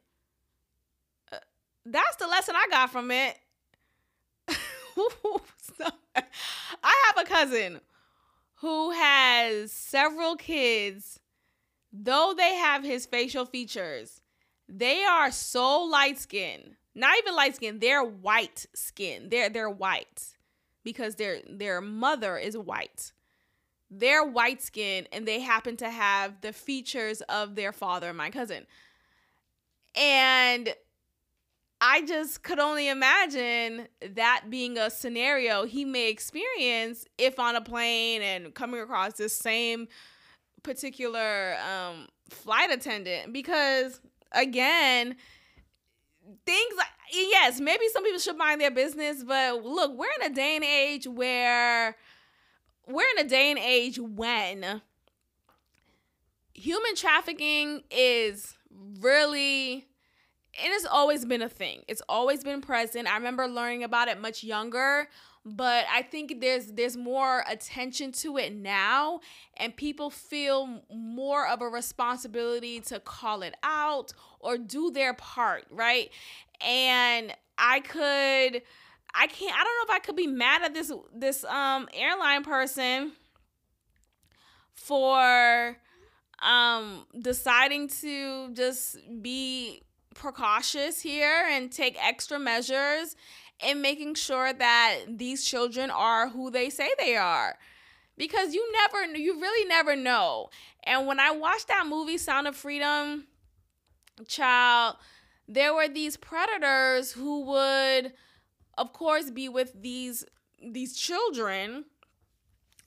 Uh, 1.30 1.38
that's 1.84 2.16
the 2.16 2.26
lesson 2.26 2.54
I 2.56 2.66
got 2.70 2.90
from 2.90 3.10
it. 3.10 3.38
I 6.84 7.04
have 7.06 7.18
a 7.18 7.24
cousin 7.24 7.80
who 8.56 8.92
has 8.92 9.72
several 9.72 10.36
kids. 10.36 11.18
Though 11.92 12.32
they 12.34 12.54
have 12.54 12.82
his 12.82 13.04
facial 13.04 13.44
features, 13.44 14.22
they 14.66 15.04
are 15.04 15.30
so 15.30 15.82
light 15.82 16.18
skinned. 16.18 16.76
Not 16.94 17.16
even 17.18 17.34
light 17.34 17.56
skin, 17.56 17.78
they're 17.78 18.04
white 18.04 18.66
skin. 18.74 19.28
They're 19.30 19.48
they're 19.48 19.70
white 19.70 20.36
because 20.84 21.16
their 21.16 21.40
their 21.48 21.80
mother 21.80 22.36
is 22.36 22.56
white. 22.56 23.12
They're 23.90 24.24
white 24.24 24.62
skin 24.62 25.06
and 25.12 25.26
they 25.26 25.40
happen 25.40 25.76
to 25.78 25.90
have 25.90 26.40
the 26.40 26.52
features 26.52 27.20
of 27.22 27.54
their 27.54 27.72
father, 27.72 28.12
my 28.12 28.30
cousin. 28.30 28.66
And 29.94 30.74
I 31.84 32.02
just 32.02 32.42
could 32.42 32.58
only 32.58 32.88
imagine 32.88 33.88
that 34.14 34.44
being 34.48 34.78
a 34.78 34.88
scenario 34.88 35.66
he 35.66 35.84
may 35.84 36.08
experience 36.08 37.04
if 37.18 37.38
on 37.38 37.56
a 37.56 37.60
plane 37.60 38.22
and 38.22 38.54
coming 38.54 38.80
across 38.80 39.14
this 39.14 39.34
same 39.34 39.88
particular 40.62 41.56
um, 41.56 42.06
flight 42.30 42.70
attendant. 42.70 43.32
Because 43.32 44.00
again, 44.30 45.16
things 46.46 46.74
like 46.76 46.88
yes, 47.12 47.60
maybe 47.60 47.84
some 47.92 48.04
people 48.04 48.18
should 48.18 48.36
mind 48.36 48.60
their 48.60 48.70
business, 48.70 49.22
but 49.22 49.64
look, 49.64 49.96
we're 49.96 50.10
in 50.20 50.30
a 50.30 50.34
day 50.34 50.56
and 50.56 50.64
age 50.64 51.06
where 51.06 51.96
we're 52.86 53.06
in 53.16 53.26
a 53.26 53.28
day 53.28 53.50
and 53.50 53.58
age 53.58 53.98
when 53.98 54.82
human 56.54 56.94
trafficking 56.94 57.82
is 57.90 58.54
really 59.00 59.86
it 60.54 60.70
has 60.70 60.84
always 60.84 61.24
been 61.24 61.40
a 61.40 61.48
thing. 61.48 61.82
It's 61.88 62.02
always 62.10 62.44
been 62.44 62.60
present. 62.60 63.08
I 63.08 63.16
remember 63.16 63.48
learning 63.48 63.84
about 63.84 64.08
it 64.08 64.20
much 64.20 64.44
younger, 64.44 65.08
but 65.44 65.86
I 65.92 66.02
think 66.02 66.40
there's 66.40 66.66
there's 66.66 66.96
more 66.96 67.44
attention 67.48 68.12
to 68.12 68.36
it 68.38 68.54
now 68.54 69.20
and 69.56 69.76
people 69.76 70.10
feel 70.10 70.82
more 70.92 71.48
of 71.48 71.60
a 71.62 71.68
responsibility 71.68 72.80
to 72.80 73.00
call 73.00 73.42
it 73.42 73.54
out 73.62 74.12
or 74.38 74.56
do 74.56 74.90
their 74.90 75.14
part, 75.14 75.64
right? 75.70 76.10
And 76.60 77.34
I 77.58 77.80
could 77.80 78.62
I 79.14 79.26
can't 79.26 79.54
I 79.54 79.64
don't 79.64 79.88
know 79.88 79.94
if 79.94 79.96
I 79.96 79.98
could 79.98 80.16
be 80.16 80.28
mad 80.28 80.62
at 80.62 80.74
this 80.74 80.92
this 81.14 81.44
um 81.44 81.88
airline 81.92 82.44
person 82.44 83.12
for 84.74 85.76
um 86.40 87.04
deciding 87.20 87.88
to 87.88 88.52
just 88.54 88.96
be 89.20 89.82
precautious 90.14 91.00
here 91.00 91.46
and 91.50 91.72
take 91.72 91.96
extra 92.02 92.38
measures 92.38 93.16
in 93.62 93.80
making 93.80 94.14
sure 94.14 94.52
that 94.52 94.98
these 95.08 95.44
children 95.44 95.90
are 95.90 96.28
who 96.28 96.50
they 96.50 96.70
say 96.70 96.90
they 96.98 97.16
are. 97.16 97.56
Because 98.16 98.54
you 98.54 98.72
never 98.72 99.16
you 99.16 99.40
really 99.40 99.66
never 99.68 99.96
know. 99.96 100.50
And 100.84 101.06
when 101.06 101.20
i 101.20 101.30
watched 101.30 101.68
that 101.68 101.86
movie 101.86 102.18
sound 102.18 102.46
of 102.46 102.56
freedom 102.56 103.26
child 104.28 104.96
there 105.48 105.74
were 105.74 105.88
these 105.88 106.16
predators 106.16 107.12
who 107.12 107.44
would 107.44 108.12
of 108.78 108.92
course 108.92 109.30
be 109.30 109.48
with 109.48 109.72
these 109.80 110.24
these 110.62 110.96
children 110.96 111.84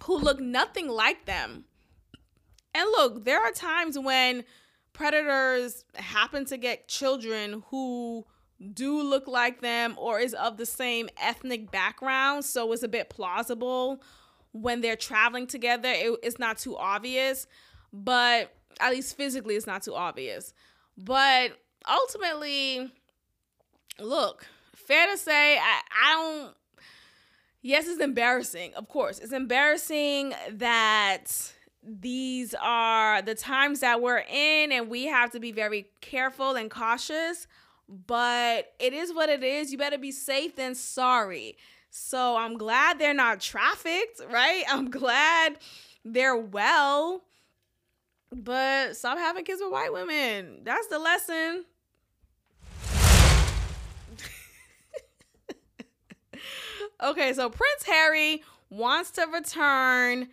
who 0.03 0.17
look 0.17 0.39
nothing 0.39 0.87
like 0.87 1.25
them. 1.25 1.65
And 2.73 2.89
look 2.91 3.23
there 3.23 3.41
are 3.41 3.51
times 3.51 3.97
when 3.97 4.43
predators 4.93 5.85
happen 5.95 6.45
to 6.45 6.57
get 6.57 6.87
children 6.87 7.63
who 7.69 8.25
do 8.73 9.01
look 9.01 9.27
like 9.27 9.61
them 9.61 9.95
or 9.97 10.19
is 10.19 10.33
of 10.33 10.57
the 10.57 10.65
same 10.65 11.09
ethnic 11.21 11.71
background 11.71 12.43
so 12.43 12.71
it's 12.71 12.83
a 12.83 12.87
bit 12.87 13.09
plausible. 13.09 14.01
When 14.51 14.81
they're 14.81 14.95
traveling 14.95 15.47
together 15.47 15.89
it, 15.91 16.19
it's 16.23 16.39
not 16.39 16.57
too 16.57 16.77
obvious 16.77 17.47
but 17.93 18.53
at 18.79 18.91
least 18.91 19.15
physically 19.15 19.55
it's 19.55 19.67
not 19.67 19.83
too 19.83 19.95
obvious. 19.95 20.53
But 20.97 21.51
ultimately 21.89 22.91
look 23.99 24.45
fair 24.75 25.09
to 25.09 25.17
say 25.17 25.57
i, 25.57 25.81
I 26.03 26.13
don't 26.13 26.53
yes 27.61 27.87
it's 27.87 28.01
embarrassing 28.01 28.73
of 28.75 28.87
course. 28.87 29.19
It's 29.19 29.31
embarrassing 29.31 30.33
that 30.51 31.53
these 31.85 32.55
are 32.61 33.21
the 33.21 33.35
times 33.35 33.81
that 33.81 34.01
we're 34.01 34.23
in 34.29 34.71
and 34.71 34.89
we 34.89 35.05
have 35.05 35.31
to 35.31 35.39
be 35.39 35.51
very 35.51 35.87
careful 36.01 36.55
and 36.55 36.69
cautious 36.71 37.47
but 37.87 38.73
it 38.79 38.93
is 38.93 39.13
what 39.13 39.29
it 39.29 39.43
is. 39.43 39.71
You 39.71 39.77
better 39.77 39.97
be 39.97 40.11
safe 40.11 40.55
than 40.55 40.75
sorry. 40.75 41.57
So 41.97 42.35
i'm 42.35 42.57
glad 42.57 42.99
they're 42.99 43.13
not 43.13 43.39
trafficked 43.39 44.19
right? 44.29 44.63
I'm 44.69 44.89
glad 44.89 45.57
they're 46.03 46.35
well 46.35 47.21
but 48.31 48.97
stop 48.97 49.17
having 49.17 49.45
kids 49.45 49.61
with 49.63 49.71
white 49.71 49.93
women. 49.93 50.59
That's 50.63 50.87
the 50.87 50.99
lesson. 50.99 51.65
Okay 57.03 57.33
so 57.33 57.49
prince 57.49 57.83
harry 57.85 58.41
wants 58.69 59.11
to 59.11 59.25
return 59.31 60.29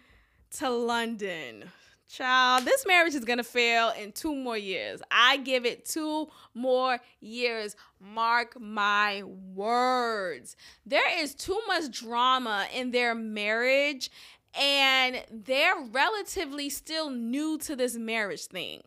to 0.58 0.70
London. 0.70 1.64
Child, 2.12 2.66
this 2.66 2.84
marriage 2.86 3.14
is 3.14 3.24
gonna 3.24 3.42
fail 3.42 3.88
in 3.98 4.12
two 4.12 4.34
more 4.34 4.58
years. 4.58 5.00
I 5.10 5.38
give 5.38 5.64
it 5.64 5.86
two 5.86 6.28
more 6.52 6.98
years. 7.20 7.74
Mark 7.98 8.60
my 8.60 9.22
words. 9.22 10.54
There 10.84 11.22
is 11.22 11.34
too 11.34 11.58
much 11.66 11.90
drama 11.90 12.66
in 12.74 12.90
their 12.90 13.14
marriage, 13.14 14.10
and 14.52 15.24
they're 15.30 15.80
relatively 15.90 16.68
still 16.68 17.08
new 17.08 17.56
to 17.60 17.74
this 17.74 17.96
marriage 17.96 18.44
thing. 18.44 18.82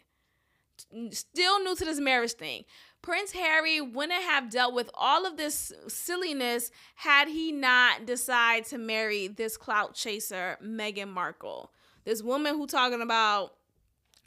Still 1.10 1.64
new 1.64 1.76
to 1.78 1.84
this 1.84 2.00
marriage 2.00 2.34
thing. 2.34 2.64
Prince 3.02 3.32
Harry 3.32 3.82
wouldn't 3.82 4.22
have 4.22 4.52
dealt 4.52 4.76
with 4.76 4.92
all 4.94 5.26
of 5.26 5.36
this 5.36 5.74
silliness 5.88 6.70
had 6.94 7.28
he 7.28 7.52
not 7.52 8.06
decided 8.06 8.66
to 8.66 8.78
marry 8.78 9.28
this 9.28 9.58
clout 9.58 9.96
chaser, 9.96 10.60
Meghan 10.64 11.10
Markle. 11.10 11.72
This 12.06 12.22
woman 12.22 12.56
who 12.56 12.68
talking 12.68 13.02
about 13.02 13.56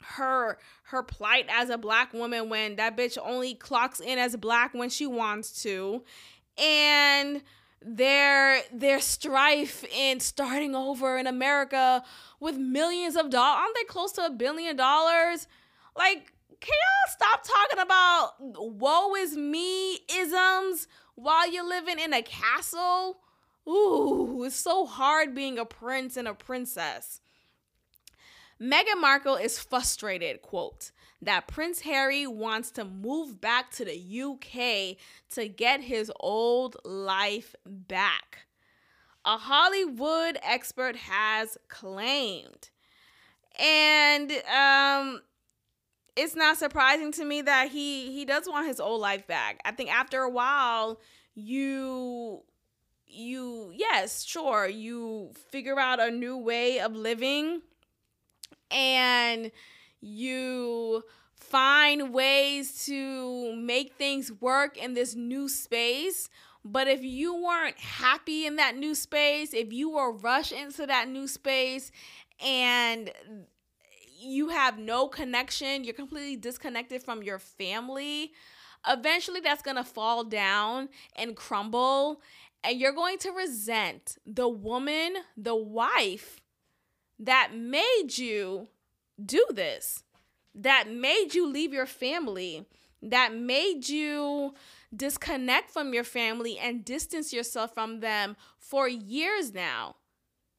her 0.01 0.57
her 0.83 1.03
plight 1.03 1.45
as 1.49 1.69
a 1.69 1.77
black 1.77 2.13
woman 2.13 2.49
when 2.49 2.75
that 2.77 2.95
bitch 2.95 3.17
only 3.21 3.53
clocks 3.53 3.99
in 3.99 4.17
as 4.17 4.35
black 4.35 4.73
when 4.73 4.89
she 4.89 5.07
wants 5.07 5.63
to. 5.63 6.03
And 6.57 7.41
their 7.81 8.61
their 8.73 8.99
strife 8.99 9.85
in 9.93 10.19
starting 10.19 10.75
over 10.75 11.17
in 11.17 11.27
America 11.27 12.03
with 12.39 12.57
millions 12.57 13.15
of 13.15 13.29
dollars. 13.29 13.61
Aren't 13.61 13.75
they 13.75 13.85
close 13.85 14.11
to 14.13 14.25
a 14.25 14.29
billion 14.29 14.75
dollars? 14.75 15.47
Like 15.95 16.33
can 16.59 16.73
y'all 16.73 17.13
stop 17.13 17.43
talking 17.43 17.79
about 17.79 18.33
woe 18.39 19.15
is 19.15 19.37
me 19.37 19.99
isms 20.13 20.87
while 21.15 21.49
you're 21.49 21.67
living 21.67 21.99
in 21.99 22.13
a 22.13 22.21
castle? 22.21 23.19
Ooh, 23.67 24.43
it's 24.43 24.55
so 24.55 24.85
hard 24.85 25.33
being 25.33 25.57
a 25.57 25.65
prince 25.65 26.17
and 26.17 26.27
a 26.27 26.33
princess. 26.33 27.21
Meghan 28.61 28.99
Markle 28.99 29.35
is 29.35 29.57
frustrated, 29.57 30.41
quote, 30.41 30.91
that 31.21 31.47
Prince 31.47 31.81
Harry 31.81 32.27
wants 32.27 32.71
to 32.71 32.83
move 32.83 33.39
back 33.39 33.71
to 33.71 33.85
the 33.85 34.21
UK 34.21 34.97
to 35.33 35.47
get 35.47 35.81
his 35.81 36.11
old 36.19 36.75
life 36.83 37.55
back. 37.65 38.47
A 39.25 39.37
Hollywood 39.37 40.37
expert 40.41 40.95
has 40.95 41.57
claimed. 41.67 42.69
And 43.57 44.31
um 44.53 45.21
it's 46.15 46.35
not 46.35 46.57
surprising 46.57 47.11
to 47.13 47.25
me 47.25 47.41
that 47.41 47.69
he 47.69 48.11
he 48.11 48.25
does 48.25 48.47
want 48.47 48.67
his 48.67 48.79
old 48.79 49.01
life 49.01 49.27
back. 49.27 49.59
I 49.65 49.71
think 49.71 49.91
after 49.91 50.21
a 50.21 50.29
while 50.29 50.99
you 51.35 52.43
you 53.07 53.71
yes, 53.75 54.23
sure, 54.23 54.67
you 54.67 55.31
figure 55.51 55.79
out 55.79 55.99
a 55.99 56.11
new 56.11 56.37
way 56.37 56.79
of 56.79 56.93
living 56.95 57.61
and 58.71 59.51
you 60.01 61.03
find 61.35 62.13
ways 62.13 62.85
to 62.85 63.55
make 63.55 63.93
things 63.93 64.31
work 64.31 64.77
in 64.77 64.93
this 64.93 65.15
new 65.15 65.49
space. 65.49 66.29
But 66.63 66.87
if 66.87 67.03
you 67.03 67.35
weren't 67.35 67.77
happy 67.79 68.45
in 68.45 68.57
that 68.57 68.75
new 68.75 68.93
space, 68.93 69.53
if 69.53 69.71
you 69.71 69.91
were 69.91 70.11
rushed 70.11 70.51
into 70.51 70.85
that 70.85 71.07
new 71.07 71.27
space 71.27 71.91
and 72.45 73.11
you 74.19 74.49
have 74.49 74.77
no 74.77 75.07
connection, 75.07 75.83
you're 75.83 75.93
completely 75.93 76.35
disconnected 76.35 77.01
from 77.01 77.23
your 77.23 77.39
family, 77.39 78.33
eventually 78.87 79.39
that's 79.39 79.61
going 79.61 79.77
to 79.77 79.83
fall 79.83 80.23
down 80.23 80.89
and 81.15 81.35
crumble. 81.35 82.21
And 82.61 82.77
you're 82.77 82.91
going 82.91 83.17
to 83.19 83.31
resent 83.31 84.17
the 84.25 84.49
woman, 84.49 85.13
the 85.37 85.55
wife 85.55 86.38
that 87.19 87.51
made 87.53 88.17
you 88.17 88.69
do 89.23 89.45
this, 89.53 90.03
that 90.55 90.89
made 90.89 91.35
you 91.35 91.45
leave 91.45 91.73
your 91.73 91.85
family, 91.85 92.65
that 93.01 93.35
made 93.35 93.87
you 93.89 94.53
disconnect 94.95 95.69
from 95.69 95.93
your 95.93 96.03
family 96.03 96.57
and 96.57 96.85
distance 96.85 97.31
yourself 97.31 97.73
from 97.73 97.99
them 97.99 98.35
for 98.57 98.87
years 98.87 99.53
now. 99.53 99.95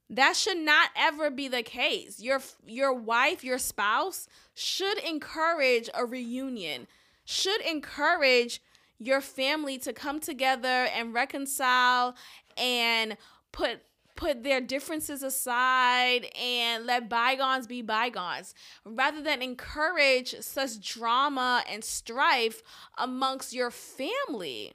That 0.08 0.36
should 0.36 0.58
not 0.58 0.90
ever 0.96 1.30
be 1.30 1.46
the 1.48 1.62
case. 1.62 2.20
Your 2.20 2.40
your 2.66 2.92
wife, 2.92 3.44
your 3.44 3.58
spouse 3.58 4.26
should 4.54 4.98
encourage 4.98 5.88
a 5.94 6.04
reunion. 6.04 6.88
Should 7.24 7.60
encourage 7.60 8.60
your 8.98 9.20
family 9.20 9.78
to 9.78 9.92
come 9.92 10.18
together 10.18 10.68
and 10.68 11.14
reconcile 11.14 12.16
and 12.56 13.16
put 13.52 13.82
put 14.20 14.42
their 14.42 14.60
differences 14.60 15.22
aside 15.22 16.26
and 16.38 16.84
let 16.84 17.08
bygones 17.08 17.66
be 17.66 17.80
bygones 17.80 18.52
rather 18.84 19.22
than 19.22 19.40
encourage 19.40 20.34
such 20.40 20.78
drama 20.86 21.64
and 21.66 21.82
strife 21.82 22.62
amongst 22.98 23.54
your 23.54 23.70
family. 23.70 24.74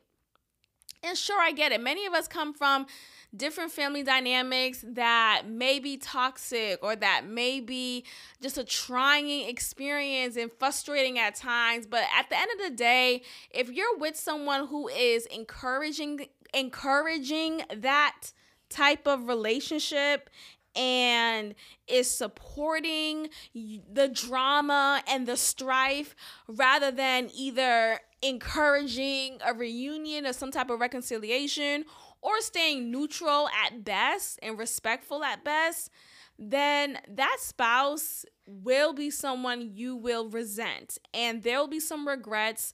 And 1.03 1.15
sure, 1.15 1.39
I 1.39 1.51
get 1.51 1.71
it. 1.71 1.79
Many 1.79 2.07
of 2.07 2.13
us 2.13 2.27
come 2.27 2.55
from 2.55 2.87
different 3.35 3.71
family 3.71 4.01
dynamics 4.01 4.83
that 4.83 5.43
may 5.47 5.77
be 5.77 5.97
toxic 5.97 6.79
or 6.81 6.95
that 6.95 7.27
may 7.27 7.59
be 7.59 8.03
just 8.41 8.57
a 8.57 8.63
trying 8.63 9.47
experience 9.47 10.37
and 10.37 10.51
frustrating 10.57 11.19
at 11.19 11.35
times. 11.35 11.85
But 11.85 12.05
at 12.17 12.31
the 12.31 12.39
end 12.39 12.49
of 12.57 12.71
the 12.71 12.75
day, 12.75 13.21
if 13.51 13.69
you're 13.69 13.95
with 13.99 14.15
someone 14.15 14.65
who 14.65 14.87
is 14.87 15.27
encouraging 15.27 16.29
encouraging 16.51 17.61
that 17.75 18.31
type 18.69 19.07
of 19.07 19.27
relationship 19.27 20.29
and 20.75 21.55
is 21.87 22.09
supporting 22.09 23.29
the 23.53 24.09
drama 24.09 25.01
and 25.07 25.25
the 25.27 25.37
strife 25.37 26.15
rather 26.47 26.91
than 26.91 27.29
either 27.33 27.99
encouraging 28.21 29.37
a 29.45 29.53
reunion 29.53 30.25
or 30.25 30.33
some 30.33 30.51
type 30.51 30.69
of 30.69 30.79
reconciliation 30.79 31.85
or 32.21 32.41
staying 32.41 32.91
neutral 32.91 33.47
at 33.49 33.83
best 33.83 34.39
and 34.41 34.57
respectful 34.57 35.23
at 35.23 35.43
best, 35.43 35.91
then 36.37 36.97
that 37.07 37.37
spouse 37.39 38.25
will 38.47 38.93
be 38.93 39.09
someone 39.09 39.71
you 39.73 39.95
will 39.95 40.27
resent. 40.27 40.97
And 41.13 41.43
there 41.43 41.59
will 41.59 41.67
be 41.67 41.79
some 41.79 42.07
regrets 42.07 42.73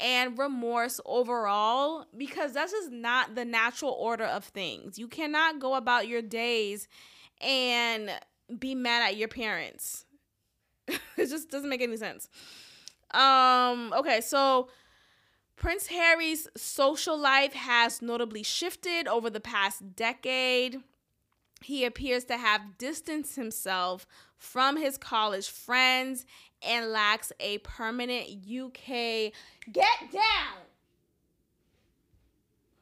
and 0.00 0.38
remorse 0.38 1.00
overall 1.04 2.06
because 2.16 2.52
that's 2.52 2.72
just 2.72 2.90
not 2.90 3.34
the 3.34 3.44
natural 3.44 3.92
order 3.92 4.24
of 4.24 4.44
things. 4.44 4.98
You 4.98 5.08
cannot 5.08 5.60
go 5.60 5.74
about 5.74 6.08
your 6.08 6.22
days 6.22 6.88
and 7.40 8.10
be 8.58 8.74
mad 8.74 9.08
at 9.08 9.16
your 9.16 9.28
parents. 9.28 10.04
it 10.88 11.00
just 11.16 11.50
doesn't 11.50 11.68
make 11.68 11.82
any 11.82 11.96
sense. 11.96 12.28
Um 13.12 13.92
okay, 13.96 14.20
so 14.20 14.68
Prince 15.56 15.88
Harry's 15.88 16.48
social 16.56 17.18
life 17.18 17.52
has 17.52 18.00
notably 18.00 18.42
shifted 18.42 19.06
over 19.06 19.28
the 19.28 19.40
past 19.40 19.94
decade. 19.94 20.80
He 21.62 21.84
appears 21.84 22.24
to 22.24 22.38
have 22.38 22.78
distanced 22.78 23.36
himself 23.36 24.06
from 24.38 24.78
his 24.78 24.96
college 24.96 25.50
friends 25.50 26.24
and 26.66 26.90
lacks 26.90 27.32
a 27.40 27.58
permanent 27.58 28.28
UK 28.28 29.32
get 29.72 30.12
down. 30.12 30.58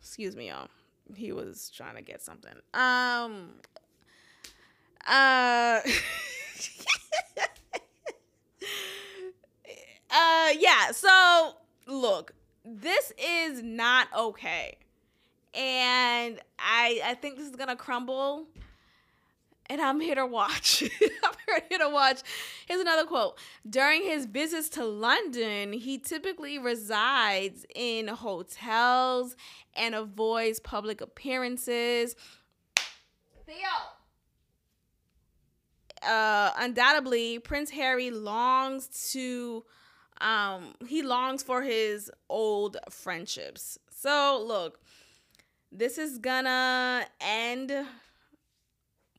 Excuse 0.00 0.36
me, 0.36 0.48
y'all. 0.48 0.68
He 1.14 1.32
was 1.32 1.70
trying 1.70 1.96
to 1.96 2.02
get 2.02 2.22
something. 2.22 2.52
Um 2.74 3.50
uh 5.06 5.80
uh 10.10 10.48
yeah, 10.58 10.90
so 10.92 11.52
look, 11.86 12.34
this 12.64 13.12
is 13.18 13.62
not 13.62 14.08
okay. 14.16 14.76
And 15.54 16.40
I 16.58 17.00
I 17.04 17.14
think 17.14 17.36
this 17.36 17.48
is 17.48 17.56
gonna 17.56 17.76
crumble. 17.76 18.46
And 19.70 19.80
I'm 19.82 20.00
here 20.00 20.14
to 20.14 20.24
watch. 20.26 20.82
I'm 21.02 21.60
here 21.68 21.78
to 21.78 21.88
watch. 21.90 22.20
Here's 22.66 22.80
another 22.80 23.04
quote. 23.04 23.38
During 23.68 24.02
his 24.02 24.24
visits 24.24 24.70
to 24.70 24.84
London, 24.84 25.72
he 25.74 25.98
typically 25.98 26.58
resides 26.58 27.66
in 27.74 28.08
hotels 28.08 29.36
and 29.74 29.94
avoids 29.94 30.58
public 30.58 31.00
appearances. 31.02 32.16
Theo. 33.44 33.56
Uh, 36.02 36.52
undoubtedly, 36.56 37.38
Prince 37.38 37.70
Harry 37.70 38.10
longs 38.10 39.10
to 39.12 39.64
um 40.20 40.74
he 40.86 41.02
longs 41.02 41.42
for 41.42 41.62
his 41.62 42.10
old 42.28 42.76
friendships. 42.90 43.78
So, 43.90 44.42
look, 44.46 44.80
this 45.70 45.98
is 45.98 46.18
gonna 46.18 47.06
end 47.20 47.72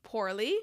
poorly. 0.09 0.57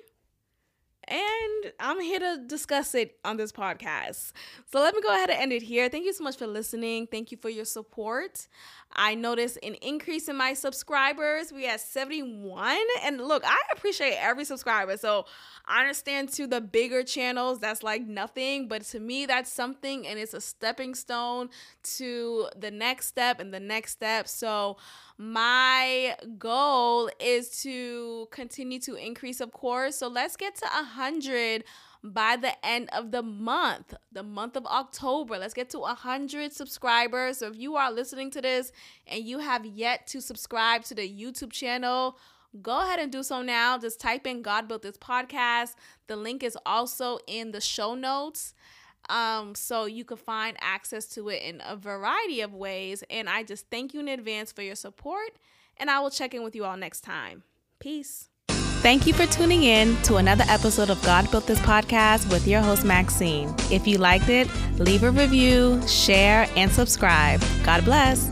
And 1.09 1.73
I'm 1.79 2.01
here 2.01 2.19
to 2.19 2.43
discuss 2.49 2.93
it 2.97 3.17
on 3.25 3.37
this 3.37 3.53
podcast. 3.53 4.33
So 4.73 4.81
let 4.81 4.93
me 4.93 5.01
go 5.01 5.09
ahead 5.11 5.31
and 5.31 5.41
end 5.41 5.53
it 5.53 5.63
here. 5.63 5.89
Thank 5.89 6.05
you 6.05 6.13
so 6.13 6.25
much 6.25 6.37
for 6.37 6.49
listening. 6.49 7.07
Thank 7.07 7.31
you 7.31 7.39
for 7.39 7.49
your 7.49 7.65
support. 7.65 8.49
I 8.93 9.15
noticed 9.15 9.59
an 9.63 9.75
increase 9.75 10.29
in 10.29 10.37
my 10.37 10.55
subscribers. 10.55 11.53
We 11.53 11.65
had 11.65 11.81
71. 11.81 12.79
And 13.03 13.21
look, 13.21 13.43
I 13.45 13.59
appreciate 13.73 14.15
every 14.15 14.45
subscriber. 14.45 14.97
So 14.97 15.27
I 15.67 15.81
understand 15.81 16.31
to 16.35 16.47
the 16.47 16.61
bigger 16.61 17.03
channels, 17.03 17.61
that's 17.61 17.83
like 17.83 18.07
nothing. 18.07 18.69
But 18.69 18.83
to 18.85 19.01
me, 19.01 19.27
that's 19.27 19.53
something. 19.53 20.07
And 20.07 20.19
it's 20.19 20.33
a 20.33 20.41
stepping 20.41 20.95
stone 20.95 21.51
to 21.97 22.49
the 22.57 22.71
next 22.71 23.07
step 23.07 23.39
and 23.39 23.53
the 23.53 23.61
next 23.61 23.93
step. 23.93 24.29
So 24.29 24.79
my 25.19 26.17
goal 26.39 27.11
is 27.21 27.63
to 27.63 28.29
continue 28.31 28.79
to 28.81 28.95
increase, 28.95 29.41
of 29.41 29.53
course. 29.53 29.97
So 29.97 30.09
let's 30.09 30.37
get 30.37 30.55
to 30.57 30.67
a 30.67 30.83
100 30.83 31.65
by 32.13 32.37
the 32.37 32.53
end 32.65 32.89
of 32.93 33.11
the 33.11 33.23
month, 33.23 33.95
the 34.13 34.23
month 34.23 34.57
of 34.57 34.67
October. 34.67 35.39
Let's 35.39 35.55
get 35.55 35.71
to 35.71 35.81
100 35.81 36.53
subscribers. 36.53 37.39
So 37.39 37.49
if 37.49 37.57
you 37.57 37.77
are 37.77 37.93
listening 37.93 38.31
to 38.33 38.43
this 38.43 38.73
and 39.07 39.25
you 39.25 39.39
have 39.39 39.65
yet 39.65 40.07
to 40.09 40.21
subscribe 40.21 40.85
to 40.85 40.95
the 40.95 41.09
YouTube 41.09 41.53
channel, 41.53 42.19
go 42.63 42.83
ahead 42.83 42.99
and 42.99 43.11
do 43.11 43.23
so 43.23 43.43
now. 43.43 43.79
Just 43.79 44.01
type 44.01 44.27
in 44.27 44.43
God 44.43 44.69
Built 44.69 44.83
This 44.83 44.97
Podcast. 44.97 45.75
The 46.07 46.17
link 46.17 46.43
is 46.43 46.57
also 46.65 47.19
in 47.27 47.53
the 47.53 47.61
show 47.61 47.95
notes. 47.95 48.55
Um, 49.09 49.55
so 49.55 49.85
you 49.85 50.05
can 50.05 50.17
find 50.17 50.57
access 50.61 51.07
to 51.11 51.29
it 51.29 51.43
in 51.43 51.63
a 51.65 51.77
variety 51.77 52.41
of 52.41 52.55
ways. 52.55 53.05
And 53.09 53.29
I 53.29 53.43
just 53.43 53.71
thank 53.71 53.95
you 53.95 54.01
in 54.01 54.09
advance 54.09 54.53
for 54.53 54.63
your 54.63 54.75
support. 54.75 55.31
And 55.77 55.91
I 55.91 56.01
will 56.01 56.11
check 56.11 56.35
in 56.35 56.43
with 56.43 56.57
you 56.57 56.65
all 56.65 56.77
next 56.77 57.03
time. 57.03 57.43
Peace. 57.79 58.31
Thank 58.87 59.05
you 59.09 59.15
for 59.15 59.27
tuning 59.27 59.65
in 59.65 60.01
to 60.03 60.19
another 60.19 60.45
episode 60.47 60.91
of 60.91 61.03
God 61.03 61.29
Built 61.33 61.49
This 61.49 61.59
Podcast 61.59 62.31
with 62.31 62.47
your 62.47 62.61
host, 62.61 62.85
Maxine. 62.85 63.53
If 63.69 63.85
you 63.85 63.99
liked 63.99 64.29
it, 64.29 64.49
leave 64.79 65.03
a 65.03 65.11
review, 65.11 65.83
share, 65.89 66.49
and 66.55 66.71
subscribe. 66.71 67.43
God 67.65 67.85
bless. 67.85 68.31